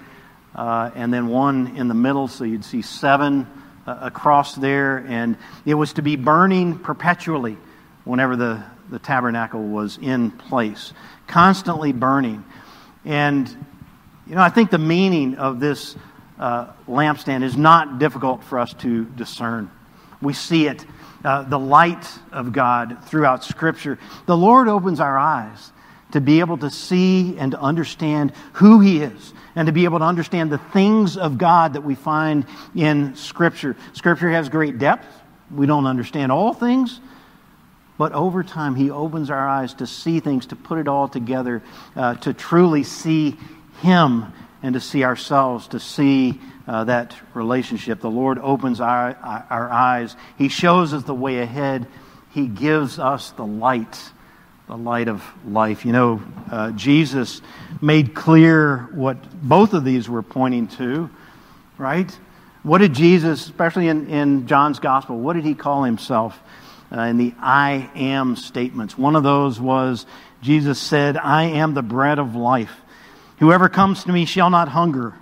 uh, 0.54 0.90
and 0.94 1.12
then 1.12 1.28
one 1.28 1.76
in 1.76 1.88
the 1.88 1.94
middle, 1.94 2.28
so 2.28 2.44
you'd 2.44 2.64
see 2.64 2.82
seven 2.82 3.46
uh, 3.86 3.98
across 4.02 4.54
there. 4.54 4.98
And 4.98 5.36
it 5.64 5.74
was 5.74 5.92
to 5.94 6.02
be 6.02 6.16
burning 6.16 6.78
perpetually 6.78 7.56
whenever 8.04 8.36
the 8.36 8.62
the 8.90 8.98
tabernacle 8.98 9.62
was 9.62 9.96
in 9.96 10.30
place, 10.30 10.92
constantly 11.26 11.92
burning. 11.92 12.44
And 13.06 13.48
You 14.26 14.36
know, 14.36 14.42
I 14.42 14.50
think 14.50 14.70
the 14.70 14.78
meaning 14.78 15.34
of 15.34 15.58
this 15.58 15.96
uh, 16.38 16.68
lampstand 16.86 17.42
is 17.42 17.56
not 17.56 17.98
difficult 17.98 18.44
for 18.44 18.58
us 18.58 18.72
to 18.74 19.04
discern. 19.04 19.68
We 20.20 20.32
see 20.32 20.66
it, 20.68 20.86
uh, 21.24 21.42
the 21.42 21.58
light 21.58 22.06
of 22.30 22.52
God 22.52 22.98
throughout 23.06 23.44
Scripture. 23.44 23.98
The 24.26 24.36
Lord 24.36 24.68
opens 24.68 25.00
our 25.00 25.18
eyes 25.18 25.72
to 26.12 26.20
be 26.20 26.40
able 26.40 26.58
to 26.58 26.70
see 26.70 27.36
and 27.38 27.52
to 27.52 27.60
understand 27.60 28.32
who 28.54 28.80
He 28.80 29.02
is 29.02 29.34
and 29.54 29.66
to 29.66 29.72
be 29.72 29.84
able 29.84 29.98
to 29.98 30.04
understand 30.04 30.50
the 30.50 30.58
things 30.58 31.16
of 31.16 31.38
God 31.38 31.74
that 31.74 31.82
we 31.82 31.94
find 31.94 32.46
in 32.74 33.14
Scripture. 33.16 33.76
Scripture 33.92 34.30
has 34.30 34.48
great 34.48 34.78
depth. 34.78 35.06
We 35.50 35.66
don't 35.66 35.86
understand 35.86 36.32
all 36.32 36.54
things, 36.54 37.00
but 37.98 38.12
over 38.12 38.42
time, 38.42 38.74
He 38.74 38.90
opens 38.90 39.30
our 39.30 39.48
eyes 39.48 39.74
to 39.74 39.86
see 39.86 40.20
things, 40.20 40.46
to 40.46 40.56
put 40.56 40.78
it 40.78 40.88
all 40.88 41.08
together, 41.08 41.62
uh, 41.94 42.14
to 42.16 42.32
truly 42.32 42.84
see 42.84 43.36
Him 43.80 44.32
and 44.62 44.74
to 44.74 44.80
see 44.80 45.04
ourselves, 45.04 45.68
to 45.68 45.80
see 45.80 46.40
uh, 46.66 46.84
that 46.84 47.14
relationship. 47.34 48.00
The 48.00 48.10
Lord 48.10 48.38
opens 48.38 48.80
our, 48.80 49.16
our 49.50 49.70
eyes. 49.70 50.16
He 50.38 50.48
shows 50.48 50.92
us 50.92 51.04
the 51.04 51.14
way 51.14 51.40
ahead. 51.40 51.86
He 52.30 52.46
gives 52.46 52.98
us 52.98 53.30
the 53.32 53.46
light, 53.46 53.98
the 54.68 54.76
light 54.76 55.08
of 55.08 55.22
life. 55.46 55.84
You 55.84 55.92
know, 55.92 56.22
uh, 56.50 56.70
Jesus 56.72 57.42
made 57.80 58.14
clear 58.14 58.88
what 58.92 59.18
both 59.42 59.74
of 59.74 59.84
these 59.84 60.08
were 60.08 60.22
pointing 60.22 60.68
to, 60.68 61.10
right? 61.78 62.10
What 62.62 62.78
did 62.78 62.94
Jesus, 62.94 63.44
especially 63.44 63.88
in, 63.88 64.08
in 64.08 64.46
John's 64.46 64.78
gospel, 64.78 65.18
what 65.18 65.34
did 65.34 65.44
he 65.44 65.54
call 65.54 65.82
himself 65.82 66.40
uh, 66.92 67.00
in 67.00 67.18
the 67.18 67.34
I 67.40 67.90
am 67.96 68.36
statements? 68.36 68.96
One 68.96 69.16
of 69.16 69.24
those 69.24 69.60
was 69.60 70.06
Jesus 70.42 70.78
said, 70.78 71.16
I 71.16 71.44
am 71.44 71.74
the 71.74 71.82
bread 71.82 72.18
of 72.18 72.36
life. 72.36 72.72
Whoever 73.38 73.68
comes 73.68 74.04
to 74.04 74.12
me 74.12 74.24
shall 74.24 74.50
not 74.50 74.68
hunger, 74.68 75.14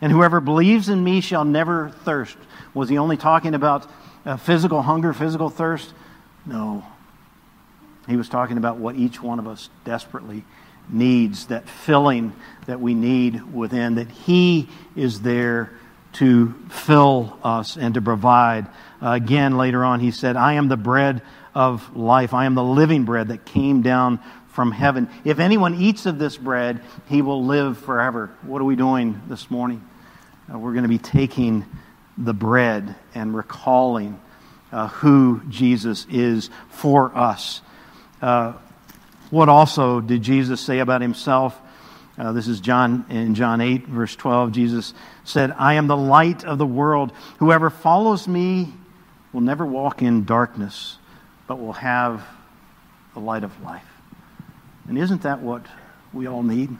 and 0.00 0.12
whoever 0.12 0.40
believes 0.40 0.88
in 0.88 1.02
me 1.02 1.20
shall 1.20 1.44
never 1.44 1.90
thirst. 2.04 2.36
Was 2.74 2.88
he 2.88 2.98
only 2.98 3.16
talking 3.16 3.54
about 3.54 3.86
uh, 4.24 4.36
physical 4.36 4.82
hunger, 4.82 5.12
physical 5.12 5.50
thirst? 5.50 5.92
No. 6.46 6.84
He 8.06 8.16
was 8.16 8.28
talking 8.28 8.56
about 8.56 8.78
what 8.78 8.96
each 8.96 9.22
one 9.22 9.38
of 9.38 9.46
us 9.46 9.68
desperately 9.84 10.44
needs, 10.88 11.46
that 11.46 11.68
filling 11.68 12.32
that 12.66 12.80
we 12.80 12.94
need 12.94 13.52
within, 13.52 13.96
that 13.96 14.10
He 14.10 14.68
is 14.96 15.20
there 15.20 15.70
to 16.14 16.54
fill 16.70 17.38
us 17.44 17.76
and 17.76 17.94
to 17.94 18.00
provide. 18.00 18.66
Uh, 19.02 19.10
again, 19.10 19.58
later 19.58 19.84
on, 19.84 20.00
He 20.00 20.10
said, 20.10 20.36
I 20.36 20.54
am 20.54 20.68
the 20.68 20.76
bread 20.76 21.20
of 21.54 21.96
life. 21.96 22.32
I 22.32 22.46
am 22.46 22.54
the 22.54 22.64
living 22.64 23.04
bread 23.04 23.28
that 23.28 23.44
came 23.44 23.82
down 23.82 24.20
from 24.48 24.72
heaven. 24.72 25.08
If 25.24 25.38
anyone 25.38 25.74
eats 25.74 26.06
of 26.06 26.18
this 26.18 26.36
bread, 26.36 26.80
he 27.08 27.22
will 27.22 27.44
live 27.44 27.78
forever. 27.78 28.30
What 28.42 28.60
are 28.60 28.64
we 28.64 28.76
doing 28.76 29.20
this 29.28 29.50
morning? 29.50 29.87
Uh, 30.50 30.58
we're 30.58 30.72
going 30.72 30.84
to 30.84 30.88
be 30.88 30.98
taking 30.98 31.64
the 32.16 32.32
bread 32.32 32.94
and 33.14 33.36
recalling 33.36 34.18
uh, 34.72 34.88
who 34.88 35.42
Jesus 35.48 36.06
is 36.10 36.48
for 36.70 37.14
us. 37.14 37.60
Uh, 38.22 38.54
what 39.30 39.50
also 39.50 40.00
did 40.00 40.22
Jesus 40.22 40.60
say 40.60 40.78
about 40.78 41.02
himself? 41.02 41.58
Uh, 42.16 42.32
this 42.32 42.48
is 42.48 42.60
John 42.60 43.04
in 43.10 43.34
John 43.34 43.60
8, 43.60 43.86
verse 43.86 44.16
12. 44.16 44.52
Jesus 44.52 44.94
said, 45.22 45.52
I 45.56 45.74
am 45.74 45.86
the 45.86 45.96
light 45.96 46.44
of 46.44 46.56
the 46.56 46.66
world. 46.66 47.12
Whoever 47.38 47.68
follows 47.68 48.26
me 48.26 48.72
will 49.34 49.42
never 49.42 49.66
walk 49.66 50.00
in 50.00 50.24
darkness, 50.24 50.96
but 51.46 51.60
will 51.60 51.74
have 51.74 52.26
the 53.12 53.20
light 53.20 53.44
of 53.44 53.62
life. 53.62 53.84
And 54.88 54.96
isn't 54.96 55.22
that 55.22 55.42
what 55.42 55.66
we 56.14 56.26
all 56.26 56.42
need? 56.42 56.70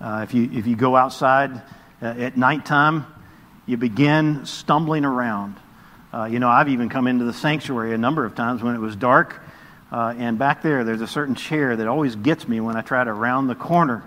Uh, 0.00 0.20
if, 0.22 0.34
you, 0.34 0.48
if 0.52 0.68
you 0.68 0.76
go 0.76 0.94
outside 0.94 1.60
uh, 2.04 2.08
at 2.18 2.36
nighttime, 2.36 3.06
you 3.64 3.78
begin 3.78 4.44
stumbling 4.44 5.06
around. 5.06 5.56
Uh, 6.12 6.26
you 6.26 6.38
know, 6.38 6.50
I've 6.50 6.68
even 6.68 6.90
come 6.90 7.06
into 7.06 7.24
the 7.24 7.32
sanctuary 7.32 7.94
a 7.94 7.98
number 7.98 8.26
of 8.26 8.34
times 8.34 8.62
when 8.62 8.74
it 8.74 8.78
was 8.78 8.94
dark. 8.94 9.40
Uh, 9.90 10.14
and 10.18 10.38
back 10.38 10.60
there, 10.60 10.84
there's 10.84 11.00
a 11.00 11.06
certain 11.06 11.34
chair 11.34 11.74
that 11.74 11.88
always 11.88 12.14
gets 12.14 12.46
me 12.46 12.60
when 12.60 12.76
I 12.76 12.82
try 12.82 13.02
to 13.02 13.12
round 13.12 13.48
the 13.48 13.54
corner 13.54 14.04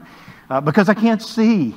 uh, 0.47 0.61
because 0.61 0.89
I 0.89 0.93
can't 0.93 1.23
see. 1.23 1.73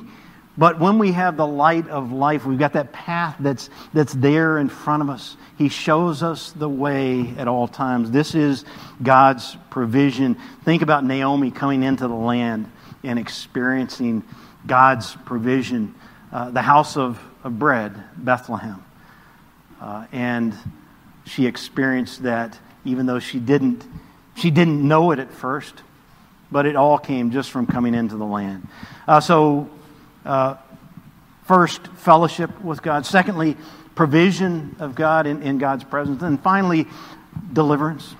But 0.57 0.79
when 0.79 0.99
we 0.99 1.11
have 1.13 1.37
the 1.37 1.47
light 1.47 1.87
of 1.87 2.11
life, 2.11 2.45
we've 2.45 2.59
got 2.59 2.73
that 2.73 2.91
path 2.93 3.37
that's, 3.39 3.71
that's 3.91 4.13
there 4.13 4.59
in 4.59 4.69
front 4.69 5.01
of 5.01 5.09
us. 5.09 5.37
He 5.57 5.69
shows 5.69 6.21
us 6.21 6.51
the 6.51 6.69
way 6.69 7.33
at 7.37 7.47
all 7.47 7.67
times. 7.67 8.11
This 8.11 8.35
is 8.35 8.63
God's 9.01 9.57
provision. 9.71 10.37
Think 10.65 10.83
about 10.83 11.03
Naomi 11.03 11.49
coming 11.49 11.81
into 11.81 12.07
the 12.07 12.13
land 12.13 12.69
and 13.03 13.17
experiencing 13.17 14.23
God's 14.67 15.15
provision. 15.25 15.95
Uh, 16.31 16.49
the 16.49 16.61
house 16.61 16.95
of, 16.95 17.21
of 17.43 17.59
bread, 17.59 17.93
Bethlehem. 18.15 18.83
Uh, 19.81 20.05
and 20.11 20.55
she 21.25 21.45
experienced 21.45 22.23
that 22.23 22.57
even 22.85 23.05
though 23.05 23.19
she 23.19 23.39
didn't, 23.39 23.83
she 24.35 24.49
didn't 24.49 24.87
know 24.87 25.11
it 25.11 25.19
at 25.19 25.31
first, 25.33 25.73
but 26.51 26.65
it 26.65 26.75
all 26.75 26.97
came 26.97 27.31
just 27.31 27.51
from 27.51 27.67
coming 27.67 27.93
into 27.93 28.15
the 28.15 28.25
land. 28.25 28.67
Uh, 29.07 29.19
so 29.19 29.69
uh, 30.25 30.55
first, 31.47 31.87
fellowship 31.87 32.61
with 32.61 32.81
God. 32.81 33.05
Secondly, 33.05 33.57
provision 33.95 34.75
of 34.79 34.95
God 34.95 35.27
in, 35.27 35.41
in 35.43 35.57
God's 35.57 35.83
presence. 35.83 36.21
And 36.21 36.41
finally, 36.41 36.87
deliverance. 37.51 38.15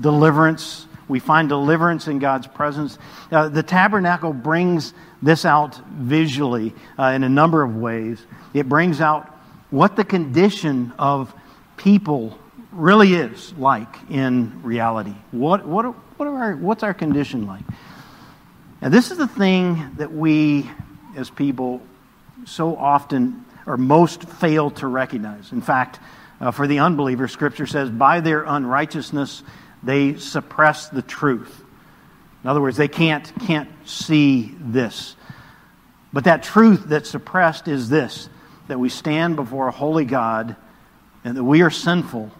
Deliverance. 0.00 0.86
We 1.08 1.18
find 1.18 1.48
deliverance 1.48 2.06
in 2.06 2.20
God's 2.20 2.46
presence. 2.46 2.98
Uh, 3.32 3.48
the 3.48 3.64
tabernacle 3.64 4.32
brings 4.32 4.94
this 5.22 5.44
out 5.44 5.80
visually 5.88 6.74
uh, 6.98 7.12
in 7.14 7.24
a 7.24 7.28
number 7.28 7.62
of 7.62 7.76
ways. 7.76 8.24
It 8.54 8.68
brings 8.68 9.00
out 9.00 9.28
what 9.70 9.96
the 9.96 10.04
condition 10.04 10.92
of 10.98 11.32
people 11.76 12.38
really 12.72 13.14
is 13.14 13.52
like 13.54 13.94
in 14.10 14.62
reality. 14.62 15.14
What, 15.30 15.66
what, 15.66 15.84
what 16.18 16.26
are 16.26 16.36
our, 16.36 16.56
what's 16.56 16.82
our 16.82 16.94
condition 16.94 17.46
like? 17.46 17.64
Now, 18.80 18.88
this 18.88 19.10
is 19.10 19.18
the 19.18 19.28
thing 19.28 19.92
that 19.96 20.12
we 20.12 20.70
as 21.16 21.28
people 21.30 21.82
so 22.46 22.76
often 22.76 23.44
or 23.66 23.76
most 23.76 24.24
fail 24.24 24.70
to 24.70 24.86
recognize. 24.86 25.52
In 25.52 25.60
fact, 25.60 26.00
uh, 26.40 26.50
for 26.50 26.66
the 26.66 26.78
unbeliever, 26.78 27.28
Scripture 27.28 27.66
says, 27.66 27.90
by 27.90 28.20
their 28.20 28.44
unrighteousness, 28.44 29.42
they 29.82 30.16
suppress 30.16 30.88
the 30.88 31.02
truth. 31.02 31.62
In 32.42 32.48
other 32.48 32.60
words, 32.60 32.76
they 32.76 32.88
can't, 32.88 33.30
can't 33.40 33.68
see 33.86 34.54
this. 34.58 35.16
But 36.12 36.24
that 36.24 36.42
truth 36.42 36.84
that's 36.86 37.10
suppressed 37.10 37.68
is 37.68 37.88
this 37.88 38.28
that 38.68 38.78
we 38.78 38.88
stand 38.88 39.34
before 39.34 39.66
a 39.66 39.72
holy 39.72 40.04
God 40.04 40.54
and 41.24 41.36
that 41.36 41.42
we 41.42 41.62
are 41.62 41.70
sinful, 41.70 42.30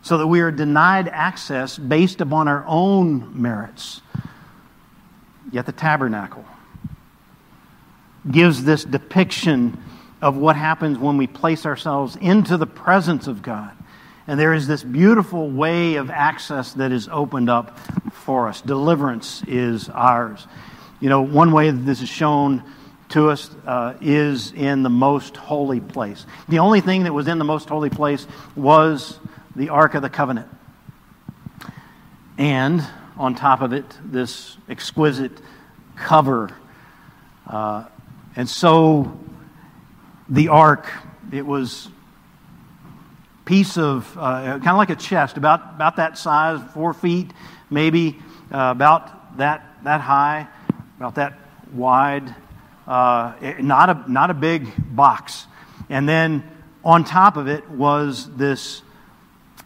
so 0.00 0.18
that 0.18 0.26
we 0.26 0.40
are 0.40 0.52
denied 0.52 1.08
access 1.08 1.76
based 1.76 2.20
upon 2.20 2.46
our 2.46 2.64
own 2.66 3.40
merits. 3.40 4.00
Yet 5.50 5.66
the 5.66 5.72
tabernacle, 5.72 6.44
gives 8.30 8.64
this 8.64 8.84
depiction 8.84 9.82
of 10.22 10.36
what 10.36 10.56
happens 10.56 10.98
when 10.98 11.16
we 11.16 11.26
place 11.26 11.66
ourselves 11.66 12.16
into 12.16 12.56
the 12.56 12.66
presence 12.66 13.26
of 13.26 13.42
God. 13.42 13.76
And 14.26 14.40
there 14.40 14.54
is 14.54 14.66
this 14.66 14.82
beautiful 14.82 15.50
way 15.50 15.96
of 15.96 16.10
access 16.10 16.72
that 16.74 16.90
is 16.90 17.08
opened 17.08 17.48
up 17.48 17.78
for 18.26 18.48
us. 18.48 18.60
Deliverance 18.60 19.42
is 19.48 19.88
ours. 19.88 20.46
You 21.00 21.08
know, 21.08 21.22
one 21.22 21.52
way 21.52 21.70
that 21.70 21.78
this 21.78 22.02
is 22.02 22.10
shown 22.10 22.62
to 23.10 23.30
us 23.30 23.50
uh, 23.66 23.94
is 24.02 24.52
in 24.52 24.82
the 24.82 24.90
most 24.90 25.36
holy 25.36 25.80
place. 25.80 26.26
The 26.48 26.58
only 26.58 26.80
thing 26.82 27.04
that 27.04 27.14
was 27.14 27.28
in 27.28 27.38
the 27.38 27.44
most 27.44 27.68
holy 27.68 27.88
place 27.88 28.26
was 28.54 29.18
the 29.54 29.70
Ark 29.70 29.94
of 29.94 30.02
the 30.02 30.10
Covenant. 30.10 30.48
And 32.36 32.84
on 33.16 33.34
top 33.34 33.62
of 33.62 33.72
it, 33.72 33.86
this 34.04 34.58
exquisite 34.68 35.32
cover 35.96 36.50
uh, 37.46 37.84
and 38.34 38.48
so 38.48 39.18
the 40.28 40.48
ark, 40.48 40.90
it 41.32 41.46
was 41.46 41.88
piece 43.44 43.78
of 43.78 44.12
uh, 44.18 44.42
kind 44.58 44.68
of 44.68 44.76
like 44.76 44.90
a 44.90 44.96
chest, 44.96 45.36
about, 45.36 45.60
about 45.76 45.96
that 45.96 46.18
size, 46.18 46.60
four 46.74 46.92
feet, 46.92 47.30
maybe 47.70 48.18
uh, 48.52 48.70
about 48.74 49.38
that, 49.38 49.64
that 49.84 50.00
high, 50.00 50.48
about 50.98 51.16
that 51.16 51.38
wide. 51.72 52.34
Uh, 52.86 53.34
not, 53.60 53.90
a, 53.90 54.04
not 54.10 54.30
a 54.30 54.34
big 54.34 54.68
box. 54.94 55.46
And 55.88 56.08
then 56.08 56.44
on 56.84 57.04
top 57.04 57.36
of 57.36 57.48
it 57.48 57.68
was 57.68 58.34
this, 58.36 58.82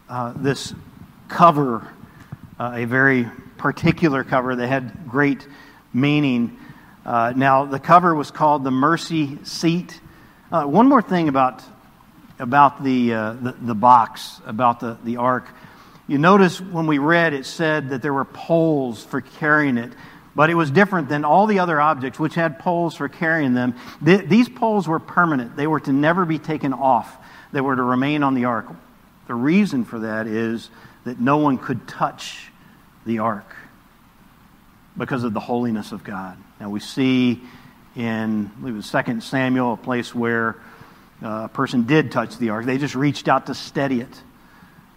uh, 0.09 0.33
this 0.35 0.73
cover, 1.27 1.87
uh, 2.59 2.73
a 2.75 2.85
very 2.85 3.29
particular 3.57 4.23
cover 4.23 4.55
that 4.55 4.67
had 4.67 5.07
great 5.07 5.47
meaning. 5.93 6.57
Uh, 7.05 7.33
now, 7.35 7.65
the 7.65 7.79
cover 7.79 8.15
was 8.15 8.31
called 8.31 8.63
the 8.63 8.71
Mercy 8.71 9.37
Seat. 9.43 9.99
Uh, 10.51 10.63
one 10.63 10.87
more 10.87 11.01
thing 11.01 11.29
about, 11.29 11.63
about 12.39 12.83
the, 12.83 13.09
the, 13.09 13.55
the, 13.61 13.75
box, 13.75 14.41
about 14.45 14.79
the, 14.79 14.97
the 15.03 15.17
ark. 15.17 15.47
You 16.11 16.17
notice 16.17 16.59
when 16.59 16.87
we 16.87 16.97
read, 16.97 17.33
it 17.33 17.45
said 17.45 17.91
that 17.91 18.01
there 18.01 18.13
were 18.13 18.25
poles 18.25 19.01
for 19.01 19.21
carrying 19.21 19.77
it. 19.77 19.93
But 20.35 20.49
it 20.49 20.55
was 20.55 20.69
different 20.69 21.07
than 21.07 21.23
all 21.23 21.47
the 21.47 21.59
other 21.59 21.79
objects, 21.79 22.19
which 22.19 22.35
had 22.35 22.59
poles 22.59 22.97
for 22.97 23.07
carrying 23.07 23.53
them. 23.53 23.75
Th- 24.03 24.27
these 24.27 24.49
poles 24.49 24.89
were 24.89 24.99
permanent, 24.99 25.55
they 25.55 25.67
were 25.67 25.79
to 25.79 25.93
never 25.93 26.25
be 26.25 26.37
taken 26.37 26.73
off, 26.73 27.15
they 27.53 27.61
were 27.61 27.77
to 27.77 27.81
remain 27.81 28.23
on 28.23 28.33
the 28.33 28.43
ark. 28.43 28.67
The 29.27 29.35
reason 29.35 29.85
for 29.85 29.99
that 29.99 30.27
is 30.27 30.69
that 31.05 31.17
no 31.17 31.37
one 31.37 31.57
could 31.57 31.87
touch 31.87 32.51
the 33.05 33.19
ark 33.19 33.55
because 34.97 35.23
of 35.23 35.33
the 35.33 35.39
holiness 35.39 35.93
of 35.93 36.03
God. 36.03 36.37
Now 36.59 36.71
we 36.71 36.81
see 36.81 37.41
in, 37.95 38.51
I 38.53 38.59
believe 38.59 38.73
it 38.73 38.93
was 38.93 39.05
2 39.05 39.21
Samuel, 39.21 39.75
a 39.75 39.77
place 39.77 40.13
where 40.13 40.57
uh, 41.23 41.43
a 41.45 41.49
person 41.53 41.83
did 41.83 42.11
touch 42.11 42.37
the 42.37 42.49
ark. 42.49 42.65
They 42.65 42.79
just 42.79 42.95
reached 42.95 43.29
out 43.29 43.45
to 43.45 43.55
steady 43.55 44.01
it, 44.01 44.23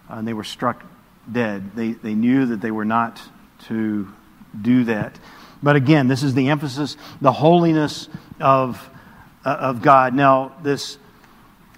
and 0.09 0.27
they 0.27 0.33
were 0.33 0.43
struck 0.43 0.83
dead. 1.31 1.75
They, 1.75 1.93
they 1.93 2.13
knew 2.13 2.47
that 2.47 2.61
they 2.61 2.71
were 2.71 2.85
not 2.85 3.21
to 3.67 4.07
do 4.61 4.85
that. 4.85 5.17
But 5.63 5.75
again, 5.75 6.07
this 6.07 6.23
is 6.23 6.33
the 6.33 6.49
emphasis, 6.49 6.97
the 7.21 7.31
holiness 7.31 8.07
of, 8.39 8.89
uh, 9.43 9.49
of 9.49 9.81
God. 9.81 10.13
Now, 10.13 10.55
this, 10.61 10.97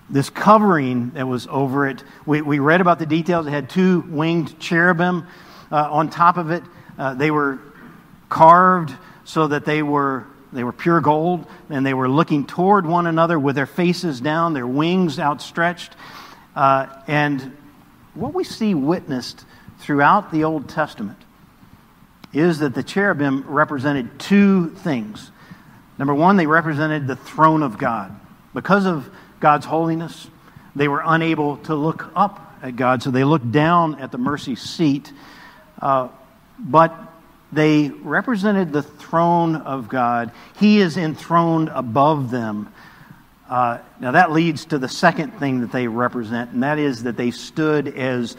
this 0.09 0.29
covering 0.29 1.11
that 1.11 1.27
was 1.27 1.47
over 1.47 1.87
it, 1.87 2.03
we, 2.25 2.41
we 2.41 2.59
read 2.59 2.81
about 2.81 2.99
the 2.99 3.05
details. 3.05 3.47
It 3.47 3.51
had 3.51 3.69
two 3.69 4.01
winged 4.01 4.59
cherubim 4.59 5.25
uh, 5.71 5.91
on 5.91 6.09
top 6.09 6.37
of 6.37 6.51
it. 6.51 6.63
Uh, 6.97 7.13
they 7.13 7.31
were 7.31 7.59
carved 8.29 8.93
so 9.23 9.47
that 9.47 9.65
they 9.65 9.83
were 9.83 10.25
they 10.53 10.63
were 10.63 10.71
pure 10.71 11.01
gold, 11.01 11.45
and 11.69 11.85
they 11.85 11.93
were 11.93 12.07
looking 12.09 12.45
toward 12.45 12.85
one 12.85 13.05
another 13.05 13.37
with 13.37 13.55
their 13.55 13.65
faces 13.65 14.21
down, 14.21 14.53
their 14.53 14.65
wings 14.65 15.19
outstretched. 15.19 15.93
Uh, 16.55 16.87
and 17.05 17.55
what 18.17 18.33
we 18.33 18.43
see 18.43 18.73
witnessed 18.73 19.45
throughout 19.79 20.31
the 20.31 20.43
Old 20.43 20.69
Testament 20.69 21.17
is 22.33 22.59
that 22.59 22.73
the 22.73 22.83
cherubim 22.83 23.45
represented 23.47 24.19
two 24.19 24.69
things. 24.69 25.31
Number 25.97 26.13
one, 26.13 26.37
they 26.37 26.47
represented 26.47 27.07
the 27.07 27.15
throne 27.15 27.63
of 27.63 27.77
God. 27.77 28.13
Because 28.53 28.85
of 28.85 29.09
God's 29.39 29.65
holiness, 29.65 30.27
they 30.75 30.87
were 30.87 31.01
unable 31.05 31.57
to 31.57 31.75
look 31.75 32.11
up 32.15 32.55
at 32.61 32.75
God, 32.75 33.03
so 33.03 33.11
they 33.11 33.23
looked 33.23 33.51
down 33.51 33.99
at 33.99 34.11
the 34.11 34.17
mercy 34.17 34.55
seat. 34.55 35.11
Uh, 35.81 36.09
but 36.59 36.93
they 37.51 37.89
represented 37.89 38.73
the 38.73 38.83
throne 38.83 39.55
of 39.55 39.87
God. 39.87 40.31
He 40.59 40.79
is 40.79 40.97
enthroned 40.97 41.69
above 41.69 42.29
them. 42.29 42.73
Uh, 43.49 43.79
now, 44.01 44.11
that 44.11 44.31
leads 44.31 44.65
to 44.65 44.77
the 44.77 44.89
second 44.89 45.31
thing 45.39 45.61
that 45.61 45.71
they 45.71 45.87
represent, 45.87 46.51
and 46.51 46.63
that 46.63 46.79
is 46.79 47.03
that 47.03 47.15
they 47.15 47.31
stood 47.31 47.87
as 47.87 48.35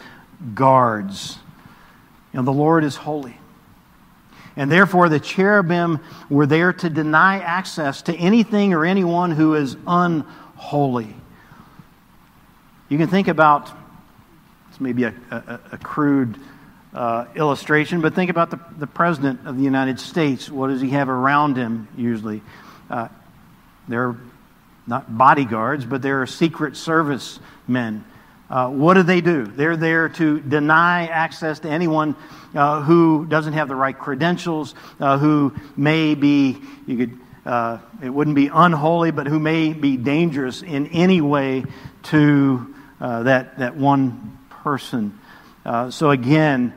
guards. 0.53 1.37
You 2.31 2.37
know, 2.37 2.43
the 2.43 2.53
Lord 2.53 2.83
is 2.83 2.95
holy. 2.95 3.35
And 4.55 4.71
therefore, 4.71 5.09
the 5.09 5.19
cherubim 5.19 5.99
were 6.29 6.45
there 6.45 6.73
to 6.73 6.89
deny 6.89 7.39
access 7.39 8.03
to 8.03 8.15
anything 8.15 8.73
or 8.73 8.85
anyone 8.85 9.31
who 9.31 9.55
is 9.55 9.77
unholy. 9.87 11.15
You 12.89 12.97
can 12.97 13.07
think 13.07 13.27
about, 13.27 13.71
it's 14.69 14.79
maybe 14.79 15.05
a, 15.05 15.13
a, 15.31 15.59
a 15.71 15.77
crude 15.77 16.37
uh, 16.93 17.25
illustration, 17.35 18.01
but 18.01 18.13
think 18.13 18.29
about 18.29 18.51
the, 18.51 18.59
the 18.77 18.87
President 18.87 19.47
of 19.47 19.57
the 19.57 19.63
United 19.63 19.99
States. 19.99 20.51
What 20.51 20.67
does 20.67 20.81
he 20.81 20.89
have 20.89 21.09
around 21.09 21.55
him 21.55 21.87
usually? 21.95 22.41
Uh, 22.89 23.07
they're 23.87 24.15
not 24.89 25.17
bodyguards, 25.17 25.85
but 25.85 26.01
they're 26.01 26.25
Secret 26.25 26.75
Service 26.75 27.39
men. 27.67 28.03
Uh, 28.49 28.67
what 28.69 28.95
do 28.95 29.03
they 29.03 29.21
do? 29.21 29.45
They're 29.45 29.77
there 29.77 30.09
to 30.09 30.39
deny 30.39 31.05
access 31.05 31.59
to 31.59 31.69
anyone 31.69 32.15
uh, 32.55 32.81
who 32.81 33.25
doesn't 33.27 33.53
have 33.53 33.67
the 33.67 33.75
right 33.75 33.97
credentials, 33.97 34.73
uh, 34.99 35.19
who 35.19 35.53
may 35.77 36.15
be, 36.15 36.57
you 36.87 36.97
could, 36.97 37.19
uh, 37.45 37.77
it 38.03 38.09
wouldn't 38.09 38.35
be 38.35 38.49
unholy, 38.51 39.11
but 39.11 39.27
who 39.27 39.39
may 39.39 39.73
be 39.73 39.97
dangerous 39.97 40.63
in 40.63 40.87
any 40.87 41.21
way 41.21 41.63
to 42.03 42.73
that, 42.99 43.59
that 43.59 43.77
one 43.77 44.39
person. 44.49 45.17
Uh, 45.65 45.91
so 45.91 46.09
again, 46.09 46.73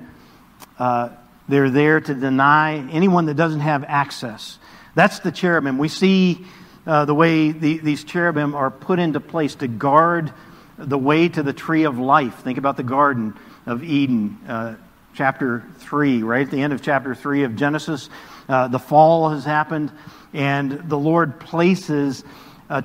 uh, 0.78 1.08
they're 1.48 1.70
there 1.70 2.00
to 2.00 2.14
deny 2.14 2.76
anyone 2.90 3.26
that 3.26 3.34
doesn't 3.34 3.60
have 3.60 3.84
access. 3.84 4.58
That's 4.94 5.20
the 5.20 5.32
cherubim. 5.32 5.78
We 5.78 5.88
see 5.88 6.44
uh, 6.86 7.04
the 7.04 7.14
way 7.14 7.52
the, 7.52 7.78
these 7.78 8.04
cherubim 8.04 8.54
are 8.54 8.70
put 8.70 8.98
into 8.98 9.20
place 9.20 9.54
to 9.56 9.68
guard 9.68 10.32
the 10.78 10.98
way 10.98 11.28
to 11.28 11.42
the 11.42 11.52
tree 11.52 11.84
of 11.84 11.98
life. 11.98 12.40
Think 12.40 12.58
about 12.58 12.76
the 12.76 12.82
Garden 12.82 13.34
of 13.66 13.84
Eden, 13.84 14.38
uh, 14.48 14.74
chapter 15.14 15.64
3, 15.78 16.22
right 16.22 16.46
at 16.46 16.50
the 16.50 16.62
end 16.62 16.72
of 16.72 16.82
chapter 16.82 17.14
3 17.14 17.44
of 17.44 17.56
Genesis. 17.56 18.10
Uh, 18.48 18.68
the 18.68 18.78
fall 18.78 19.30
has 19.30 19.44
happened, 19.44 19.92
and 20.32 20.88
the 20.88 20.98
Lord 20.98 21.38
places 21.38 22.24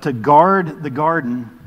to 0.01 0.11
guard 0.11 0.83
the 0.83 0.89
garden 0.89 1.57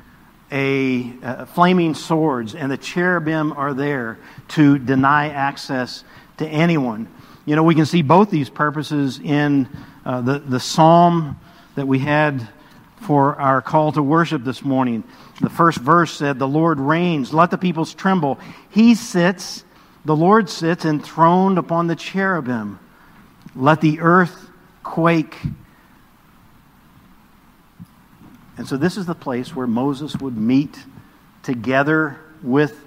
a, 0.53 1.13
uh, 1.23 1.45
flaming 1.47 1.95
swords, 1.95 2.55
and 2.55 2.71
the 2.71 2.77
cherubim 2.77 3.53
are 3.53 3.75
there 3.75 4.19
to 4.49 4.79
deny 4.79 5.29
access 5.29 6.05
to 6.39 6.47
anyone. 6.47 7.09
You 7.47 7.57
know, 7.57 7.63
we 7.63 7.75
can 7.75 7.87
see 7.87 8.03
both 8.03 8.31
these 8.31 8.51
purposes 8.51 9.21
in 9.23 9.69
uh, 10.05 10.21
the, 10.23 10.39
the 10.41 10.61
psalm 10.61 11.39
that 11.75 11.87
we 11.87 11.99
had 11.99 12.49
for 13.01 13.41
our 13.41 13.63
call 13.63 13.93
to 13.93 14.03
worship 14.03 14.45
this 14.45 14.65
morning. 14.65 15.05
The 15.41 15.51
first 15.51 15.79
verse 15.79 16.13
said, 16.13 16.39
The 16.39 16.49
Lord 16.49 16.79
reigns, 16.79 17.33
let 17.33 17.51
the 17.51 17.59
peoples 17.59 17.95
tremble. 17.95 18.39
He 18.71 18.95
sits, 18.95 19.65
the 20.05 20.17
Lord 20.17 20.51
sits 20.51 20.85
enthroned 20.85 21.59
upon 21.59 21.87
the 21.87 21.97
cherubim. 21.97 22.79
Let 23.55 23.81
the 23.81 24.01
earth 24.01 24.51
quake 24.83 25.37
and 28.61 28.69
so 28.69 28.77
this 28.77 28.99
is 28.99 29.07
the 29.07 29.15
place 29.15 29.57
where 29.57 29.67
Moses 29.67 30.15
would 30.17 30.37
meet 30.37 30.79
together 31.43 32.21
with 32.43 32.79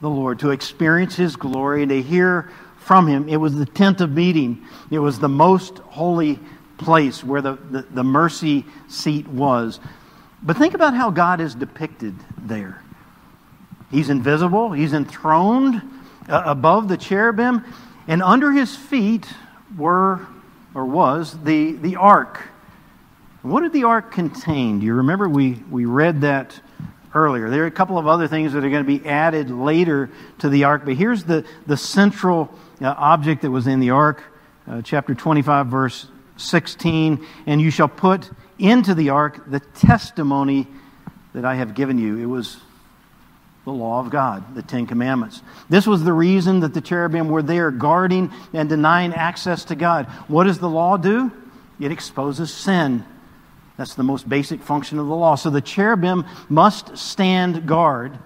the 0.00 0.08
Lord 0.08 0.38
to 0.38 0.50
experience 0.50 1.14
his 1.14 1.36
glory 1.36 1.82
and 1.82 1.90
to 1.90 2.00
hear 2.00 2.50
from 2.78 3.06
him. 3.06 3.28
It 3.28 3.36
was 3.36 3.54
the 3.54 3.66
tent 3.66 4.00
of 4.00 4.12
meeting, 4.12 4.66
it 4.90 5.00
was 5.00 5.18
the 5.18 5.28
most 5.28 5.76
holy 5.80 6.40
place 6.78 7.22
where 7.22 7.40
the, 7.40 7.54
the, 7.70 7.82
the 7.82 8.04
mercy 8.04 8.64
seat 8.88 9.26
was. 9.28 9.80
But 10.42 10.56
think 10.56 10.74
about 10.74 10.94
how 10.94 11.10
God 11.10 11.40
is 11.40 11.54
depicted 11.54 12.14
there. 12.38 12.82
He's 13.90 14.10
invisible, 14.10 14.72
he's 14.72 14.92
enthroned 14.92 15.82
uh, 16.28 16.42
above 16.46 16.88
the 16.88 16.96
cherubim, 16.96 17.64
and 18.08 18.22
under 18.22 18.52
his 18.52 18.74
feet 18.74 19.26
were 19.76 20.26
or 20.74 20.84
was 20.84 21.42
the, 21.44 21.72
the 21.72 21.96
ark 21.96 22.40
what 23.44 23.60
did 23.60 23.74
the 23.74 23.84
ark 23.84 24.10
contain? 24.10 24.80
Do 24.80 24.86
you 24.86 24.94
remember 24.94 25.28
we, 25.28 25.62
we 25.70 25.84
read 25.84 26.22
that 26.22 26.58
earlier? 27.14 27.50
There 27.50 27.64
are 27.64 27.66
a 27.66 27.70
couple 27.70 27.98
of 27.98 28.06
other 28.06 28.26
things 28.26 28.54
that 28.54 28.64
are 28.64 28.70
going 28.70 28.86
to 28.86 28.98
be 28.98 29.06
added 29.06 29.50
later 29.50 30.08
to 30.38 30.48
the 30.48 30.64
ark, 30.64 30.86
but 30.86 30.94
here's 30.94 31.24
the, 31.24 31.44
the 31.66 31.76
central 31.76 32.50
uh, 32.80 32.94
object 32.96 33.42
that 33.42 33.50
was 33.50 33.66
in 33.66 33.80
the 33.80 33.90
ark, 33.90 34.22
uh, 34.66 34.80
chapter 34.80 35.14
25, 35.14 35.66
verse 35.66 36.06
16. 36.36 37.26
And 37.46 37.60
you 37.60 37.70
shall 37.70 37.88
put 37.88 38.30
into 38.58 38.94
the 38.94 39.10
ark 39.10 39.50
the 39.50 39.60
testimony 39.60 40.66
that 41.32 41.44
I 41.44 41.56
have 41.56 41.74
given 41.74 41.98
you. 41.98 42.18
It 42.18 42.26
was 42.26 42.58
the 43.64 43.72
law 43.72 44.00
of 44.00 44.10
God, 44.10 44.54
the 44.54 44.62
Ten 44.62 44.86
Commandments. 44.86 45.42
This 45.68 45.86
was 45.86 46.04
the 46.04 46.12
reason 46.12 46.60
that 46.60 46.74
the 46.74 46.80
cherubim 46.80 47.28
were 47.28 47.42
there, 47.42 47.70
guarding 47.70 48.30
and 48.52 48.68
denying 48.68 49.14
access 49.14 49.64
to 49.66 49.74
God. 49.74 50.06
What 50.28 50.44
does 50.44 50.58
the 50.58 50.68
law 50.68 50.96
do? 50.96 51.32
It 51.80 51.90
exposes 51.90 52.52
sin. 52.52 53.04
That's 53.76 53.94
the 53.94 54.04
most 54.04 54.28
basic 54.28 54.62
function 54.62 54.98
of 54.98 55.06
the 55.06 55.14
law. 55.14 55.34
So 55.34 55.50
the 55.50 55.60
cherubim 55.60 56.24
must 56.48 56.96
stand 56.96 57.66
guard 57.66 58.16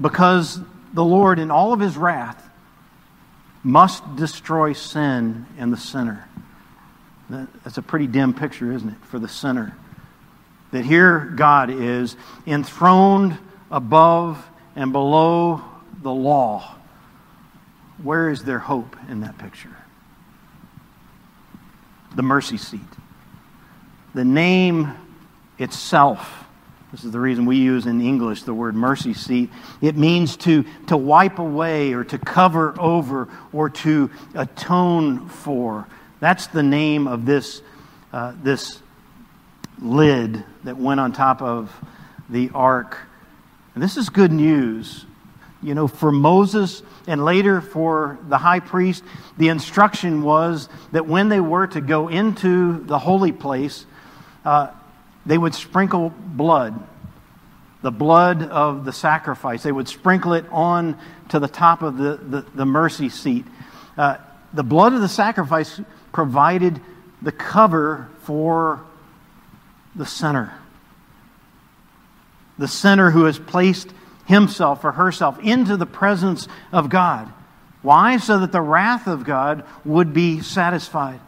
because 0.00 0.60
the 0.94 1.04
Lord, 1.04 1.38
in 1.38 1.50
all 1.50 1.72
of 1.72 1.80
his 1.80 1.96
wrath, 1.96 2.42
must 3.62 4.16
destroy 4.16 4.72
sin 4.72 5.46
and 5.58 5.72
the 5.72 5.76
sinner. 5.76 6.26
That's 7.30 7.78
a 7.78 7.82
pretty 7.82 8.06
dim 8.06 8.32
picture, 8.32 8.72
isn't 8.72 8.88
it, 8.88 9.04
for 9.04 9.18
the 9.18 9.28
sinner? 9.28 9.76
That 10.70 10.84
here 10.84 11.20
God 11.36 11.70
is 11.70 12.16
enthroned 12.46 13.38
above 13.70 14.44
and 14.74 14.92
below 14.92 15.62
the 16.02 16.12
law. 16.12 16.74
Where 18.02 18.30
is 18.30 18.44
their 18.44 18.58
hope 18.58 18.96
in 19.08 19.20
that 19.20 19.38
picture? 19.38 19.76
The 22.14 22.22
mercy 22.22 22.56
seat. 22.56 22.80
The 24.14 24.24
name 24.24 24.94
itself, 25.58 26.44
this 26.92 27.04
is 27.04 27.10
the 27.12 27.20
reason 27.20 27.44
we 27.44 27.56
use 27.56 27.86
in 27.86 28.00
English 28.00 28.44
the 28.44 28.54
word 28.54 28.74
mercy 28.74 29.12
seat, 29.12 29.50
it 29.82 29.96
means 29.96 30.36
to, 30.38 30.64
to 30.86 30.96
wipe 30.96 31.38
away 31.38 31.92
or 31.92 32.04
to 32.04 32.18
cover 32.18 32.74
over 32.80 33.28
or 33.52 33.68
to 33.70 34.10
atone 34.34 35.28
for. 35.28 35.86
That's 36.20 36.48
the 36.48 36.62
name 36.62 37.06
of 37.06 37.26
this, 37.26 37.62
uh, 38.12 38.34
this 38.42 38.82
lid 39.80 40.44
that 40.64 40.76
went 40.76 41.00
on 41.00 41.12
top 41.12 41.40
of 41.40 41.72
the 42.28 42.50
ark. 42.54 42.98
And 43.74 43.82
this 43.82 43.96
is 43.96 44.08
good 44.08 44.32
news 44.32 45.06
You 45.60 45.74
know, 45.74 45.88
for 45.88 46.12
Moses 46.12 46.82
and 47.08 47.24
later 47.24 47.60
for 47.60 48.18
the 48.28 48.38
high 48.38 48.60
priest, 48.60 49.02
the 49.38 49.48
instruction 49.48 50.22
was 50.22 50.68
that 50.92 51.06
when 51.06 51.28
they 51.28 51.40
were 51.40 51.66
to 51.68 51.80
go 51.80 52.08
into 52.08 52.84
the 52.84 52.98
holy 52.98 53.32
place, 53.32 53.84
uh, 54.44 54.68
they 55.26 55.36
would 55.36 55.54
sprinkle 55.54 56.10
blood, 56.10 56.80
the 57.82 57.90
blood 57.90 58.44
of 58.44 58.84
the 58.84 58.92
sacrifice. 58.92 59.64
They 59.64 59.72
would 59.72 59.88
sprinkle 59.88 60.34
it 60.34 60.44
on 60.52 60.96
to 61.30 61.40
the 61.40 61.48
top 61.48 61.82
of 61.82 61.98
the, 61.98 62.16
the, 62.16 62.40
the 62.54 62.66
mercy 62.66 63.08
seat. 63.08 63.44
Uh, 63.96 64.18
the 64.52 64.62
blood 64.62 64.92
of 64.92 65.00
the 65.00 65.08
sacrifice 65.08 65.80
provided 66.12 66.80
the 67.22 67.32
cover 67.32 68.08
for 68.22 68.84
the 69.94 70.06
sinner. 70.06 70.54
The 72.58 72.68
sinner 72.68 73.10
who 73.10 73.24
has 73.24 73.38
placed 73.38 73.88
himself 74.26 74.84
or 74.84 74.92
herself 74.92 75.38
into 75.40 75.76
the 75.76 75.86
presence 75.86 76.48
of 76.72 76.88
God. 76.88 77.32
Why? 77.82 78.18
So 78.18 78.40
that 78.40 78.52
the 78.52 78.60
wrath 78.60 79.06
of 79.06 79.24
God 79.24 79.64
would 79.84 80.12
be 80.12 80.40
satisfied. 80.40 81.20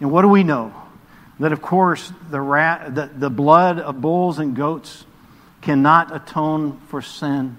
And 0.00 0.10
what 0.10 0.22
do 0.22 0.28
we 0.28 0.42
know? 0.42 0.72
That, 1.40 1.52
of 1.52 1.60
course, 1.60 2.12
the, 2.30 2.40
rat, 2.40 2.94
the, 2.94 3.10
the 3.14 3.30
blood 3.30 3.78
of 3.78 4.00
bulls 4.00 4.38
and 4.38 4.54
goats 4.54 5.04
cannot 5.60 6.14
atone 6.14 6.80
for 6.88 7.02
sin. 7.02 7.56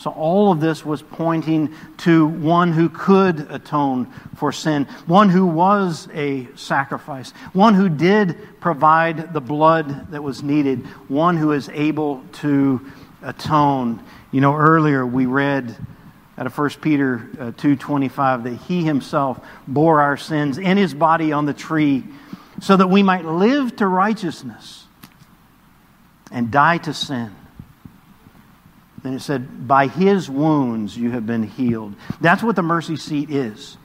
So, 0.00 0.10
all 0.12 0.50
of 0.50 0.60
this 0.60 0.82
was 0.82 1.02
pointing 1.02 1.74
to 1.98 2.24
one 2.24 2.72
who 2.72 2.88
could 2.88 3.50
atone 3.50 4.10
for 4.34 4.50
sin, 4.50 4.86
one 5.04 5.28
who 5.28 5.44
was 5.44 6.08
a 6.14 6.48
sacrifice, 6.54 7.32
one 7.52 7.74
who 7.74 7.90
did 7.90 8.38
provide 8.62 9.34
the 9.34 9.42
blood 9.42 10.10
that 10.12 10.22
was 10.22 10.42
needed, 10.42 10.86
one 11.08 11.36
who 11.36 11.52
is 11.52 11.68
able 11.68 12.24
to 12.32 12.80
atone. 13.20 14.02
You 14.32 14.40
know, 14.40 14.56
earlier 14.56 15.04
we 15.04 15.26
read 15.26 15.76
out 16.38 16.46
of 16.46 16.56
1 16.56 16.70
Peter 16.80 17.28
uh, 17.38 17.50
2:25 17.50 18.44
that 18.44 18.54
he 18.54 18.82
himself 18.82 19.38
bore 19.68 20.00
our 20.00 20.16
sins 20.16 20.56
in 20.56 20.78
his 20.78 20.94
body 20.94 21.30
on 21.30 21.44
the 21.44 21.52
tree 21.52 22.04
so 22.58 22.74
that 22.74 22.88
we 22.88 23.02
might 23.02 23.26
live 23.26 23.76
to 23.76 23.86
righteousness 23.86 24.86
and 26.32 26.50
die 26.50 26.78
to 26.78 26.94
sin. 26.94 27.36
Then 29.02 29.14
it 29.14 29.20
said, 29.20 29.66
By 29.66 29.86
his 29.86 30.28
wounds 30.28 30.96
you 30.96 31.10
have 31.12 31.26
been 31.26 31.42
healed. 31.42 31.94
That's 32.20 32.42
what 32.42 32.56
the 32.56 32.62
mercy 32.62 32.96
seat 32.96 33.30
is. 33.30 33.76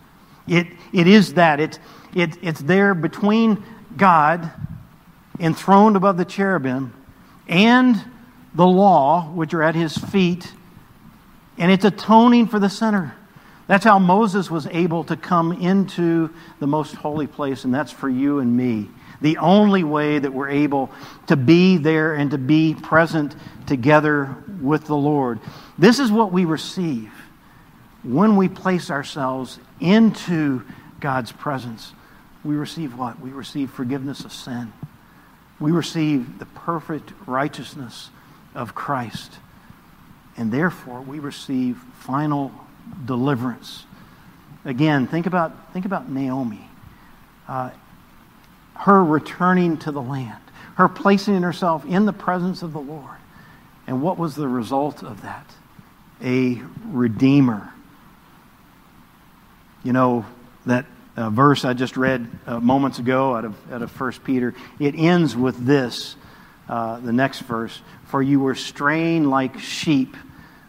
It, 0.48 0.68
it 0.94 1.08
is 1.08 1.36
that. 1.36 1.60
It, 1.60 1.80
it, 2.14 2.38
it's 2.42 2.62
there 2.62 2.94
between 2.94 3.64
God, 3.98 4.52
enthroned 5.40 5.96
above 5.96 6.18
the 6.18 6.26
cherubim, 6.26 6.94
and 7.48 8.02
the 8.54 8.66
law, 8.66 9.30
which 9.32 9.54
are 9.54 9.64
at 9.64 9.76
his 9.76 9.98
feet, 9.98 10.52
and 11.58 11.72
it's 11.72 11.86
atoning 11.86 12.48
for 12.48 12.60
the 12.60 12.70
sinner. 12.70 13.16
That's 13.68 13.84
how 13.84 13.98
Moses 14.00 14.52
was 14.52 14.68
able 14.68 15.04
to 15.06 15.18
come 15.18 15.52
into 15.52 16.30
the 16.60 16.68
most 16.68 16.94
holy 16.96 17.28
place, 17.28 17.64
and 17.64 17.74
that's 17.74 17.92
for 17.92 18.10
you 18.10 18.40
and 18.40 18.56
me. 18.56 18.90
The 19.22 19.38
only 19.38 19.84
way 19.84 20.20
that 20.20 20.32
we're 20.32 20.50
able 20.50 20.92
to 21.28 21.36
be 21.36 21.78
there 21.78 22.14
and 22.14 22.32
to 22.32 22.38
be 22.38 22.76
present 22.76 23.36
together 23.66 24.36
with 24.66 24.86
the 24.86 24.96
Lord. 24.96 25.40
This 25.78 26.00
is 26.00 26.12
what 26.12 26.32
we 26.32 26.46
receive 26.46 27.12
when 28.04 28.36
we 28.36 28.50
place 28.50 28.90
ourselves 28.90 29.60
into 29.80 30.64
God's 31.00 31.32
presence. 31.32 31.94
We 32.44 32.56
receive 32.56 32.98
what? 32.98 33.20
We 33.20 33.32
receive 33.32 33.72
forgiveness 33.72 34.26
of 34.26 34.32
sin. 34.32 34.72
We 35.60 35.72
receive 35.72 36.38
the 36.40 36.46
perfect 36.46 37.14
righteousness 37.26 38.10
of 38.54 38.76
Christ. 38.76 39.40
And 40.38 40.52
therefore, 40.52 41.02
we 41.02 41.20
receive 41.20 41.78
final 42.00 42.52
deliverance. 43.06 43.86
Again, 44.66 45.08
think 45.08 45.26
about, 45.26 45.74
think 45.74 45.86
about 45.86 46.10
Naomi. 46.10 46.68
Uh, 47.48 47.72
her 48.76 49.04
returning 49.04 49.78
to 49.78 49.92
the 49.92 50.02
land, 50.02 50.42
her 50.76 50.88
placing 50.88 51.42
herself 51.42 51.86
in 51.86 52.06
the 52.06 52.14
presence 52.14 52.62
of 52.62 52.74
the 52.74 52.80
Lord. 52.80 53.18
And 53.88 54.02
what 54.02 54.18
was 54.18 54.36
the 54.36 54.48
result 54.48 55.04
of 55.04 55.22
that? 55.22 55.50
A 56.24 56.62
redeemer. 56.88 57.72
You 59.84 59.94
know, 59.94 60.26
that 60.66 60.86
uh, 61.16 61.30
verse 61.30 61.64
I 61.64 61.74
just 61.74 61.96
read 61.96 62.28
uh, 62.46 62.60
moments 62.60 63.00
ago 63.00 63.36
out 63.36 63.46
of, 63.46 63.72
out 63.72 63.82
of 63.82 64.00
1 64.00 64.12
Peter, 64.24 64.54
it 64.80 64.96
ends 64.96 65.36
with 65.36 65.66
this, 65.66 66.16
uh, 66.68 67.00
the 67.00 67.14
next 67.14 67.40
verse 67.42 67.80
For 68.06 68.22
you 68.22 68.40
were 68.40 68.56
straying 68.56 69.26
like 69.26 69.60
sheep, 69.60 70.18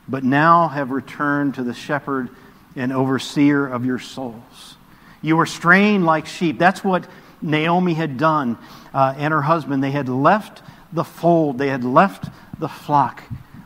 but 0.09 0.23
now 0.23 0.69
have 0.69 0.91
returned 0.91 1.55
to 1.55 1.63
the 1.63 1.75
shepherd 1.75 2.29
and 2.77 2.93
overseer 2.93 3.67
of 3.67 3.87
your 3.87 3.99
souls. 3.99 4.77
You 5.23 5.37
were 5.37 5.47
straying 5.47 6.03
like 6.03 6.27
sheep. 6.27 6.59
That's 6.59 6.85
what 6.85 7.09
Naomi 7.41 7.95
had 7.95 8.19
done 8.19 8.59
uh, 8.93 9.15
and 9.17 9.33
her 9.33 9.43
husband. 9.43 9.83
They 9.83 9.91
had 9.91 10.09
left 10.09 10.63
the 10.93 11.05
fold, 11.05 11.59
they 11.59 11.69
had 11.69 11.85
left 11.85 12.31
the 12.59 12.69
flock. 12.69 13.23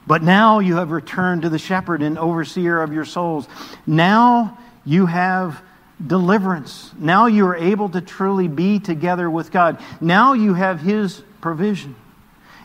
But 0.06 0.22
now 0.22 0.58
you 0.58 0.76
have 0.76 0.90
returned 0.90 1.42
to 1.42 1.48
the 1.48 1.58
shepherd 1.58 2.02
and 2.02 2.18
overseer 2.18 2.82
of 2.82 2.92
your 2.92 3.04
souls. 3.04 3.46
Now 3.86 4.58
you 4.84 5.06
have 5.06 5.62
deliverance. 6.04 6.90
Now 6.98 7.26
you 7.26 7.46
are 7.46 7.56
able 7.56 7.88
to 7.90 8.00
truly 8.00 8.48
be 8.48 8.80
together 8.80 9.30
with 9.30 9.52
God. 9.52 9.80
Now 10.00 10.32
you 10.32 10.54
have 10.54 10.80
His 10.80 11.22
provision. 11.40 11.94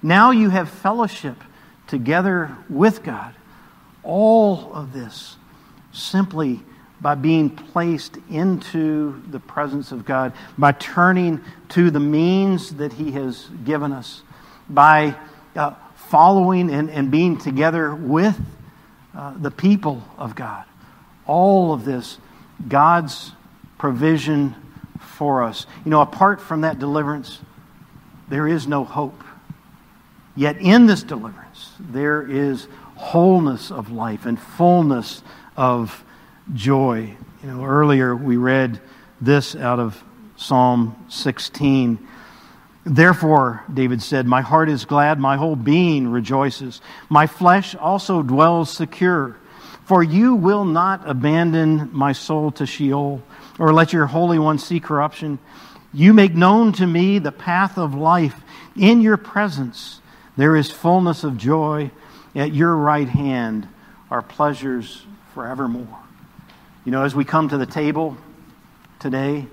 Now 0.02 0.32
you 0.32 0.50
have 0.50 0.70
fellowship 0.70 1.36
together 1.88 2.56
with 2.70 3.04
God. 3.04 3.34
All 4.04 4.74
of 4.74 4.94
this 4.94 5.36
simply 5.92 6.62
by 7.02 7.16
being 7.16 7.50
placed 7.50 8.18
into 8.30 9.22
the 9.30 9.40
presence 9.40 9.92
of 9.92 10.06
God, 10.06 10.34
by 10.58 10.72
turning 10.72 11.42
to 11.70 11.92
the 11.92 12.00
means 12.00 12.76
that 12.76 12.94
He 12.94 13.12
has 13.12 13.48
given 13.64 13.92
us, 13.92 14.24
by 14.70 15.16
uh, 15.56 15.74
following 16.10 16.70
and, 16.70 16.90
and 16.90 17.12
being 17.12 17.38
together 17.38 17.94
with 17.94 18.40
uh, 19.16 19.34
the 19.38 19.52
people 19.52 20.04
of 20.18 20.36
God. 20.36 20.66
All 21.26 21.74
of 21.74 21.86
this, 21.86 22.18
God's 22.68 23.32
provision 23.78 24.56
for 25.00 25.44
us. 25.44 25.66
You 25.84 25.92
know, 25.92 26.02
apart 26.02 26.42
from 26.42 26.62
that 26.62 26.80
deliverance, 26.80 27.40
there 28.28 28.48
is 28.48 28.68
no 28.68 28.84
hope. 28.84 29.24
Yet 30.36 30.58
in 30.58 30.86
this 30.86 31.04
deliverance, 31.04 31.72
there 31.80 32.22
is 32.30 32.68
wholeness 32.96 33.72
of 33.72 33.92
life 33.92 34.26
and 34.26 34.40
fullness 34.40 35.24
of 35.56 36.04
joy. 36.54 37.16
You 37.44 37.50
know, 37.50 37.64
earlier 37.64 38.16
we 38.16 38.38
read 38.38 38.82
this 39.22 39.56
out 39.56 39.80
of 39.80 40.04
Psalm 40.36 40.96
16. 41.10 42.06
Therefore, 42.86 43.64
David 43.74 44.04
said, 44.04 44.28
My 44.28 44.42
heart 44.42 44.70
is 44.70 44.86
glad, 44.86 45.20
my 45.20 45.38
whole 45.38 45.56
being 45.56 46.08
rejoices. 46.08 46.82
My 47.10 47.26
flesh 47.26 47.74
also 47.74 48.22
dwells 48.22 48.70
secure. 48.70 49.36
For 49.86 50.04
you 50.04 50.36
will 50.36 50.66
not 50.66 51.08
abandon 51.08 51.90
my 51.92 52.12
soul 52.12 52.52
to 52.52 52.66
Sheol, 52.66 53.22
or 53.60 53.74
let 53.74 53.92
your 53.92 54.06
Holy 54.06 54.40
One 54.40 54.60
see 54.60 54.80
corruption. 54.80 55.40
You 55.94 56.14
make 56.14 56.36
known 56.36 56.74
to 56.74 56.86
me 56.86 57.20
the 57.20 57.32
path 57.32 57.78
of 57.78 57.96
life. 57.96 58.40
In 58.76 59.02
your 59.02 59.18
presence 59.18 60.02
there 60.38 60.56
is 60.56 60.70
fullness 60.70 61.24
of 61.24 61.38
joy. 61.38 61.92
At 62.36 62.54
your 62.54 62.76
right 62.76 63.08
hand 63.08 63.68
are 64.12 64.22
pleasures 64.22 65.06
forevermore. 65.34 66.00
You 66.84 66.92
know, 66.92 67.04
as 67.04 67.16
we 67.16 67.26
come 67.26 67.50
to 67.50 67.58
the 67.58 67.66
table 67.66 68.18
today, 69.00 69.48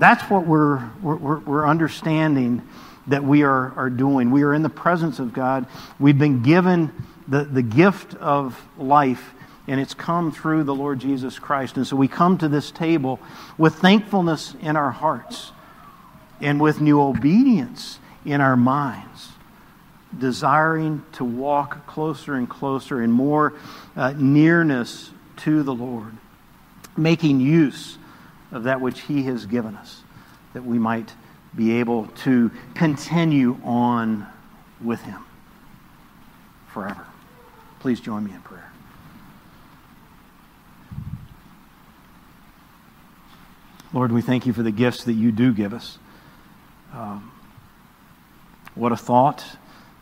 that's 0.00 0.24
what 0.30 0.46
we're, 0.46 0.82
we're, 1.02 1.38
we're 1.40 1.68
understanding 1.68 2.66
that 3.08 3.22
we 3.22 3.42
are, 3.42 3.72
are 3.76 3.90
doing. 3.90 4.30
We 4.30 4.42
are 4.44 4.54
in 4.54 4.62
the 4.62 4.70
presence 4.70 5.18
of 5.18 5.34
God. 5.34 5.66
We've 5.98 6.18
been 6.18 6.42
given 6.42 6.90
the, 7.28 7.44
the 7.44 7.60
gift 7.62 8.14
of 8.14 8.58
life, 8.78 9.34
and 9.68 9.78
it's 9.78 9.92
come 9.92 10.32
through 10.32 10.64
the 10.64 10.74
Lord 10.74 11.00
Jesus 11.00 11.38
Christ. 11.38 11.76
And 11.76 11.86
so 11.86 11.96
we 11.96 12.08
come 12.08 12.38
to 12.38 12.48
this 12.48 12.70
table 12.70 13.20
with 13.58 13.74
thankfulness 13.74 14.54
in 14.62 14.74
our 14.74 14.90
hearts 14.90 15.52
and 16.40 16.58
with 16.58 16.80
new 16.80 16.98
obedience 17.02 17.98
in 18.24 18.40
our 18.40 18.56
minds, 18.56 19.28
desiring 20.18 21.04
to 21.12 21.24
walk 21.24 21.86
closer 21.86 22.36
and 22.36 22.48
closer 22.48 23.02
in 23.02 23.12
more 23.12 23.52
uh, 23.96 24.14
nearness 24.16 25.10
to 25.36 25.62
the 25.62 25.74
Lord, 25.74 26.16
making 26.96 27.40
use 27.40 27.98
of 28.52 28.64
that 28.64 28.80
which 28.80 29.00
He 29.02 29.24
has 29.24 29.46
given 29.46 29.76
us, 29.76 30.02
that 30.52 30.64
we 30.64 30.78
might 30.78 31.12
be 31.54 31.78
able 31.78 32.06
to 32.24 32.50
continue 32.74 33.58
on 33.64 34.26
with 34.82 35.00
Him 35.02 35.24
forever. 36.68 37.06
Please 37.80 38.00
join 38.00 38.24
me 38.24 38.32
in 38.32 38.40
prayer. 38.42 38.70
Lord, 43.92 44.12
we 44.12 44.22
thank 44.22 44.46
you 44.46 44.52
for 44.52 44.62
the 44.62 44.70
gifts 44.70 45.04
that 45.04 45.14
you 45.14 45.32
do 45.32 45.52
give 45.52 45.74
us. 45.74 45.98
Um, 46.92 47.32
what 48.74 48.92
a 48.92 48.96
thought 48.96 49.44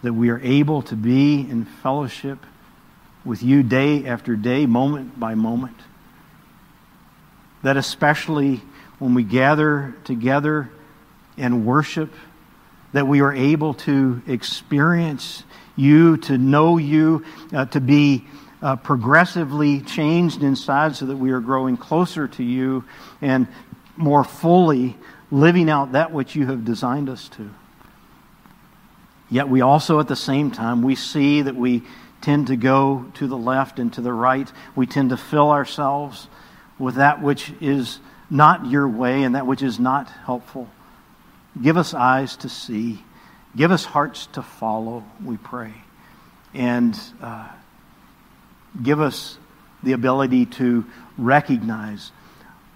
that 0.02 0.12
we 0.12 0.28
are 0.28 0.40
able 0.40 0.82
to 0.82 0.94
be 0.94 1.40
in 1.40 1.64
fellowship 1.64 2.38
with 3.24 3.42
you 3.42 3.62
day 3.62 4.06
after 4.06 4.36
day, 4.36 4.66
moment 4.66 5.18
by 5.18 5.34
moment. 5.34 5.76
That 7.62 7.76
especially 7.76 8.60
when 8.98 9.14
we 9.14 9.22
gather 9.22 9.94
together 10.04 10.70
and 11.36 11.64
worship, 11.66 12.12
that 12.92 13.06
we 13.06 13.20
are 13.20 13.32
able 13.32 13.74
to 13.74 14.22
experience 14.26 15.44
you, 15.76 16.16
to 16.16 16.38
know 16.38 16.78
you, 16.78 17.24
uh, 17.52 17.66
to 17.66 17.80
be 17.80 18.24
uh, 18.62 18.76
progressively 18.76 19.80
changed 19.80 20.42
inside 20.42 20.96
so 20.96 21.06
that 21.06 21.16
we 21.16 21.30
are 21.30 21.40
growing 21.40 21.76
closer 21.76 22.26
to 22.26 22.42
you 22.42 22.84
and 23.20 23.46
more 23.96 24.24
fully 24.24 24.96
living 25.30 25.68
out 25.70 25.92
that 25.92 26.12
which 26.12 26.34
you 26.34 26.46
have 26.46 26.64
designed 26.64 27.08
us 27.08 27.28
to. 27.28 27.50
Yet 29.30 29.48
we 29.48 29.60
also, 29.60 30.00
at 30.00 30.08
the 30.08 30.16
same 30.16 30.50
time, 30.50 30.82
we 30.82 30.94
see 30.94 31.42
that 31.42 31.54
we 31.54 31.82
tend 32.20 32.48
to 32.48 32.56
go 32.56 33.06
to 33.14 33.26
the 33.26 33.36
left 33.36 33.78
and 33.78 33.92
to 33.92 34.00
the 34.00 34.12
right. 34.12 34.50
We 34.74 34.86
tend 34.86 35.10
to 35.10 35.16
fill 35.16 35.50
ourselves 35.50 36.28
with 36.78 36.96
that 36.96 37.22
which 37.22 37.52
is 37.60 37.98
not 38.30 38.66
your 38.66 38.88
way 38.88 39.22
and 39.22 39.34
that 39.34 39.46
which 39.46 39.62
is 39.62 39.78
not 39.78 40.08
helpful. 40.24 40.68
Give 41.60 41.76
us 41.76 41.94
eyes 41.94 42.36
to 42.38 42.48
see. 42.48 43.02
Give 43.56 43.72
us 43.72 43.84
hearts 43.84 44.26
to 44.32 44.42
follow, 44.42 45.04
we 45.24 45.36
pray. 45.36 45.72
And 46.54 46.98
uh, 47.20 47.48
give 48.82 49.00
us 49.00 49.38
the 49.82 49.92
ability 49.92 50.46
to 50.46 50.84
recognize 51.16 52.12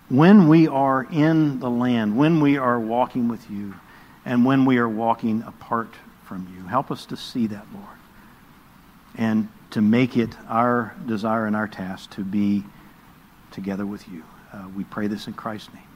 when 0.08 0.48
we 0.48 0.68
are 0.68 1.06
in 1.10 1.58
the 1.60 1.70
land, 1.70 2.16
when 2.16 2.40
we 2.40 2.58
are 2.58 2.78
walking 2.78 3.28
with 3.28 3.50
you, 3.50 3.74
and 4.24 4.44
when 4.44 4.64
we 4.64 4.78
are 4.78 4.88
walking 4.88 5.42
apart 5.42 5.94
from 6.24 6.52
you. 6.56 6.66
Help 6.66 6.90
us 6.90 7.06
to 7.06 7.16
see 7.16 7.46
that, 7.48 7.66
Lord, 7.72 7.86
and 9.16 9.48
to 9.70 9.80
make 9.80 10.16
it 10.16 10.30
our 10.48 10.94
desire 11.06 11.46
and 11.46 11.56
our 11.56 11.66
task 11.66 12.10
to 12.12 12.24
be 12.24 12.62
together 13.52 13.86
with 13.86 14.08
you. 14.08 14.24
Uh, 14.52 14.68
we 14.76 14.84
pray 14.84 15.06
this 15.06 15.26
in 15.26 15.34
Christ's 15.34 15.72
name. 15.72 15.91